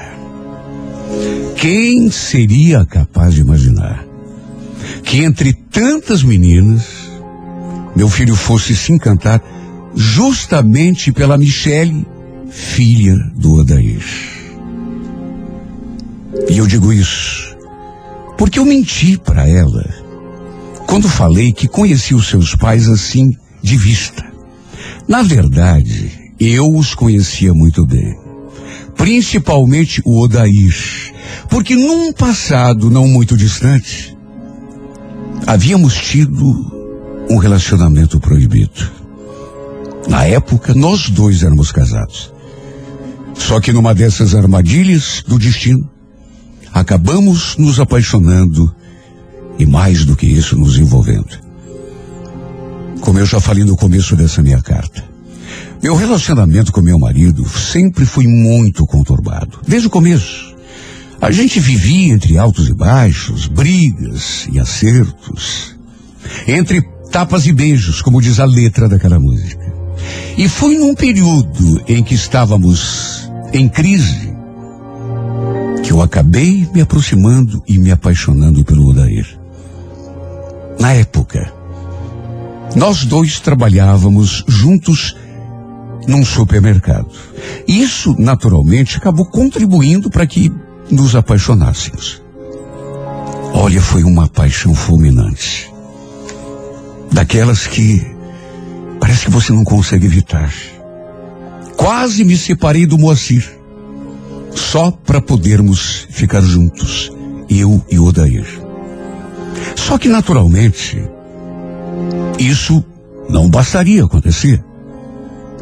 Quem 1.57 2.11
seria 2.11 2.84
capaz 2.84 3.32
de 3.32 3.40
imaginar 3.40 4.05
que 5.03 5.24
entre 5.24 5.55
tantas 5.55 6.22
meninas, 6.22 6.84
meu 7.96 8.11
filho 8.11 8.36
fosse 8.36 8.76
se 8.76 8.92
encantar 8.92 9.42
justamente 9.94 11.11
pela 11.12 11.38
Michele, 11.38 12.07
filha 12.51 13.16
do 13.34 13.55
Odair? 13.55 14.05
E 16.46 16.59
eu 16.59 16.66
digo 16.66 16.92
isso 16.92 17.57
porque 18.36 18.59
eu 18.59 18.66
menti 18.66 19.16
para 19.16 19.48
ela 19.48 19.82
quando 20.86 21.09
falei 21.09 21.55
que 21.55 21.66
conheci 21.66 22.14
os 22.14 22.28
seus 22.28 22.55
pais 22.55 22.86
assim 22.86 23.30
de 23.62 23.78
vista. 23.78 24.29
Na 25.06 25.22
verdade, 25.22 26.32
eu 26.38 26.74
os 26.74 26.94
conhecia 26.94 27.52
muito 27.52 27.84
bem. 27.86 28.16
Principalmente 28.96 30.02
o 30.04 30.20
Odair. 30.22 30.74
Porque 31.48 31.74
num 31.74 32.12
passado 32.12 32.90
não 32.90 33.08
muito 33.08 33.36
distante, 33.36 34.16
havíamos 35.46 35.94
tido 35.94 37.26
um 37.30 37.38
relacionamento 37.38 38.20
proibido. 38.20 38.90
Na 40.08 40.24
época, 40.24 40.74
nós 40.74 41.08
dois 41.08 41.42
éramos 41.42 41.70
casados. 41.70 42.32
Só 43.34 43.60
que 43.60 43.72
numa 43.72 43.94
dessas 43.94 44.34
armadilhas 44.34 45.24
do 45.26 45.38
destino, 45.38 45.88
acabamos 46.72 47.56
nos 47.56 47.80
apaixonando 47.80 48.74
e 49.58 49.66
mais 49.66 50.04
do 50.04 50.16
que 50.16 50.26
isso, 50.26 50.56
nos 50.56 50.76
envolvendo. 50.78 51.49
Como 53.01 53.18
eu 53.18 53.26
já 53.26 53.40
falei 53.40 53.64
no 53.64 53.76
começo 53.76 54.14
dessa 54.14 54.42
minha 54.42 54.61
carta, 54.62 55.03
meu 55.82 55.96
relacionamento 55.96 56.72
com 56.72 56.82
meu 56.82 56.98
marido 56.98 57.48
sempre 57.48 58.05
foi 58.05 58.26
muito 58.26 58.86
conturbado, 58.86 59.61
desde 59.66 59.88
o 59.88 59.90
começo. 59.90 60.55
A 61.20 61.30
gente 61.30 61.59
vivia 61.59 62.12
entre 62.12 62.38
altos 62.38 62.68
e 62.68 62.74
baixos, 62.74 63.46
brigas 63.46 64.48
e 64.53 64.59
acertos, 64.59 65.74
entre 66.46 66.82
tapas 67.11 67.46
e 67.46 67.53
beijos, 67.53 68.03
como 68.03 68.20
diz 68.20 68.38
a 68.38 68.44
letra 68.44 68.88
daquela 68.88 69.18
música. 69.18 69.72
E 70.36 70.48
foi 70.48 70.76
num 70.76 70.94
período 70.94 71.82
em 71.88 72.03
que 72.03 72.14
estávamos 72.14 73.30
em 73.53 73.68
crise 73.68 74.30
que 75.82 75.92
eu 75.92 76.01
acabei 76.01 76.68
me 76.72 76.80
aproximando 76.80 77.62
e 77.66 77.78
me 77.78 77.90
apaixonando 77.90 78.64
pelo 78.64 78.88
Odair. 78.88 79.26
Na 80.78 80.92
época, 80.92 81.53
nós 82.76 83.04
dois 83.04 83.40
trabalhávamos 83.40 84.44
juntos 84.46 85.16
num 86.06 86.24
supermercado. 86.24 87.10
Isso, 87.66 88.14
naturalmente, 88.18 88.96
acabou 88.96 89.26
contribuindo 89.26 90.10
para 90.10 90.26
que 90.26 90.52
nos 90.90 91.14
apaixonássemos. 91.14 92.22
Olha, 93.52 93.80
foi 93.80 94.04
uma 94.04 94.28
paixão 94.28 94.74
fulminante. 94.74 95.70
Daquelas 97.12 97.66
que 97.66 98.00
parece 99.00 99.24
que 99.24 99.30
você 99.30 99.52
não 99.52 99.64
consegue 99.64 100.06
evitar. 100.06 100.52
Quase 101.76 102.24
me 102.24 102.36
separei 102.36 102.86
do 102.86 102.98
Moacir. 102.98 103.48
Só 104.54 104.90
para 104.90 105.20
podermos 105.20 106.06
ficar 106.10 106.42
juntos. 106.42 107.12
Eu 107.48 107.84
e 107.90 107.98
Odair. 107.98 108.46
Só 109.74 109.98
que, 109.98 110.08
naturalmente, 110.08 111.02
isso 112.45 112.84
não 113.28 113.49
bastaria 113.49 114.05
acontecer. 114.05 114.62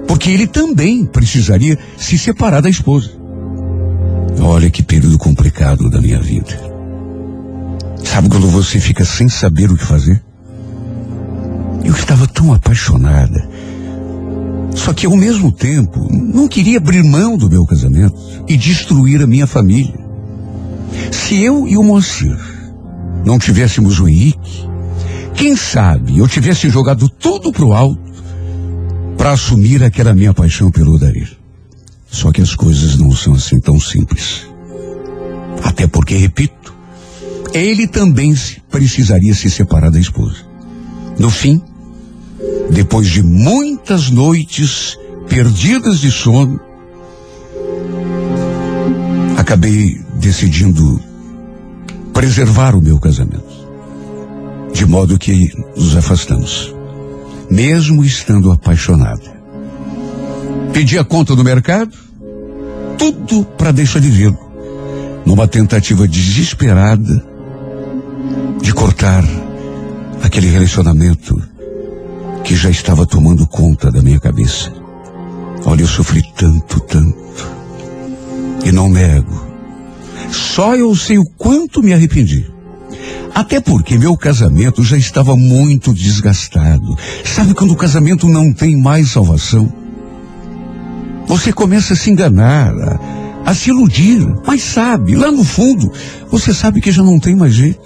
Porque 0.06 0.30
ele 0.30 0.46
também 0.46 1.04
precisaria 1.04 1.78
se 1.96 2.16
separar 2.16 2.60
da 2.60 2.70
esposa. 2.70 3.10
Olha 4.40 4.70
que 4.70 4.82
período 4.82 5.18
complicado 5.18 5.90
da 5.90 6.00
minha 6.00 6.20
vida. 6.20 6.58
Sabe 8.04 8.28
quando 8.28 8.48
você 8.48 8.80
fica 8.80 9.04
sem 9.04 9.28
saber 9.28 9.70
o 9.70 9.76
que 9.76 9.84
fazer? 9.84 10.22
Eu 11.84 11.92
estava 11.92 12.26
tão 12.26 12.52
apaixonada. 12.52 13.48
Só 14.74 14.92
que 14.92 15.06
ao 15.06 15.16
mesmo 15.16 15.50
tempo 15.50 16.08
não 16.10 16.46
queria 16.46 16.78
abrir 16.78 17.02
mão 17.02 17.36
do 17.36 17.50
meu 17.50 17.66
casamento 17.66 18.16
e 18.48 18.56
destruir 18.56 19.20
a 19.22 19.26
minha 19.26 19.46
família. 19.46 19.98
Se 21.10 21.42
eu 21.42 21.66
e 21.66 21.76
o 21.76 21.82
Moacir 21.82 22.38
não 23.24 23.38
tivéssemos 23.38 24.00
o 24.00 24.08
Henrique, 24.08 24.68
quem 25.38 25.54
sabe 25.56 26.18
eu 26.18 26.26
tivesse 26.26 26.68
jogado 26.68 27.08
tudo 27.08 27.52
pro 27.52 27.72
alto 27.72 28.02
para 29.16 29.30
assumir 29.30 29.84
aquela 29.84 30.12
minha 30.12 30.34
paixão 30.34 30.68
pelo 30.68 30.96
Odair. 30.96 31.30
Só 32.10 32.32
que 32.32 32.42
as 32.42 32.56
coisas 32.56 32.96
não 32.96 33.12
são 33.12 33.34
assim 33.34 33.60
tão 33.60 33.78
simples. 33.78 34.48
Até 35.62 35.86
porque, 35.86 36.16
repito, 36.16 36.74
ele 37.54 37.86
também 37.86 38.34
precisaria 38.68 39.32
se 39.32 39.48
separar 39.48 39.90
da 39.90 40.00
esposa. 40.00 40.38
No 41.18 41.30
fim, 41.30 41.62
depois 42.70 43.06
de 43.06 43.22
muitas 43.22 44.10
noites 44.10 44.98
perdidas 45.28 46.00
de 46.00 46.10
sono, 46.10 46.58
acabei 49.36 50.00
decidindo 50.16 51.00
preservar 52.12 52.74
o 52.74 52.82
meu 52.82 52.98
casamento. 52.98 53.47
De 54.72 54.86
modo 54.86 55.18
que 55.18 55.50
nos 55.76 55.96
afastamos, 55.96 56.74
mesmo 57.50 58.04
estando 58.04 58.52
apaixonada. 58.52 59.38
Pedi 60.72 60.98
a 60.98 61.04
conta 61.04 61.34
do 61.34 61.42
mercado, 61.42 61.92
tudo 62.96 63.44
para 63.56 63.72
deixar 63.72 64.00
de 64.00 64.10
vê-lo, 64.10 64.38
numa 65.24 65.48
tentativa 65.48 66.06
desesperada 66.06 67.24
de 68.62 68.72
cortar 68.72 69.24
Aquele 70.22 70.48
relacionamento 70.48 71.40
que 72.44 72.56
já 72.56 72.70
estava 72.70 73.06
tomando 73.06 73.46
conta 73.46 73.90
da 73.90 74.02
minha 74.02 74.20
cabeça. 74.20 74.72
Olha, 75.64 75.82
eu 75.82 75.86
sofri 75.86 76.22
tanto, 76.36 76.80
tanto. 76.80 77.16
E 78.64 78.72
não 78.72 78.90
nego. 78.90 79.46
Só 80.30 80.74
eu 80.74 80.94
sei 80.94 81.18
o 81.18 81.24
quanto 81.24 81.82
me 81.82 81.92
arrependi. 81.92 82.50
Até 83.34 83.60
porque 83.60 83.98
meu 83.98 84.16
casamento 84.16 84.82
já 84.82 84.96
estava 84.96 85.36
muito 85.36 85.92
desgastado. 85.92 86.96
Sabe 87.24 87.54
quando 87.54 87.72
o 87.72 87.76
casamento 87.76 88.28
não 88.28 88.52
tem 88.52 88.76
mais 88.76 89.10
salvação? 89.10 89.72
Você 91.26 91.52
começa 91.52 91.92
a 91.92 91.96
se 91.96 92.10
enganar, 92.10 92.72
a, 92.74 93.00
a 93.50 93.54
se 93.54 93.70
iludir, 93.70 94.26
mas 94.46 94.62
sabe, 94.62 95.14
lá 95.14 95.30
no 95.30 95.44
fundo, 95.44 95.92
você 96.30 96.54
sabe 96.54 96.80
que 96.80 96.90
já 96.90 97.02
não 97.02 97.20
tem 97.20 97.36
mais 97.36 97.54
jeito. 97.54 97.80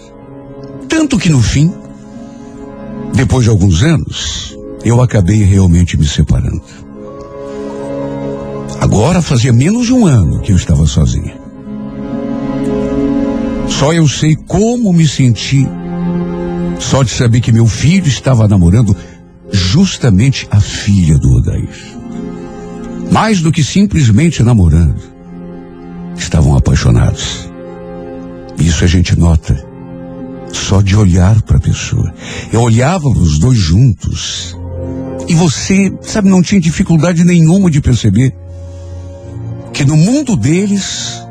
Tanto 0.88 1.18
que 1.18 1.28
no 1.28 1.42
fim, 1.42 1.72
depois 3.14 3.44
de 3.44 3.50
alguns 3.50 3.82
anos, 3.82 4.56
eu 4.84 5.00
acabei 5.00 5.42
realmente 5.42 5.96
me 5.96 6.06
separando. 6.06 6.62
Agora 8.80 9.20
fazia 9.20 9.52
menos 9.52 9.86
de 9.86 9.92
um 9.92 10.06
ano 10.06 10.40
que 10.40 10.52
eu 10.52 10.56
estava 10.56 10.86
sozinha. 10.86 11.41
Só 13.78 13.92
eu 13.92 14.06
sei 14.06 14.36
como 14.36 14.92
me 14.92 15.06
senti. 15.06 15.66
Só 16.78 17.02
de 17.02 17.10
saber 17.10 17.40
que 17.40 17.52
meu 17.52 17.66
filho 17.66 18.06
estava 18.06 18.46
namorando 18.46 18.96
justamente 19.50 20.46
a 20.50 20.60
filha 20.60 21.18
do 21.18 21.36
Odair. 21.36 21.68
Mais 23.10 23.40
do 23.40 23.52
que 23.52 23.62
simplesmente 23.62 24.42
namorando. 24.42 25.00
Estavam 26.16 26.56
apaixonados. 26.56 27.50
Isso 28.58 28.84
a 28.84 28.86
gente 28.86 29.18
nota 29.18 29.72
só 30.52 30.80
de 30.80 30.96
olhar 30.96 31.40
para 31.42 31.56
a 31.56 31.60
pessoa. 31.60 32.12
Eu 32.52 32.60
olhava 32.60 33.08
os 33.08 33.38
dois 33.38 33.58
juntos. 33.58 34.56
E 35.28 35.34
você, 35.34 35.92
sabe, 36.02 36.28
não 36.28 36.42
tinha 36.42 36.60
dificuldade 36.60 37.24
nenhuma 37.24 37.70
de 37.70 37.80
perceber 37.80 38.34
que 39.72 39.84
no 39.84 39.96
mundo 39.96 40.36
deles 40.36 41.22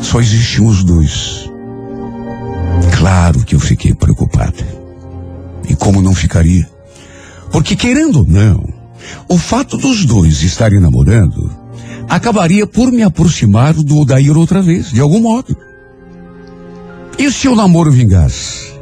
só 0.00 0.20
existiam 0.20 0.66
os 0.66 0.84
dois. 0.84 1.53
Claro 2.92 3.44
que 3.44 3.54
eu 3.54 3.60
fiquei 3.60 3.94
preocupada. 3.94 4.66
E 5.68 5.74
como 5.74 6.02
não 6.02 6.14
ficaria? 6.14 6.68
Porque 7.50 7.76
querendo 7.76 8.20
ou 8.20 8.26
não, 8.26 8.64
o 9.28 9.38
fato 9.38 9.76
dos 9.76 10.04
dois 10.04 10.42
estarem 10.42 10.80
namorando 10.80 11.50
acabaria 12.08 12.66
por 12.66 12.90
me 12.92 13.02
aproximar 13.02 13.74
do 13.74 13.98
Odair 13.98 14.36
outra 14.36 14.60
vez, 14.60 14.90
de 14.90 15.00
algum 15.00 15.20
modo. 15.20 15.56
E 17.18 17.30
se 17.30 17.48
o 17.48 17.54
namoro 17.54 17.90
vingasse? 17.90 18.74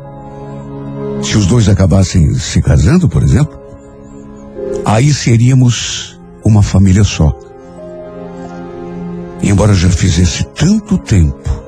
Se 1.23 1.37
os 1.37 1.47
dois 1.47 1.69
acabassem 1.69 2.35
se 2.35 2.61
casando, 2.61 3.09
por 3.09 3.23
exemplo? 3.23 3.61
Aí 4.85 5.13
seríamos 5.13 6.19
uma 6.45 6.63
família 6.63 7.05
só. 7.05 7.33
Embora 9.43 9.75
já 9.75 9.91
fizesse 9.91 10.45
tanto 10.55 10.99
tempo 10.99 11.62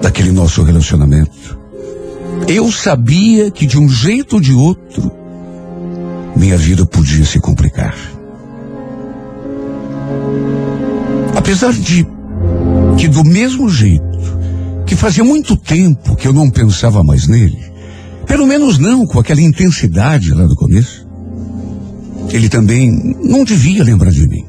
daquele 0.00 0.32
nosso 0.32 0.62
relacionamento, 0.62 1.58
eu 2.46 2.70
sabia 2.70 3.50
que 3.50 3.66
de 3.66 3.78
um 3.78 3.88
jeito 3.88 4.34
ou 4.34 4.40
de 4.40 4.52
outro, 4.52 5.10
minha 6.36 6.56
vida 6.56 6.86
podia 6.86 7.24
se 7.24 7.40
complicar. 7.40 7.96
Apesar 11.34 11.72
de 11.72 12.06
que 12.96 13.08
do 13.08 13.24
mesmo 13.24 13.68
jeito 13.68 14.06
que 14.86 14.96
fazia 14.96 15.24
muito 15.24 15.56
tempo 15.56 16.16
que 16.16 16.26
eu 16.26 16.32
não 16.32 16.50
pensava 16.50 17.02
mais 17.02 17.26
nele, 17.26 17.58
pelo 18.26 18.46
menos 18.46 18.78
não 18.78 19.06
com 19.06 19.18
aquela 19.18 19.40
intensidade 19.40 20.32
lá 20.32 20.44
do 20.46 20.56
começo, 20.56 21.06
ele 22.30 22.48
também 22.48 23.16
não 23.22 23.44
devia 23.44 23.82
lembrar 23.82 24.10
de 24.10 24.26
mim. 24.26 24.44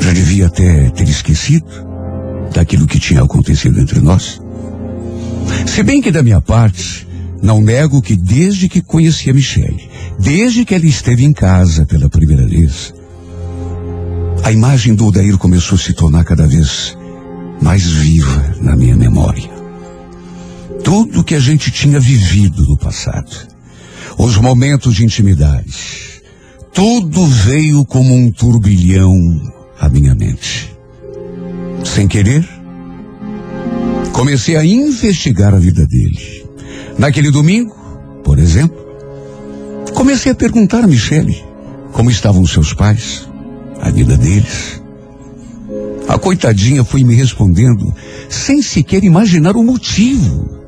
Já 0.00 0.12
devia 0.12 0.46
até 0.46 0.90
ter 0.90 1.08
esquecido 1.08 1.89
daquilo 2.52 2.86
que 2.86 2.98
tinha 2.98 3.22
acontecido 3.22 3.80
entre 3.80 4.00
nós. 4.00 4.40
Se 5.66 5.82
bem 5.82 6.00
que 6.00 6.10
da 6.10 6.22
minha 6.22 6.40
parte, 6.40 7.06
não 7.42 7.60
nego 7.60 8.02
que 8.02 8.16
desde 8.16 8.68
que 8.68 8.82
conheci 8.82 9.30
a 9.30 9.34
Michelle, 9.34 9.88
desde 10.18 10.64
que 10.64 10.74
ela 10.74 10.86
esteve 10.86 11.24
em 11.24 11.32
casa 11.32 11.86
pela 11.86 12.08
primeira 12.08 12.46
vez, 12.46 12.92
a 14.42 14.52
imagem 14.52 14.94
do 14.94 15.06
Odair 15.06 15.36
começou 15.38 15.76
a 15.76 15.80
se 15.80 15.92
tornar 15.92 16.24
cada 16.24 16.46
vez 16.46 16.96
mais 17.60 17.86
viva 17.86 18.54
na 18.60 18.76
minha 18.76 18.96
memória. 18.96 19.50
Tudo 20.82 21.24
que 21.24 21.34
a 21.34 21.40
gente 21.40 21.70
tinha 21.70 22.00
vivido 22.00 22.64
no 22.64 22.76
passado, 22.76 23.30
os 24.18 24.36
momentos 24.38 24.94
de 24.94 25.04
intimidade, 25.04 26.00
tudo 26.72 27.26
veio 27.26 27.84
como 27.84 28.14
um 28.14 28.30
turbilhão 28.32 29.52
à 29.78 29.88
minha 29.88 30.14
mente. 30.14 30.74
Sem 31.84 32.06
querer, 32.06 32.46
comecei 34.12 34.56
a 34.56 34.64
investigar 34.64 35.54
a 35.54 35.58
vida 35.58 35.86
dele. 35.86 36.46
Naquele 36.98 37.30
domingo, 37.30 37.74
por 38.22 38.38
exemplo, 38.38 38.78
comecei 39.94 40.32
a 40.32 40.34
perguntar 40.34 40.84
a 40.84 40.86
Michele 40.86 41.42
como 41.92 42.10
estavam 42.10 42.46
seus 42.46 42.72
pais, 42.74 43.28
a 43.80 43.90
vida 43.90 44.16
deles. 44.16 44.80
A 46.08 46.18
coitadinha 46.18 46.84
foi 46.84 47.04
me 47.04 47.14
respondendo 47.14 47.94
sem 48.28 48.62
sequer 48.62 49.04
imaginar 49.04 49.56
o 49.56 49.62
motivo 49.62 50.58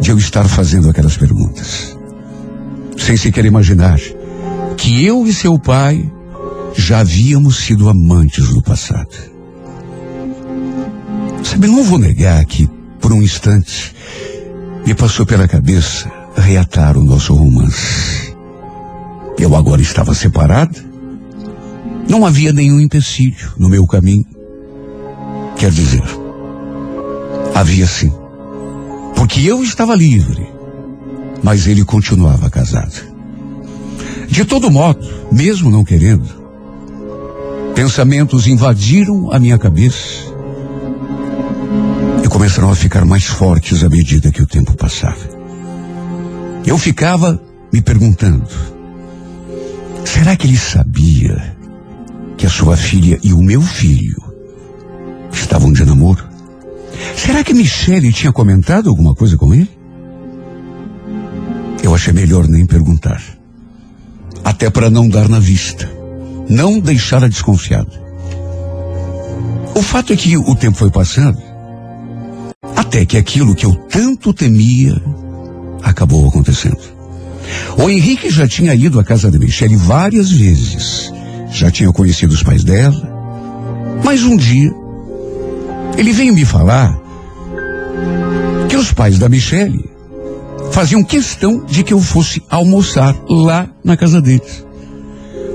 de 0.00 0.10
eu 0.10 0.18
estar 0.18 0.48
fazendo 0.48 0.88
aquelas 0.88 1.16
perguntas. 1.16 1.96
Sem 2.96 3.16
sequer 3.16 3.44
imaginar 3.44 4.00
que 4.76 5.04
eu 5.04 5.26
e 5.26 5.32
seu 5.32 5.58
pai 5.58 6.10
já 6.74 7.00
havíamos 7.00 7.58
sido 7.58 7.88
amantes 7.88 8.48
no 8.50 8.62
passado. 8.62 9.39
Sabe, 11.42 11.66
não 11.66 11.82
vou 11.82 11.98
negar 11.98 12.44
que, 12.44 12.68
por 13.00 13.12
um 13.12 13.22
instante, 13.22 13.94
me 14.86 14.94
passou 14.94 15.26
pela 15.26 15.48
cabeça 15.48 16.10
reatar 16.36 16.96
o 16.96 17.04
nosso 17.04 17.34
romance. 17.34 18.34
Eu 19.38 19.56
agora 19.56 19.80
estava 19.80 20.14
separada. 20.14 20.78
Não 22.08 22.26
havia 22.26 22.52
nenhum 22.52 22.80
empecilho 22.80 23.52
no 23.58 23.68
meu 23.68 23.86
caminho. 23.86 24.26
Quer 25.56 25.70
dizer, 25.70 26.02
havia 27.54 27.86
sim. 27.86 28.12
Porque 29.14 29.40
eu 29.42 29.62
estava 29.62 29.94
livre, 29.94 30.46
mas 31.42 31.66
ele 31.66 31.84
continuava 31.84 32.50
casado. 32.50 33.10
De 34.28 34.44
todo 34.44 34.70
modo, 34.70 35.06
mesmo 35.30 35.70
não 35.70 35.84
querendo, 35.84 36.28
pensamentos 37.74 38.46
invadiram 38.46 39.30
a 39.32 39.38
minha 39.38 39.58
cabeça 39.58 40.29
começaram 42.40 42.70
a 42.70 42.74
ficar 42.74 43.04
mais 43.04 43.24
fortes 43.24 43.84
à 43.84 43.88
medida 43.90 44.32
que 44.32 44.40
o 44.40 44.46
tempo 44.46 44.74
passava. 44.74 45.28
Eu 46.64 46.78
ficava 46.78 47.38
me 47.70 47.82
perguntando: 47.82 48.48
será 50.06 50.34
que 50.34 50.46
ele 50.46 50.56
sabia 50.56 51.54
que 52.38 52.46
a 52.46 52.48
sua 52.48 52.78
filha 52.78 53.18
e 53.22 53.34
o 53.34 53.42
meu 53.42 53.60
filho 53.60 54.16
estavam 55.30 55.70
de 55.70 55.84
namoro? 55.84 56.24
Será 57.14 57.44
que 57.44 57.52
Michele 57.52 58.10
tinha 58.10 58.32
comentado 58.32 58.88
alguma 58.88 59.14
coisa 59.14 59.36
com 59.36 59.52
ele? 59.52 59.68
Eu 61.82 61.94
achei 61.94 62.14
melhor 62.14 62.48
nem 62.48 62.64
perguntar. 62.64 63.22
Até 64.42 64.70
para 64.70 64.88
não 64.88 65.10
dar 65.10 65.28
na 65.28 65.38
vista. 65.38 65.86
Não 66.48 66.80
deixá-la 66.80 67.28
desconfiada. 67.28 68.02
O 69.74 69.82
fato 69.82 70.14
é 70.14 70.16
que 70.16 70.38
o 70.38 70.54
tempo 70.54 70.78
foi 70.78 70.90
passando. 70.90 71.49
Até 72.90 73.06
que 73.06 73.16
aquilo 73.16 73.54
que 73.54 73.64
eu 73.64 73.72
tanto 73.72 74.34
temia 74.34 75.00
acabou 75.80 76.26
acontecendo. 76.26 76.80
O 77.78 77.88
Henrique 77.88 78.28
já 78.28 78.48
tinha 78.48 78.74
ido 78.74 78.98
à 78.98 79.04
casa 79.04 79.30
da 79.30 79.38
Michelle 79.38 79.76
várias 79.76 80.32
vezes. 80.32 81.12
Já 81.52 81.70
tinha 81.70 81.92
conhecido 81.92 82.34
os 82.34 82.42
pais 82.42 82.64
dela. 82.64 83.00
Mas 84.04 84.24
um 84.24 84.36
dia, 84.36 84.74
ele 85.96 86.12
veio 86.12 86.34
me 86.34 86.44
falar 86.44 87.00
que 88.68 88.76
os 88.76 88.92
pais 88.92 89.20
da 89.20 89.28
Michelle 89.28 89.88
faziam 90.72 91.04
questão 91.04 91.64
de 91.64 91.84
que 91.84 91.94
eu 91.94 92.00
fosse 92.00 92.42
almoçar 92.50 93.14
lá 93.28 93.70
na 93.84 93.96
casa 93.96 94.20
deles. 94.20 94.66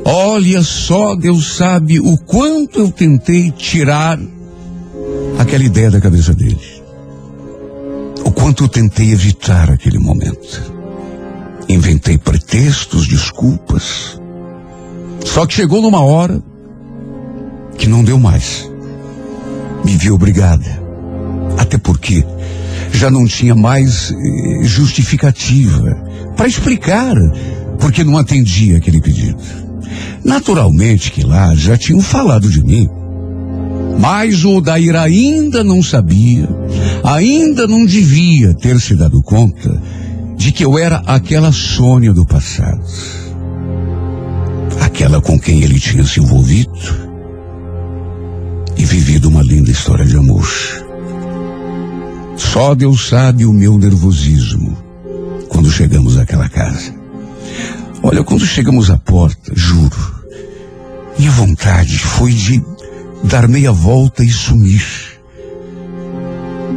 Olha 0.06 0.62
só, 0.62 1.18
Deus 1.18 1.58
sabe 1.58 2.00
o 2.00 2.18
quanto 2.18 2.80
eu 2.80 2.92
tentei 2.94 3.52
tirar 3.52 4.18
aquela 5.38 5.66
ideia 5.66 5.92
da 5.92 6.00
cabeça 6.00 6.34
dele. 6.34 6.75
O 8.26 8.32
quanto 8.32 8.64
eu 8.64 8.68
tentei 8.68 9.12
evitar 9.12 9.70
aquele 9.72 10.00
momento. 10.00 10.74
Inventei 11.70 12.18
pretextos, 12.18 13.08
desculpas. 13.08 14.20
Só 15.24 15.46
que 15.46 15.54
chegou 15.54 15.82
numa 15.82 16.04
hora 16.04 16.44
que 17.78 17.88
não 17.88 18.04
deu 18.04 18.20
mais. 18.20 18.70
Me 19.86 19.96
vi 19.96 20.10
obrigada. 20.10 20.84
Até 21.58 21.78
porque 21.78 22.26
já 22.92 23.12
não 23.12 23.26
tinha 23.26 23.56
mais 23.56 24.12
eh, 24.12 24.64
justificativa 24.64 25.96
para 26.36 26.48
explicar 26.48 27.16
por 27.80 27.92
que 27.92 28.04
não 28.04 28.18
atendia 28.18 28.78
aquele 28.78 29.00
pedido. 29.00 29.38
Naturalmente 30.24 31.12
que 31.12 31.24
lá 31.24 31.54
já 31.56 31.78
tinham 31.78 32.02
falado 32.02 32.50
de 32.50 32.64
mim. 32.64 32.90
Mas 34.00 34.44
o 34.44 34.58
Odair 34.58 34.96
ainda 34.96 35.64
não 35.64 35.82
sabia, 35.82 36.48
ainda 37.04 37.68
não 37.68 37.86
devia 37.86 38.54
ter 38.54 38.80
se 38.80 38.96
dado 38.96 39.22
conta 39.22 39.82
de 40.38 40.52
que 40.52 40.64
eu 40.64 40.78
era 40.78 40.98
aquela 41.06 41.52
Sônia 41.52 42.14
do 42.14 42.26
passado. 42.26 42.84
Aquela 44.82 45.22
com 45.22 45.40
quem 45.40 45.64
ele 45.64 45.80
tinha 45.80 46.04
se 46.04 46.20
envolvido 46.20 46.72
e 48.78 48.86
vivido 48.86 49.30
uma 49.30 49.42
linda 49.42 49.72
história 49.72 50.06
de 50.06 50.16
amor. 50.18 50.48
Só 52.38 52.76
Deus 52.76 53.08
sabe 53.08 53.46
o 53.46 53.54
meu 53.54 53.78
nervosismo 53.78 54.78
quando 55.50 55.72
chegamos 55.72 56.18
àquela 56.18 56.50
casa. 56.50 56.94
Olha, 58.04 58.24
quando 58.24 58.46
chegamos 58.46 58.90
à 58.90 58.98
porta, 58.98 59.52
juro, 59.56 60.24
minha 61.18 61.32
vontade 61.32 61.98
foi 61.98 62.32
de 62.32 62.64
dar 63.26 63.48
meia 63.48 63.72
volta 63.72 64.24
e 64.24 64.30
sumir. 64.30 64.86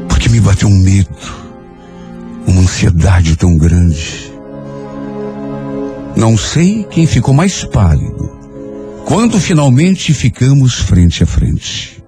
Porque 0.08 0.28
me 0.28 0.40
bateu 0.40 0.68
um 0.68 0.78
medo, 0.78 1.08
uma 2.46 2.62
ansiedade 2.62 3.36
tão 3.36 3.56
grande. 3.56 4.32
Não 6.16 6.36
sei 6.36 6.84
quem 6.84 7.06
ficou 7.06 7.32
mais 7.32 7.64
pálido 7.64 8.36
quando 9.04 9.38
finalmente 9.38 10.12
ficamos 10.12 10.74
frente 10.74 11.22
a 11.22 11.26
frente. 11.26 12.02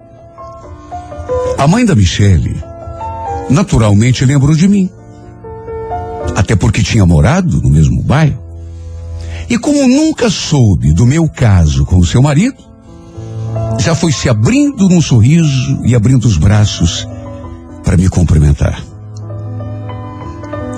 A 1.57 1.67
mãe 1.67 1.85
da 1.85 1.95
Michele 1.95 2.55
naturalmente 3.49 4.25
lembrou 4.25 4.55
de 4.55 4.67
mim. 4.67 4.89
Até 6.35 6.55
porque 6.55 6.83
tinha 6.83 7.05
morado 7.05 7.61
no 7.61 7.69
mesmo 7.69 8.01
bairro. 8.01 8.41
E 9.49 9.57
como 9.57 9.87
nunca 9.87 10.29
soube 10.29 10.93
do 10.93 11.05
meu 11.05 11.27
caso 11.27 11.85
com 11.85 11.97
o 11.97 12.05
seu 12.05 12.21
marido, 12.21 12.70
já 13.79 13.95
foi 13.95 14.11
se 14.11 14.29
abrindo 14.29 14.87
num 14.87 15.01
sorriso 15.01 15.81
e 15.85 15.95
abrindo 15.95 16.25
os 16.25 16.37
braços 16.37 17.07
para 17.83 17.97
me 17.97 18.09
cumprimentar. 18.09 18.81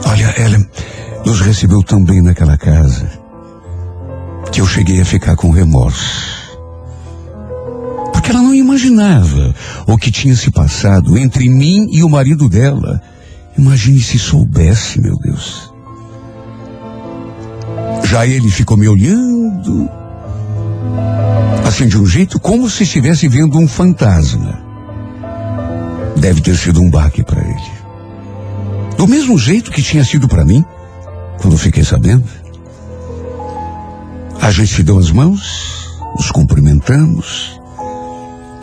Olha, 0.05 0.33
ela 0.37 0.57
nos 1.25 1.41
recebeu 1.41 1.81
tão 1.83 2.03
bem 2.03 2.21
naquela 2.21 2.57
casa 2.57 3.09
que 4.51 4.61
eu 4.61 4.67
cheguei 4.67 5.01
a 5.01 5.05
ficar 5.05 5.35
com 5.35 5.49
remorso. 5.51 6.43
Porque 8.11 8.31
ela 8.31 8.41
não 8.41 8.53
imaginava 8.53 9.53
o 9.87 9.97
que 9.97 10.11
tinha 10.11 10.35
se 10.35 10.51
passado 10.51 11.17
entre 11.17 11.49
mim 11.49 11.87
e 11.91 12.03
o 12.03 12.09
marido 12.09 12.47
dela. 12.47 13.01
Imagine 13.57 13.99
se 13.99 14.17
soubesse, 14.19 15.01
meu 15.01 15.17
Deus. 15.17 15.71
Já 18.05 18.27
ele 18.27 18.49
ficou 18.49 18.77
me 18.77 18.87
olhando, 18.87 19.89
assim 21.73 21.87
de 21.87 21.97
um 21.97 22.05
jeito 22.05 22.39
como 22.39 22.69
se 22.69 22.83
estivesse 22.83 23.27
vendo 23.27 23.57
um 23.57 23.67
fantasma. 23.67 24.61
Deve 26.15 26.39
ter 26.39 26.55
sido 26.55 26.79
um 26.79 26.89
baque 26.89 27.23
para 27.23 27.41
ele. 27.41 27.71
Do 28.95 29.07
mesmo 29.07 29.37
jeito 29.39 29.71
que 29.71 29.81
tinha 29.81 30.03
sido 30.03 30.27
para 30.27 30.45
mim, 30.45 30.63
quando 31.39 31.57
fiquei 31.57 31.83
sabendo. 31.83 32.23
A 34.39 34.51
gente 34.51 34.73
se 34.73 34.83
deu 34.83 34.99
as 34.99 35.09
mãos, 35.09 35.89
nos 36.15 36.29
cumprimentamos, 36.29 37.59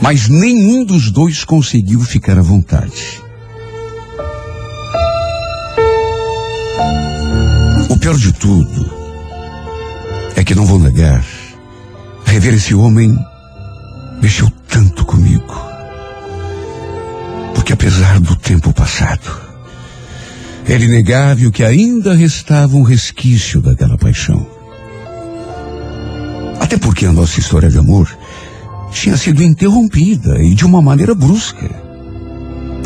mas 0.00 0.28
nenhum 0.28 0.84
dos 0.84 1.10
dois 1.10 1.44
conseguiu 1.44 2.00
ficar 2.00 2.38
à 2.38 2.42
vontade. 2.42 3.20
O 7.88 7.98
pior 7.98 8.16
de 8.16 8.32
tudo 8.32 8.90
é 10.36 10.44
que 10.44 10.54
não 10.54 10.64
vou 10.64 10.78
negar, 10.78 11.24
rever 12.30 12.54
esse 12.54 12.76
homem 12.76 13.18
mexeu 14.22 14.48
tanto 14.68 15.04
comigo. 15.04 15.52
Porque 17.56 17.72
apesar 17.72 18.20
do 18.20 18.36
tempo 18.36 18.72
passado, 18.72 19.28
era 20.64 20.84
inegável 20.84 21.50
que 21.50 21.64
ainda 21.64 22.14
restava 22.14 22.76
um 22.76 22.82
resquício 22.82 23.60
daquela 23.60 23.98
paixão. 23.98 24.46
Até 26.60 26.78
porque 26.78 27.04
a 27.04 27.12
nossa 27.12 27.40
história 27.40 27.68
de 27.68 27.78
amor 27.78 28.08
tinha 28.92 29.16
sido 29.16 29.42
interrompida 29.42 30.40
e 30.40 30.54
de 30.54 30.64
uma 30.64 30.80
maneira 30.80 31.16
brusca. 31.16 31.68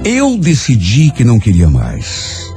Eu 0.03 0.39
decidi 0.39 1.11
que 1.11 1.23
não 1.23 1.39
queria 1.39 1.69
mais 1.69 2.51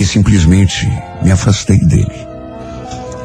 e 0.00 0.06
simplesmente 0.06 0.90
me 1.22 1.30
afastei 1.30 1.78
dele. 1.80 2.26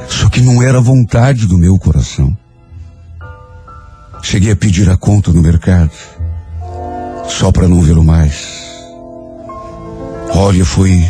Só 0.10 0.28
que 0.28 0.42
não 0.42 0.62
era 0.62 0.82
vontade 0.82 1.48
do 1.48 1.58
meu 1.58 1.80
coração. 1.80 2.38
Cheguei 4.24 4.52
a 4.52 4.56
pedir 4.56 4.90
a 4.90 4.98
conta 4.98 5.32
no 5.32 5.42
mercado, 5.42 5.92
só 7.28 7.52
para 7.52 7.68
não 7.68 7.82
vê-lo 7.82 8.04
mais. 8.04 8.64
Olha, 10.34 10.66
foi. 10.66 11.06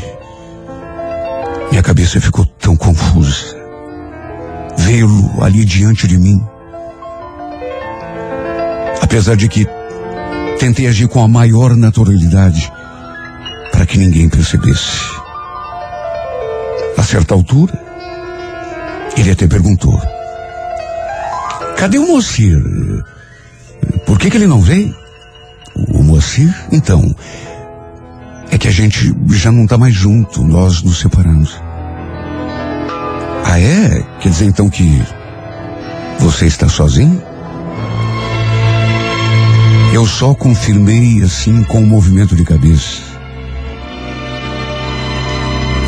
Minha 1.69 1.83
cabeça 1.83 2.19
ficou 2.19 2.45
tão 2.59 2.75
confusa. 2.75 3.55
Vê-lo 4.77 5.41
ali 5.41 5.63
diante 5.63 6.07
de 6.07 6.17
mim. 6.17 6.43
Apesar 8.99 9.37
de 9.37 9.47
que 9.47 9.65
tentei 10.59 10.87
agir 10.87 11.07
com 11.07 11.23
a 11.23 11.27
maior 11.27 11.75
naturalidade 11.75 12.69
para 13.71 13.85
que 13.85 13.97
ninguém 13.97 14.27
percebesse. 14.27 15.13
A 16.97 17.03
certa 17.03 17.35
altura, 17.35 17.79
ele 19.15 19.31
até 19.31 19.47
perguntou: 19.47 20.01
Cadê 21.83 21.97
o 21.97 22.07
Moacir? 22.07 22.63
Por 24.05 24.17
que, 24.17 24.29
que 24.29 24.37
ele 24.37 24.47
não 24.47 24.61
veio? 24.61 24.95
O 25.75 26.01
Moacir? 26.01 26.55
Então, 26.71 27.13
é 28.49 28.57
que 28.57 28.69
a 28.69 28.71
gente 28.71 29.13
já 29.31 29.51
não 29.51 29.65
está 29.65 29.77
mais 29.77 29.93
junto, 29.93 30.45
nós 30.45 30.81
nos 30.81 30.99
separamos. 30.99 31.61
Ah, 33.43 33.59
é? 33.59 34.01
Quer 34.21 34.29
dizer 34.29 34.45
então 34.45 34.69
que 34.69 35.03
você 36.19 36.45
está 36.45 36.69
sozinho? 36.69 37.21
Eu 39.93 40.07
só 40.07 40.33
confirmei 40.33 41.21
assim 41.21 41.65
com 41.65 41.79
um 41.79 41.85
movimento 41.85 42.33
de 42.33 42.45
cabeça. 42.45 43.01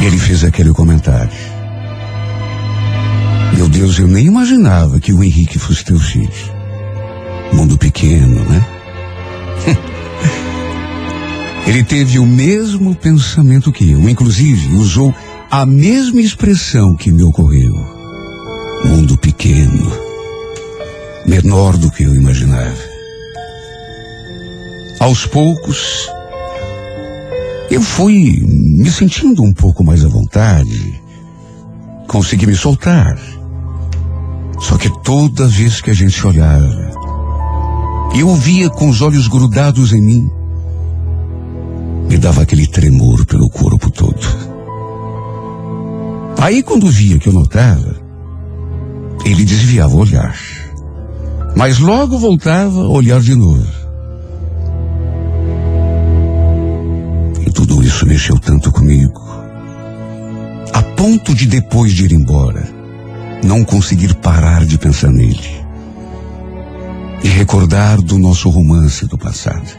Ele 0.01 0.17
fez 0.17 0.43
aquele 0.43 0.73
comentário. 0.73 1.54
Meu 3.53 3.69
Deus, 3.69 3.99
eu 3.99 4.07
nem 4.07 4.25
imaginava 4.25 4.99
que 4.99 5.13
o 5.13 5.23
Henrique 5.23 5.59
fosse 5.59 5.85
teu 5.85 5.99
filho. 5.99 6.31
Mundo 7.53 7.77
pequeno, 7.77 8.43
né? 8.45 8.65
Ele 11.67 11.83
teve 11.83 12.19
o 12.19 12.25
mesmo 12.25 12.95
pensamento 12.95 13.71
que 13.71 13.91
eu, 13.91 14.09
inclusive 14.09 14.75
usou 14.75 15.13
a 15.49 15.65
mesma 15.65 16.21
expressão 16.21 16.95
que 16.95 17.11
me 17.11 17.23
ocorreu. 17.23 17.73
Mundo 18.85 19.17
pequeno, 19.17 19.91
menor 21.25 21.77
do 21.77 21.89
que 21.89 22.03
eu 22.03 22.13
imaginava. 22.13 22.77
Aos 24.99 25.25
poucos, 25.25 26.07
eu 27.69 27.81
fui 27.81 28.43
me 28.45 28.91
sentindo 28.91 29.43
um 29.43 29.53
pouco 29.53 29.83
mais 29.83 30.05
à 30.05 30.07
vontade, 30.07 31.01
consegui 32.07 32.45
me 32.47 32.55
soltar. 32.55 33.17
Só 34.59 34.77
que 34.77 34.89
toda 35.03 35.47
vez 35.47 35.81
que 35.81 35.91
a 35.91 35.93
gente 35.93 36.25
olhava, 36.25 36.91
eu 38.15 38.33
via 38.35 38.69
com 38.69 38.89
os 38.89 39.01
olhos 39.01 39.27
grudados 39.27 39.91
em 39.91 40.01
mim, 40.01 40.29
me 42.09 42.17
dava 42.17 42.43
aquele 42.43 42.65
tremor 42.67 43.25
pelo 43.25 43.49
corpo 43.49 43.91
todo. 43.91 44.55
Aí 46.39 46.63
quando 46.63 46.89
via 46.89 47.17
que 47.19 47.27
eu 47.27 47.33
notava, 47.33 47.95
ele 49.25 49.43
desviava 49.43 49.95
o 49.95 49.99
olhar. 49.99 50.37
Mas 51.55 51.79
logo 51.79 52.17
voltava 52.17 52.81
a 52.81 52.89
olhar 52.89 53.19
de 53.19 53.33
novo. 53.33 53.65
E 57.45 57.51
tudo 57.51 57.81
isso 57.81 58.05
mexeu 58.05 58.37
tanto 58.39 58.71
comigo, 58.71 59.21
a 60.75 60.83
ponto 60.83 61.33
de 61.33 61.47
depois 61.47 61.93
de 61.93 62.03
ir 62.03 62.11
embora, 62.11 62.67
não 63.41 63.63
conseguir 63.63 64.13
parar 64.15 64.65
de 64.65 64.77
pensar 64.77 65.09
nele 65.09 65.63
e 67.23 67.29
recordar 67.29 68.01
do 68.01 68.19
nosso 68.19 68.49
romance 68.49 69.05
do 69.05 69.17
passado. 69.17 69.69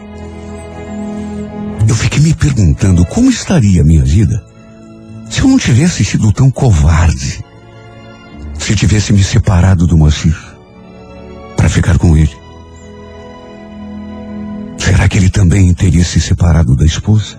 Eu 1.86 1.94
fiquei 1.94 2.20
me 2.20 2.32
perguntando 2.32 3.04
como 3.04 3.28
estaria 3.28 3.82
a 3.82 3.84
minha 3.84 4.02
vida 4.02 4.42
se 5.28 5.42
eu 5.42 5.48
não 5.48 5.58
tivesse 5.58 6.02
sido 6.02 6.32
tão 6.32 6.50
covarde, 6.50 7.44
se 8.58 8.74
tivesse 8.74 9.12
me 9.12 9.22
separado 9.22 9.86
do 9.86 9.98
Moacir 9.98 10.34
para 11.58 11.68
ficar 11.68 11.98
com 11.98 12.16
ele. 12.16 12.34
Será 14.78 15.06
que 15.10 15.18
ele 15.18 15.28
também 15.28 15.74
teria 15.74 16.04
se 16.06 16.22
separado 16.22 16.74
da 16.74 16.86
esposa? 16.86 17.38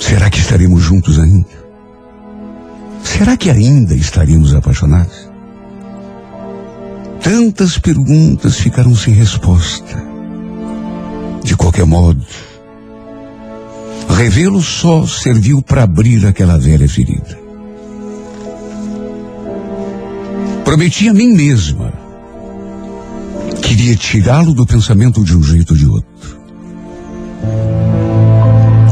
Será 0.00 0.28
que 0.28 0.40
estaremos 0.40 0.82
juntos 0.82 1.16
ainda? 1.16 1.59
Será 3.20 3.36
que 3.36 3.50
ainda 3.50 3.94
estaríamos 3.94 4.54
apaixonados? 4.54 5.30
Tantas 7.22 7.76
perguntas 7.76 8.56
ficaram 8.56 8.96
sem 8.96 9.12
resposta. 9.12 10.02
De 11.44 11.54
qualquer 11.54 11.84
modo, 11.84 12.24
revê-lo 14.08 14.62
só 14.62 15.06
serviu 15.06 15.60
para 15.60 15.82
abrir 15.82 16.26
aquela 16.26 16.56
velha 16.56 16.88
ferida. 16.88 17.38
Prometi 20.64 21.06
a 21.10 21.12
mim 21.12 21.34
mesma. 21.34 21.92
Queria 23.60 23.96
tirá-lo 23.96 24.54
do 24.54 24.64
pensamento 24.64 25.22
de 25.22 25.36
um 25.36 25.42
jeito 25.42 25.72
ou 25.72 25.76
de 25.76 25.86
outro. 25.86 26.40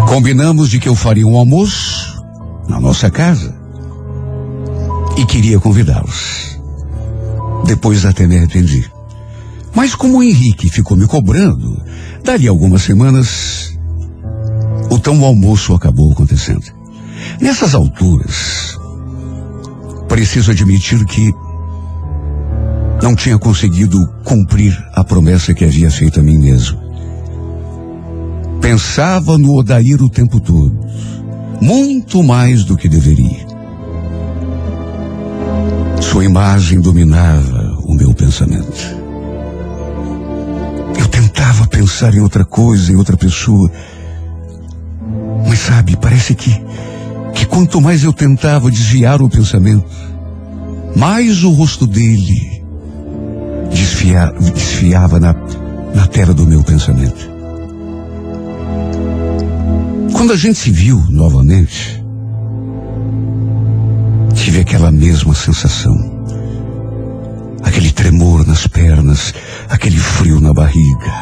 Combinamos 0.07 0.68
de 0.68 0.79
que 0.79 0.91
eu 0.91 0.95
faria 0.95 1.26
um 1.26 1.39
almoço 1.39 2.22
na 2.68 2.79
nossa 2.79 3.11
casa 3.11 3.58
e 5.19 5.27
queria 5.27 5.59
convidá-los. 5.59 6.61
Depois 7.66 8.07
até 8.07 8.25
me 8.25 8.39
arrependi. 8.39 8.89
Mas 9.75 9.95
como 9.97 10.19
o 10.19 10.23
Henrique 10.23 10.71
ficou 10.71 10.97
me 10.97 11.09
cobrando, 11.09 11.83
dali 12.25 12.47
algumas 12.47 12.83
semanas, 12.83 13.77
o 14.89 14.99
tão 14.99 15.25
almoço 15.25 15.75
acabou 15.75 16.12
acontecendo. 16.12 16.64
Nessas 17.41 17.75
alturas, 17.75 18.79
preciso 20.09 20.53
admitir 20.53 21.05
que 21.05 21.33
não 23.03 23.16
tinha 23.16 23.39
conseguido 23.39 23.99
cumprir 24.23 24.73
a 24.95 25.03
promessa 25.03 25.53
que 25.53 25.64
havia 25.64 25.91
feito 25.91 26.21
a 26.21 26.23
mim 26.23 26.39
mesmo. 26.39 26.79
Pensava 28.61 29.37
no 29.37 29.59
Odair 29.59 30.01
o 30.01 30.09
tempo 30.09 30.39
todo, 30.39 30.79
muito 31.61 32.23
mais 32.23 32.64
do 32.64 32.77
que 32.77 32.89
deveria. 32.89 33.48
Sua 36.19 36.25
imagem 36.25 36.81
dominava 36.81 37.79
o 37.85 37.95
meu 37.95 38.12
pensamento. 38.12 38.77
Eu 40.99 41.07
tentava 41.07 41.64
pensar 41.69 42.12
em 42.12 42.19
outra 42.19 42.45
coisa, 42.45 42.91
em 42.91 42.97
outra 42.97 43.16
pessoa. 43.16 43.71
Mas 45.47 45.61
sabe, 45.61 45.97
parece 45.97 46.35
que, 46.35 46.51
que 47.37 47.47
quanto 47.47 47.81
mais 47.81 48.03
eu 48.03 48.12
tentava 48.12 48.69
desviar 48.69 49.23
o 49.23 49.31
pensamento, 49.31 49.87
mais 50.97 51.45
o 51.45 51.51
rosto 51.53 51.87
dele 51.87 52.64
desfia, 53.71 54.33
desfiava 54.53 55.21
na, 55.21 55.33
na 55.95 56.09
tela 56.09 56.35
do 56.35 56.45
meu 56.45 56.64
pensamento. 56.64 57.31
Quando 60.12 60.33
a 60.33 60.37
gente 60.37 60.59
se 60.59 60.73
viu 60.73 61.01
novamente, 61.11 62.05
tive 64.39 64.61
aquela 64.61 64.91
mesma 64.91 65.34
sensação. 65.34 65.95
Aquele 67.62 67.91
tremor 67.91 68.47
nas 68.47 68.66
pernas, 68.66 69.34
aquele 69.68 69.99
frio 69.99 70.41
na 70.41 70.55
barriga, 70.55 71.12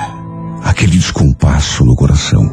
aquele 0.62 0.98
descompasso 0.98 1.84
no 1.84 1.96
coração. 1.96 2.44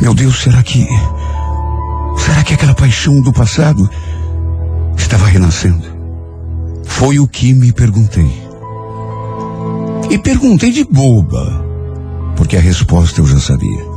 Meu 0.00 0.14
Deus, 0.14 0.42
será 0.42 0.62
que. 0.62 0.86
Será 2.16 2.42
que 2.42 2.54
aquela 2.54 2.74
paixão 2.74 3.20
do 3.20 3.32
passado 3.32 3.88
estava 4.96 5.26
renascendo? 5.26 5.84
Foi 6.84 7.18
o 7.18 7.28
que 7.28 7.52
me 7.52 7.70
perguntei. 7.72 8.44
E 10.10 10.18
perguntei 10.18 10.72
de 10.72 10.84
boba, 10.84 11.64
porque 12.36 12.56
a 12.56 12.60
resposta 12.60 13.20
eu 13.20 13.26
já 13.26 13.38
sabia. 13.38 13.93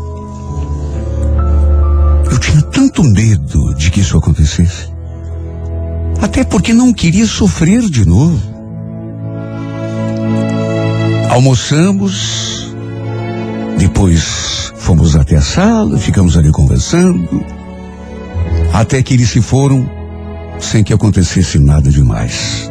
Eu 2.32 2.38
tinha 2.40 2.62
tanto 2.62 3.04
medo 3.04 3.74
de 3.76 3.90
que 3.92 4.02
isso 4.02 4.18
acontecesse. 4.18 4.88
Até 6.22 6.44
porque 6.44 6.74
não 6.74 6.94
queria 6.94 7.26
sofrer 7.26 7.82
de 7.90 8.06
novo. 8.06 8.42
Almoçamos, 11.30 12.74
depois 13.78 14.74
fomos 14.78 15.16
até 15.16 15.36
a 15.36 15.42
sala, 15.42 16.00
ficamos 16.00 16.38
ali 16.38 16.52
conversando, 16.52 17.44
até 18.74 19.04
que 19.04 19.14
eles 19.14 19.30
se 19.30 19.42
foram 19.42 19.90
sem 20.60 20.84
que 20.84 20.94
acontecesse 20.94 21.60
nada 21.60 21.92
demais. 21.92 22.70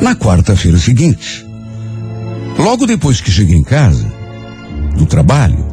Na 0.00 0.14
quarta-feira 0.14 0.78
seguinte, 0.78 1.46
logo 2.58 2.86
depois 2.86 3.20
que 3.20 3.30
cheguei 3.30 3.56
em 3.56 3.64
casa, 3.64 4.06
do 4.96 5.06
trabalho, 5.06 5.67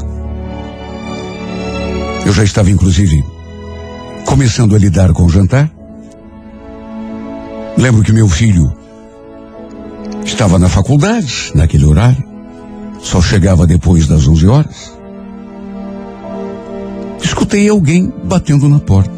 eu 2.25 2.33
já 2.33 2.43
estava 2.43 2.71
inclusive 2.71 3.23
começando 4.25 4.75
a 4.75 4.79
lidar 4.79 5.13
com 5.13 5.25
o 5.25 5.29
jantar. 5.29 5.71
Lembro 7.77 8.03
que 8.03 8.11
meu 8.11 8.27
filho 8.27 8.75
estava 10.25 10.57
na 10.57 10.67
faculdade 10.67 11.51
naquele 11.53 11.85
horário, 11.85 12.23
só 13.01 13.21
chegava 13.21 13.67
depois 13.67 14.07
das 14.07 14.27
11 14.27 14.47
horas. 14.47 14.97
Escutei 17.21 17.69
alguém 17.69 18.11
batendo 18.23 18.67
na 18.67 18.79
porta. 18.79 19.13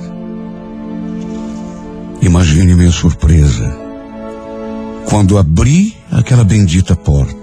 Imagine 2.21 2.75
minha 2.75 2.91
surpresa 2.91 3.77
quando 5.05 5.37
abri 5.37 5.95
aquela 6.11 6.43
bendita 6.43 6.95
porta 6.95 7.35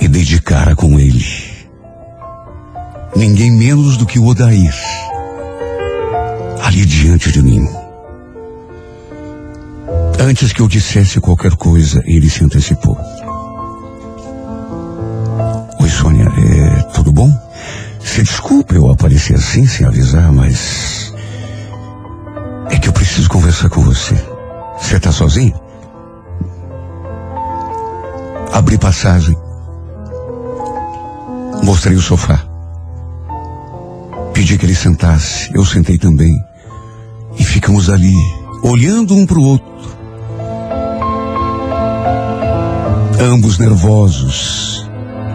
e 0.00 0.06
dei 0.06 0.22
de 0.22 0.40
cara 0.40 0.76
com 0.76 0.98
ele. 1.00 1.53
Ninguém 3.16 3.50
menos 3.52 3.96
do 3.96 4.06
que 4.06 4.18
o 4.18 4.26
Odair, 4.26 4.74
ali 6.62 6.84
diante 6.84 7.30
de 7.30 7.40
mim. 7.42 7.64
Antes 10.18 10.52
que 10.52 10.60
eu 10.60 10.66
dissesse 10.66 11.20
qualquer 11.20 11.54
coisa, 11.54 12.02
ele 12.06 12.28
se 12.28 12.42
antecipou. 12.42 12.98
Oi, 15.80 15.88
Sônia, 15.88 16.24
é 16.24 16.82
tudo 16.94 17.12
bom? 17.12 17.30
Se 18.00 18.22
desculpe 18.22 18.74
eu 18.74 18.90
aparecer 18.90 19.36
assim 19.36 19.66
sem 19.66 19.86
avisar, 19.86 20.32
mas. 20.32 21.14
É 22.70 22.78
que 22.78 22.88
eu 22.88 22.92
preciso 22.92 23.28
conversar 23.28 23.68
com 23.68 23.80
você. 23.80 24.14
Você 24.78 24.98
tá 24.98 25.12
sozinho? 25.12 25.54
Abri 28.52 28.76
passagem. 28.76 29.36
Mostrei 31.62 31.96
o 31.96 32.00
sofá. 32.00 32.53
Pedi 34.34 34.58
que 34.58 34.66
ele 34.66 34.74
sentasse. 34.74 35.48
Eu 35.54 35.64
sentei 35.64 35.96
também. 35.96 36.34
E 37.38 37.44
ficamos 37.44 37.88
ali, 37.88 38.14
olhando 38.62 39.14
um 39.14 39.24
para 39.24 39.38
o 39.38 39.44
outro. 39.44 39.96
Ambos 43.20 43.58
nervosos, 43.58 44.86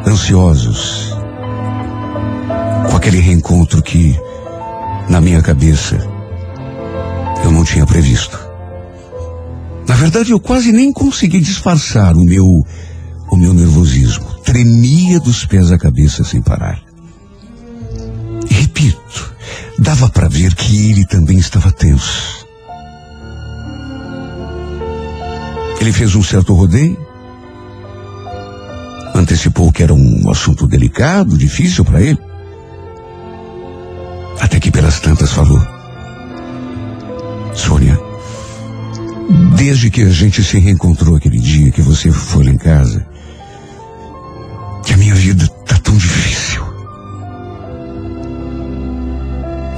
ansiosos. 0.05 1.15
Com 2.89 2.95
aquele 2.95 3.19
reencontro 3.19 3.81
que, 3.81 4.15
na 5.09 5.19
minha 5.21 5.41
cabeça, 5.41 5.97
eu 7.43 7.51
não 7.51 7.63
tinha 7.63 7.85
previsto. 7.85 8.37
Na 9.87 9.95
verdade, 9.95 10.31
eu 10.31 10.39
quase 10.39 10.71
nem 10.71 10.93
consegui 10.93 11.39
disfarçar 11.39 12.15
o 12.15 12.23
meu 12.23 12.63
o 13.31 13.37
meu 13.37 13.53
nervosismo. 13.53 14.25
Tremia 14.43 15.19
dos 15.19 15.45
pés 15.45 15.71
à 15.71 15.77
cabeça 15.77 16.23
sem 16.23 16.41
parar. 16.41 16.88
Repito, 18.79 19.35
dava 19.77 20.07
para 20.07 20.29
ver 20.29 20.55
que 20.55 20.89
ele 20.89 21.05
também 21.05 21.37
estava 21.37 21.69
tenso. 21.69 22.47
Ele 25.81 25.91
fez 25.91 26.15
um 26.15 26.23
certo 26.23 26.53
rodeio, 26.53 26.97
antecipou 29.13 29.69
que 29.73 29.83
era 29.83 29.93
um 29.93 30.29
assunto 30.29 30.65
delicado, 30.65 31.37
difícil 31.37 31.83
para 31.83 32.01
ele. 32.01 32.19
Até 34.39 34.61
que 34.61 34.71
pelas 34.71 35.01
tantas 35.01 35.33
falou: 35.33 35.61
Sônia, 37.53 37.99
desde 39.57 39.91
que 39.91 40.03
a 40.03 40.09
gente 40.09 40.41
se 40.41 40.57
reencontrou 40.57 41.17
aquele 41.17 41.39
dia 41.39 41.69
que 41.69 41.81
você 41.81 42.13
foi 42.13 42.45
lá 42.45 42.51
em 42.51 42.57
casa, 42.57 43.05
que 44.85 44.93
a 44.93 44.97
minha 44.97 45.15
vida 45.15 45.45
tá 45.65 45.77
tão 45.79 45.97
difícil. 45.97 46.68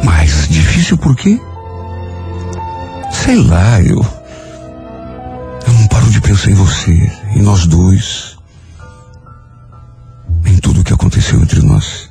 Mas 0.04 0.47
difícil 0.47 0.97
por 0.97 1.16
quê? 1.16 1.39
Sei 3.12 3.38
lá, 3.43 3.82
eu. 3.82 4.04
Eu 5.68 5.74
não 5.74 5.88
paro 5.88 6.10
de 6.10 6.22
pensar 6.22 6.52
em 6.52 6.56
você, 6.56 7.12
em 7.36 7.41
nós 7.41 7.66
dois, 7.68 8.38
em 10.45 10.58
tudo 10.58 10.82
o 10.82 10.84
que 10.84 10.93
aconteceu 10.93 11.39
entre 11.39 11.62
nós. 11.62 12.10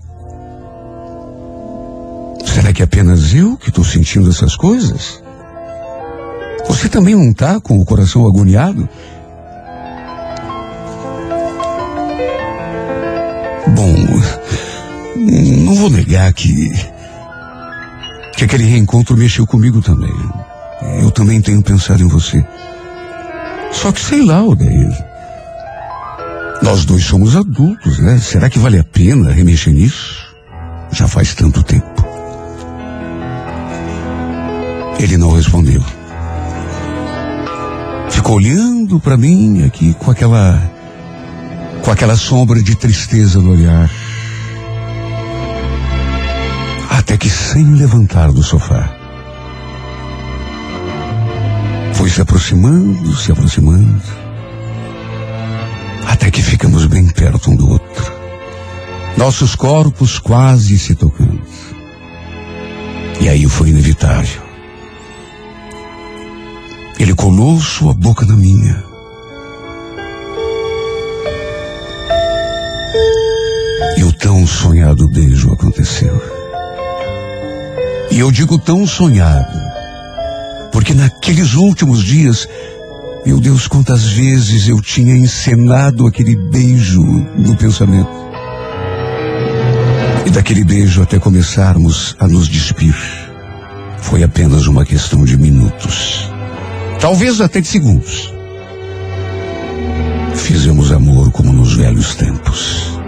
Será 2.46 2.72
que 2.72 2.82
é 2.82 2.84
apenas 2.84 3.34
eu 3.34 3.56
que 3.56 3.70
estou 3.70 3.84
sentindo 3.84 4.30
essas 4.30 4.56
coisas? 4.56 5.22
Você 6.68 6.88
também 6.88 7.14
não 7.14 7.30
está 7.30 7.60
com 7.60 7.80
o 7.80 7.84
coração 7.84 8.26
agoniado? 8.26 8.88
Bom, 13.74 13.94
não 15.64 15.74
vou 15.74 15.90
negar 15.90 16.32
que. 16.32 16.70
Que 18.40 18.44
aquele 18.44 18.64
reencontro 18.64 19.18
mexeu 19.18 19.46
comigo 19.46 19.82
também. 19.82 20.14
Eu 21.02 21.10
também 21.10 21.42
tenho 21.42 21.60
pensado 21.60 22.02
em 22.02 22.08
você. 22.08 22.42
Só 23.70 23.92
que 23.92 24.00
sei 24.00 24.24
lá, 24.24 24.42
Odair. 24.42 24.90
Nós 26.62 26.86
dois 26.86 27.04
somos 27.04 27.36
adultos, 27.36 27.98
né? 27.98 28.18
Será 28.18 28.48
que 28.48 28.58
vale 28.58 28.78
a 28.78 28.84
pena 28.84 29.30
remexer 29.30 29.74
nisso? 29.74 30.26
Já 30.90 31.06
faz 31.06 31.34
tanto 31.34 31.62
tempo. 31.62 32.02
Ele 34.98 35.18
não 35.18 35.32
respondeu. 35.32 35.84
Ficou 38.08 38.36
olhando 38.36 38.98
para 39.00 39.18
mim 39.18 39.64
aqui 39.64 39.92
com 39.98 40.10
aquela 40.10 40.58
com 41.82 41.90
aquela 41.90 42.16
sombra 42.16 42.62
de 42.62 42.74
tristeza 42.74 43.38
no 43.38 43.50
olhar. 43.50 43.90
Que 47.20 47.28
sem 47.28 47.74
levantar 47.74 48.32
do 48.32 48.42
sofá. 48.42 48.96
Foi 51.92 52.08
se 52.08 52.22
aproximando, 52.22 53.14
se 53.14 53.30
aproximando. 53.30 54.02
Até 56.06 56.30
que 56.30 56.42
ficamos 56.42 56.86
bem 56.86 57.06
perto 57.06 57.50
um 57.50 57.56
do 57.56 57.68
outro. 57.68 58.12
Nossos 59.18 59.54
corpos 59.54 60.18
quase 60.18 60.78
se 60.78 60.94
tocando. 60.94 61.42
E 63.20 63.28
aí 63.28 63.46
foi 63.46 63.68
inevitável. 63.68 64.40
Ele 66.98 67.14
colou 67.14 67.60
sua 67.60 67.92
boca 67.92 68.24
na 68.24 68.34
minha. 68.34 68.82
E 73.98 74.04
o 74.04 74.12
tão 74.14 74.46
sonhado 74.46 75.06
beijo 75.08 75.52
aconteceu. 75.52 76.39
E 78.10 78.18
eu 78.18 78.30
digo 78.32 78.58
tão 78.58 78.86
sonhado, 78.86 79.56
porque 80.72 80.92
naqueles 80.92 81.54
últimos 81.54 82.02
dias, 82.02 82.46
meu 83.24 83.38
Deus, 83.40 83.68
quantas 83.68 84.02
vezes 84.04 84.66
eu 84.66 84.80
tinha 84.80 85.16
encenado 85.16 86.06
aquele 86.06 86.34
beijo 86.34 87.02
no 87.02 87.54
pensamento. 87.56 88.10
E 90.26 90.30
daquele 90.30 90.64
beijo 90.64 91.02
até 91.02 91.18
começarmos 91.18 92.16
a 92.18 92.26
nos 92.26 92.48
despir, 92.48 92.96
foi 93.98 94.24
apenas 94.24 94.66
uma 94.66 94.84
questão 94.84 95.24
de 95.24 95.36
minutos. 95.36 96.28
Talvez 97.00 97.40
até 97.40 97.60
de 97.60 97.68
segundos. 97.68 98.34
Fizemos 100.34 100.90
amor 100.90 101.30
como 101.30 101.52
nos 101.52 101.74
velhos 101.74 102.16
tempos. 102.16 102.98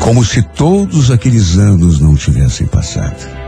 Como 0.00 0.24
se 0.24 0.42
todos 0.42 1.10
aqueles 1.10 1.56
anos 1.56 2.00
não 2.00 2.16
tivessem 2.16 2.66
passado. 2.66 3.39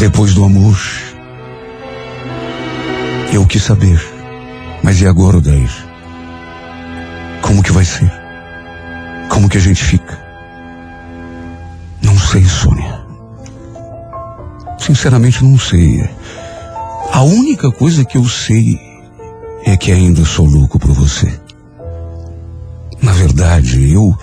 Depois 0.00 0.32
do 0.32 0.46
amor, 0.46 0.78
eu 3.34 3.44
quis 3.44 3.62
saber. 3.62 4.00
Mas 4.82 4.98
e 5.02 5.06
agora, 5.06 5.36
Odair? 5.36 5.70
Como 7.42 7.62
que 7.62 7.70
vai 7.70 7.84
ser? 7.84 8.10
Como 9.28 9.46
que 9.46 9.58
a 9.58 9.60
gente 9.60 9.84
fica? 9.84 10.18
Não 12.02 12.18
sei, 12.18 12.42
Sônia. 12.46 12.98
Sinceramente, 14.78 15.44
não 15.44 15.58
sei. 15.58 16.08
A 17.12 17.20
única 17.20 17.70
coisa 17.70 18.02
que 18.02 18.16
eu 18.16 18.24
sei 18.24 18.80
é 19.66 19.76
que 19.76 19.92
ainda 19.92 20.24
sou 20.24 20.46
louco 20.46 20.78
por 20.78 20.92
você. 20.92 21.30
Na 23.02 23.12
verdade, 23.12 23.92
eu. 23.92 24.16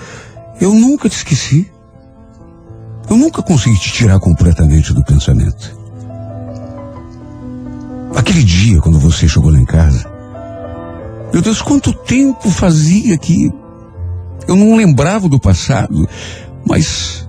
Eu 0.60 0.74
nunca 0.74 1.08
te 1.08 1.18
esqueci. 1.18 1.72
Eu 3.10 3.18
nunca 3.18 3.42
consegui 3.42 3.80
te 3.80 3.92
tirar 3.92 4.20
completamente 4.20 4.94
do 4.94 5.04
pensamento. 5.04 5.76
Aquele 8.16 8.44
dia, 8.44 8.82
quando 8.82 9.00
você 9.00 9.28
chegou 9.28 9.52
lá 9.52 9.60
em 9.60 9.66
casa, 9.66 10.10
meu 11.32 11.42
Deus, 11.42 11.62
quanto 11.62 11.94
tempo 11.94 12.50
fazia 12.50 13.18
que 13.18 13.52
eu 14.48 14.56
não 14.56 14.76
lembrava 14.76 15.28
do 15.30 15.40
passado, 15.40 16.08
mas 16.66 17.28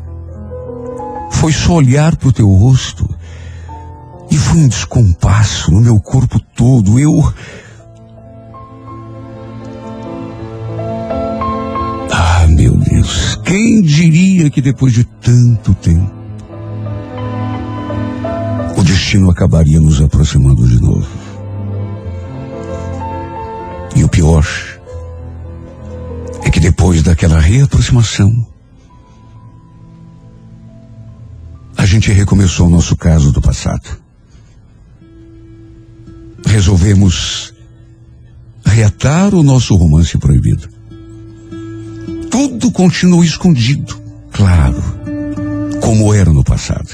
foi 1.33 1.53
só 1.53 1.75
olhar 1.75 2.17
para 2.17 2.29
o 2.29 2.33
teu 2.33 2.49
rosto 2.49 3.09
e 4.31 4.37
foi 4.37 4.59
um 4.59 4.69
descompasso 4.69 5.71
no 5.71 5.81
meu 5.81 6.01
corpo 6.01 6.41
todo. 6.55 6.99
Eu. 6.99 7.13
Quem 13.49 13.81
diria 13.81 14.51
que 14.51 14.61
depois 14.61 14.93
de 14.93 15.05
tanto 15.05 15.75
tempo 15.75 16.13
o 18.77 18.83
destino 18.85 19.31
acabaria 19.31 19.81
nos 19.81 20.03
aproximando 20.03 20.69
de 20.69 20.79
novo? 20.79 21.09
E 23.97 24.05
o 24.05 24.09
pior 24.09 24.47
é 26.45 26.51
que 26.51 26.61
depois 26.61 27.03
daquela 27.03 27.41
reaproximação, 27.41 28.47
a 31.75 31.87
gente 31.87 32.13
recomeçou 32.13 32.67
o 32.67 32.71
nosso 32.71 32.95
caso 32.97 33.33
do 33.33 33.41
passado. 33.41 33.99
Resolvemos 36.47 37.55
reatar 38.63 39.35
o 39.35 39.43
nosso 39.43 39.75
romance 39.75 40.19
proibido. 40.19 40.78
Tudo 42.31 42.71
continuou 42.71 43.25
escondido, 43.25 44.01
claro, 44.33 44.83
como 45.81 46.13
era 46.15 46.33
no 46.33 46.45
passado. 46.45 46.89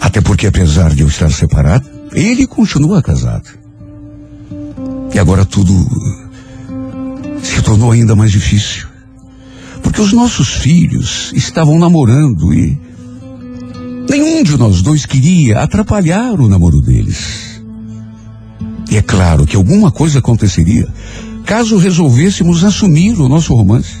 Até 0.00 0.20
porque, 0.20 0.46
apesar 0.46 0.94
de 0.94 1.02
eu 1.02 1.08
estar 1.08 1.30
separado, 1.30 1.88
ele 2.12 2.46
continua 2.46 3.02
casado. 3.02 3.48
E 5.14 5.18
agora 5.18 5.44
tudo 5.44 5.72
se 7.42 7.62
tornou 7.62 7.90
ainda 7.92 8.16
mais 8.16 8.32
difícil. 8.32 8.86
Porque 9.82 10.00
os 10.00 10.12
nossos 10.12 10.54
filhos 10.54 11.32
estavam 11.34 11.78
namorando 11.78 12.52
e 12.52 12.78
nenhum 14.08 14.42
de 14.42 14.56
nós 14.56 14.82
dois 14.82 15.06
queria 15.06 15.60
atrapalhar 15.60 16.38
o 16.40 16.48
namoro 16.48 16.80
deles. 16.80 17.60
E 18.90 18.96
é 18.96 19.02
claro 19.02 19.46
que 19.46 19.56
alguma 19.56 19.90
coisa 19.90 20.18
aconteceria 20.18 20.88
caso 21.50 21.78
resolvêssemos 21.78 22.62
assumir 22.62 23.18
o 23.18 23.28
nosso 23.28 23.52
romance. 23.52 23.96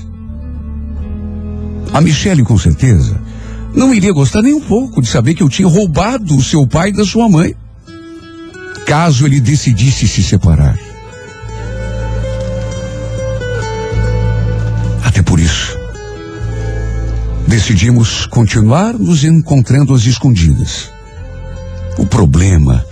A 1.92 2.00
Michelle, 2.00 2.44
com 2.44 2.56
certeza, 2.56 3.20
não 3.74 3.92
iria 3.92 4.12
gostar 4.12 4.40
nem 4.40 4.54
um 4.54 4.60
pouco 4.60 5.02
de 5.02 5.08
saber 5.08 5.34
que 5.34 5.42
eu 5.42 5.48
tinha 5.48 5.66
roubado 5.66 6.36
o 6.36 6.44
seu 6.44 6.64
pai 6.64 6.92
da 6.92 7.04
sua 7.04 7.28
mãe. 7.28 7.56
Caso 8.86 9.26
ele 9.26 9.40
decidisse 9.40 10.06
se 10.06 10.22
separar. 10.22 10.78
Até 15.04 15.20
por 15.20 15.40
isso, 15.40 15.76
decidimos 17.48 18.26
continuar 18.26 18.96
nos 18.96 19.24
encontrando 19.24 19.92
às 19.92 20.06
escondidas. 20.06 20.88
O 21.98 22.06
problema 22.06 22.86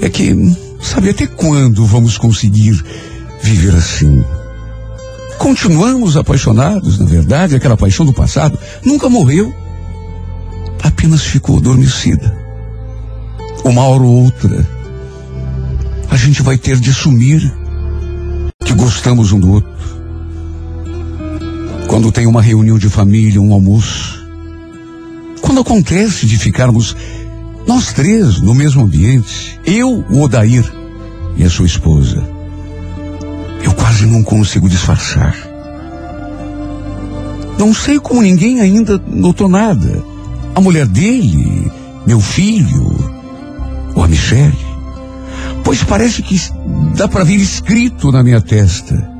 é 0.00 0.08
que, 0.08 0.32
sabe 0.80 1.10
até 1.10 1.26
quando 1.26 1.84
vamos 1.84 2.18
conseguir 2.18 2.82
viver 3.42 3.74
assim? 3.74 4.24
Continuamos 5.38 6.16
apaixonados, 6.16 6.98
na 6.98 7.06
verdade, 7.06 7.54
aquela 7.54 7.76
paixão 7.76 8.04
do 8.04 8.12
passado 8.12 8.58
nunca 8.84 9.08
morreu. 9.08 9.54
Apenas 10.82 11.22
ficou 11.22 11.58
adormecida. 11.58 12.36
Uma 13.64 13.82
hora 13.82 14.02
ou 14.02 14.24
outra, 14.24 14.66
a 16.10 16.16
gente 16.16 16.42
vai 16.42 16.58
ter 16.58 16.76
de 16.78 16.90
assumir 16.90 17.40
que 18.64 18.74
gostamos 18.74 19.32
um 19.32 19.38
do 19.38 19.52
outro. 19.52 19.70
Quando 21.86 22.12
tem 22.12 22.26
uma 22.26 22.42
reunião 22.42 22.78
de 22.78 22.88
família, 22.88 23.40
um 23.40 23.52
almoço. 23.52 24.18
Quando 25.40 25.60
acontece 25.60 26.26
de 26.26 26.36
ficarmos 26.36 26.96
nós 27.68 27.92
três 27.92 28.40
no 28.40 28.54
mesmo 28.54 28.82
ambiente, 28.82 29.60
eu, 29.62 30.02
o 30.08 30.22
Odair 30.22 30.64
e 31.36 31.44
a 31.44 31.50
sua 31.50 31.66
esposa. 31.66 32.26
Eu 33.62 33.74
quase 33.74 34.06
não 34.06 34.22
consigo 34.22 34.70
disfarçar. 34.70 35.36
Não 37.58 37.74
sei 37.74 38.00
como 38.00 38.22
ninguém 38.22 38.58
ainda 38.60 38.98
notou 39.06 39.50
nada. 39.50 40.02
A 40.54 40.60
mulher 40.62 40.86
dele, 40.86 41.70
meu 42.06 42.20
filho, 42.20 42.90
ou 43.94 44.02
a 44.02 44.08
Michelle. 44.08 44.56
Pois 45.62 45.84
parece 45.84 46.22
que 46.22 46.40
dá 46.96 47.06
para 47.06 47.22
ver 47.22 47.36
escrito 47.36 48.10
na 48.10 48.22
minha 48.22 48.40
testa 48.40 49.10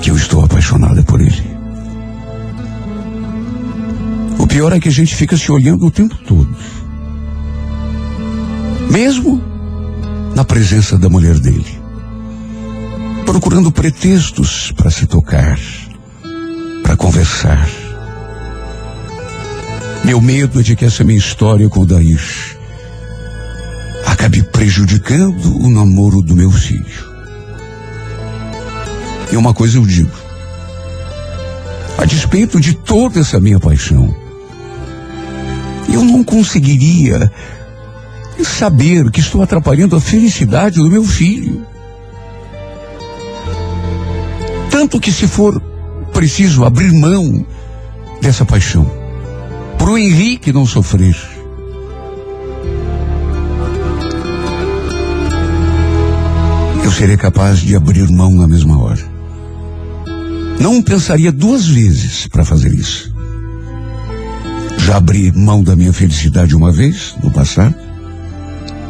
que 0.00 0.10
eu 0.10 0.16
estou 0.16 0.42
apaixonada 0.42 1.02
por 1.02 1.20
ele. 1.20 1.49
Pior 4.50 4.72
é 4.72 4.80
que 4.80 4.88
a 4.88 4.92
gente 4.92 5.14
fica 5.14 5.36
se 5.36 5.50
olhando 5.50 5.86
o 5.86 5.90
tempo 5.90 6.14
todo. 6.26 6.54
Mesmo 8.90 9.40
na 10.34 10.44
presença 10.44 10.98
da 10.98 11.08
mulher 11.08 11.38
dele. 11.38 11.80
procurando 13.24 13.70
pretextos 13.70 14.72
para 14.72 14.90
se 14.90 15.06
tocar, 15.06 15.56
para 16.82 16.96
conversar. 16.96 17.68
Meu 20.04 20.20
medo 20.20 20.58
é 20.58 20.62
de 20.64 20.74
que 20.74 20.84
essa 20.84 21.04
minha 21.04 21.18
história 21.18 21.68
com 21.68 21.80
o 21.80 21.86
Dair 21.86 22.20
acabe 24.04 24.42
prejudicando 24.42 25.64
o 25.64 25.70
namoro 25.70 26.22
do 26.22 26.34
meu 26.34 26.50
filho. 26.50 27.08
E 29.30 29.36
uma 29.36 29.54
coisa 29.54 29.78
eu 29.78 29.86
digo: 29.86 30.10
a 31.96 32.04
despeito 32.04 32.58
de 32.58 32.74
toda 32.74 33.20
essa 33.20 33.38
minha 33.38 33.60
paixão, 33.60 34.12
eu 35.92 36.04
não 36.04 36.22
conseguiria 36.24 37.30
saber 38.44 39.10
que 39.10 39.20
estou 39.20 39.42
atrapalhando 39.42 39.96
a 39.96 40.00
felicidade 40.00 40.76
do 40.76 40.90
meu 40.90 41.04
filho. 41.04 41.66
Tanto 44.70 45.00
que 45.00 45.12
se 45.12 45.26
for 45.26 45.60
preciso 46.12 46.64
abrir 46.64 46.92
mão 46.92 47.44
dessa 48.20 48.44
paixão, 48.44 48.90
para 49.78 49.90
o 49.90 49.98
Henrique 49.98 50.52
não 50.52 50.66
sofrer. 50.66 51.16
Eu 56.84 56.90
serei 56.92 57.16
capaz 57.16 57.60
de 57.60 57.76
abrir 57.76 58.08
mão 58.10 58.32
na 58.34 58.46
mesma 58.46 58.78
hora. 58.82 59.10
Não 60.60 60.82
pensaria 60.82 61.32
duas 61.32 61.66
vezes 61.66 62.26
para 62.26 62.44
fazer 62.44 62.72
isso. 62.74 63.09
Já 64.84 64.96
abri 64.96 65.30
mão 65.32 65.62
da 65.62 65.76
minha 65.76 65.92
felicidade 65.92 66.54
uma 66.54 66.72
vez, 66.72 67.14
no 67.22 67.30
passado, 67.30 67.74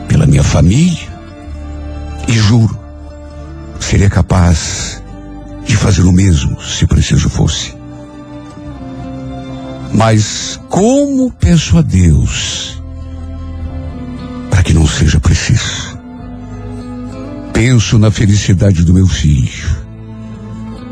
pela 0.09 0.27
minha 0.27 0.43
família, 0.43 1.09
e 2.29 2.33
juro, 2.33 2.79
seria 3.79 4.09
capaz 4.09 5.03
de 5.67 5.77
fazer 5.77 6.03
o 6.03 6.13
mesmo, 6.13 6.61
se 6.63 6.87
preciso 6.87 7.29
fosse. 7.29 7.75
Mas 9.93 10.61
como 10.69 11.33
peço 11.33 11.77
a 11.77 11.83
Deus 11.83 12.81
para 14.49 14.63
que 14.63 14.73
não 14.73 14.87
seja 14.87 15.19
preciso? 15.19 15.99
Penso 17.53 17.99
na 17.99 18.11
felicidade 18.11 18.85
do 18.85 18.95
meu 18.95 19.07
filho. 19.07 19.77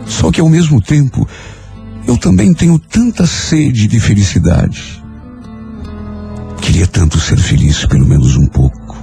Só 0.07 0.31
que 0.31 0.41
ao 0.41 0.49
mesmo 0.49 0.83
tempo, 0.83 1.27
eu 2.09 2.17
também 2.17 2.55
tenho 2.55 2.79
tanta 2.79 3.27
sede 3.27 3.87
de 3.87 4.01
felicidade. 4.01 5.05
Queria 6.63 6.87
tanto 6.87 7.21
ser 7.21 7.37
feliz, 7.37 7.85
pelo 7.85 8.07
menos 8.07 8.35
um 8.35 8.47
pouco. 8.47 8.97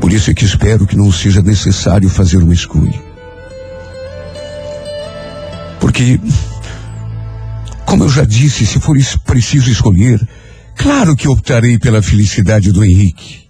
Por 0.00 0.12
isso 0.12 0.32
é 0.32 0.34
que 0.34 0.44
espero 0.44 0.88
que 0.88 0.96
não 0.96 1.12
seja 1.12 1.40
necessário 1.42 2.08
fazer 2.08 2.38
uma 2.38 2.52
escolha. 2.52 3.00
Porque, 5.78 6.18
como 7.86 8.02
eu 8.02 8.08
já 8.08 8.24
disse, 8.24 8.66
se 8.66 8.80
for 8.80 8.96
preciso 9.24 9.70
escolher, 9.70 10.20
claro 10.76 11.14
que 11.14 11.28
optarei 11.28 11.78
pela 11.78 12.02
felicidade 12.02 12.72
do 12.72 12.84
Henrique. 12.84 13.46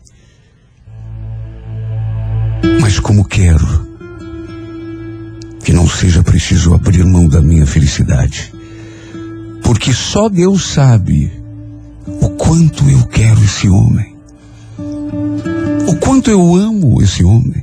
Mas 2.83 3.01
como 3.01 3.25
quero 3.25 3.90
que 5.63 5.73
não 5.73 5.89
seja 5.89 6.23
preciso 6.23 6.75
abrir 6.75 7.05
mão 7.05 7.29
da 7.29 7.41
minha 7.41 7.67
felicidade. 7.67 8.53
Porque 9.63 9.93
só 9.93 10.29
Deus 10.29 10.67
sabe 10.67 11.31
o 12.07 12.31
quanto 12.31 12.89
eu 12.89 13.05
quero 13.07 13.43
esse 13.45 13.69
homem. 13.69 14.17
O 15.87 15.97
quanto 15.97 16.31
eu 16.31 16.55
amo 16.55 17.03
esse 17.03 17.23
homem. 17.25 17.63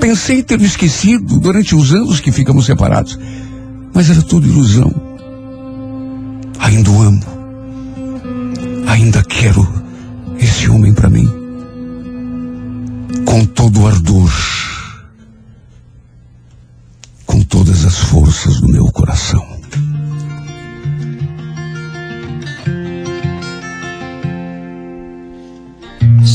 Pensei 0.00 0.42
tê-lo 0.42 0.64
esquecido 0.64 1.38
durante 1.40 1.74
os 1.74 1.92
anos 1.92 2.20
que 2.20 2.32
ficamos 2.32 2.66
separados, 2.66 3.18
mas 3.94 4.10
era 4.10 4.22
tudo 4.22 4.46
ilusão. 4.46 4.92
Ainda 6.58 6.90
o 6.90 7.02
amo. 7.02 7.22
Ainda 8.86 9.22
quero 9.22 9.66
esse 10.38 10.68
homem 10.68 10.92
para 10.92 11.10
mim. 11.10 11.28
Com 13.24 13.44
todo 13.44 13.86
ardor 13.86 14.30
com 17.30 17.42
todas 17.42 17.84
as 17.84 17.96
forças 17.96 18.60
do 18.60 18.68
meu 18.68 18.90
coração. 18.90 19.46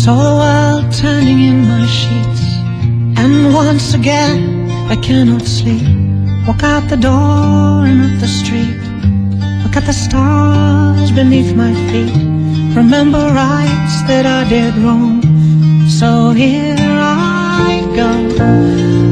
The 0.06 0.12
world 0.12 0.96
turning 0.96 1.50
in 1.50 1.66
my 1.66 1.86
sheets, 1.88 2.44
and 3.18 3.54
once 3.54 3.94
again 3.96 4.70
I 4.90 4.96
cannot 4.98 5.46
sleep. 5.46 5.84
Walk 6.48 6.64
out 6.64 6.88
the 6.90 6.96
door 6.96 7.86
and 7.86 8.06
up 8.06 8.20
the 8.22 8.28
street. 8.28 8.80
Look 9.64 9.76
at 9.76 9.86
the 9.86 9.94
stars 9.94 11.12
beneath 11.12 11.54
my 11.56 11.74
feet. 11.92 12.14
Remember 12.76 13.18
rights 13.34 14.04
that 14.08 14.26
I 14.26 14.48
did 14.48 14.78
wrong. 14.78 15.22
So 15.90 16.32
here 16.32 16.78
I 16.80 17.82
go. 17.96 19.05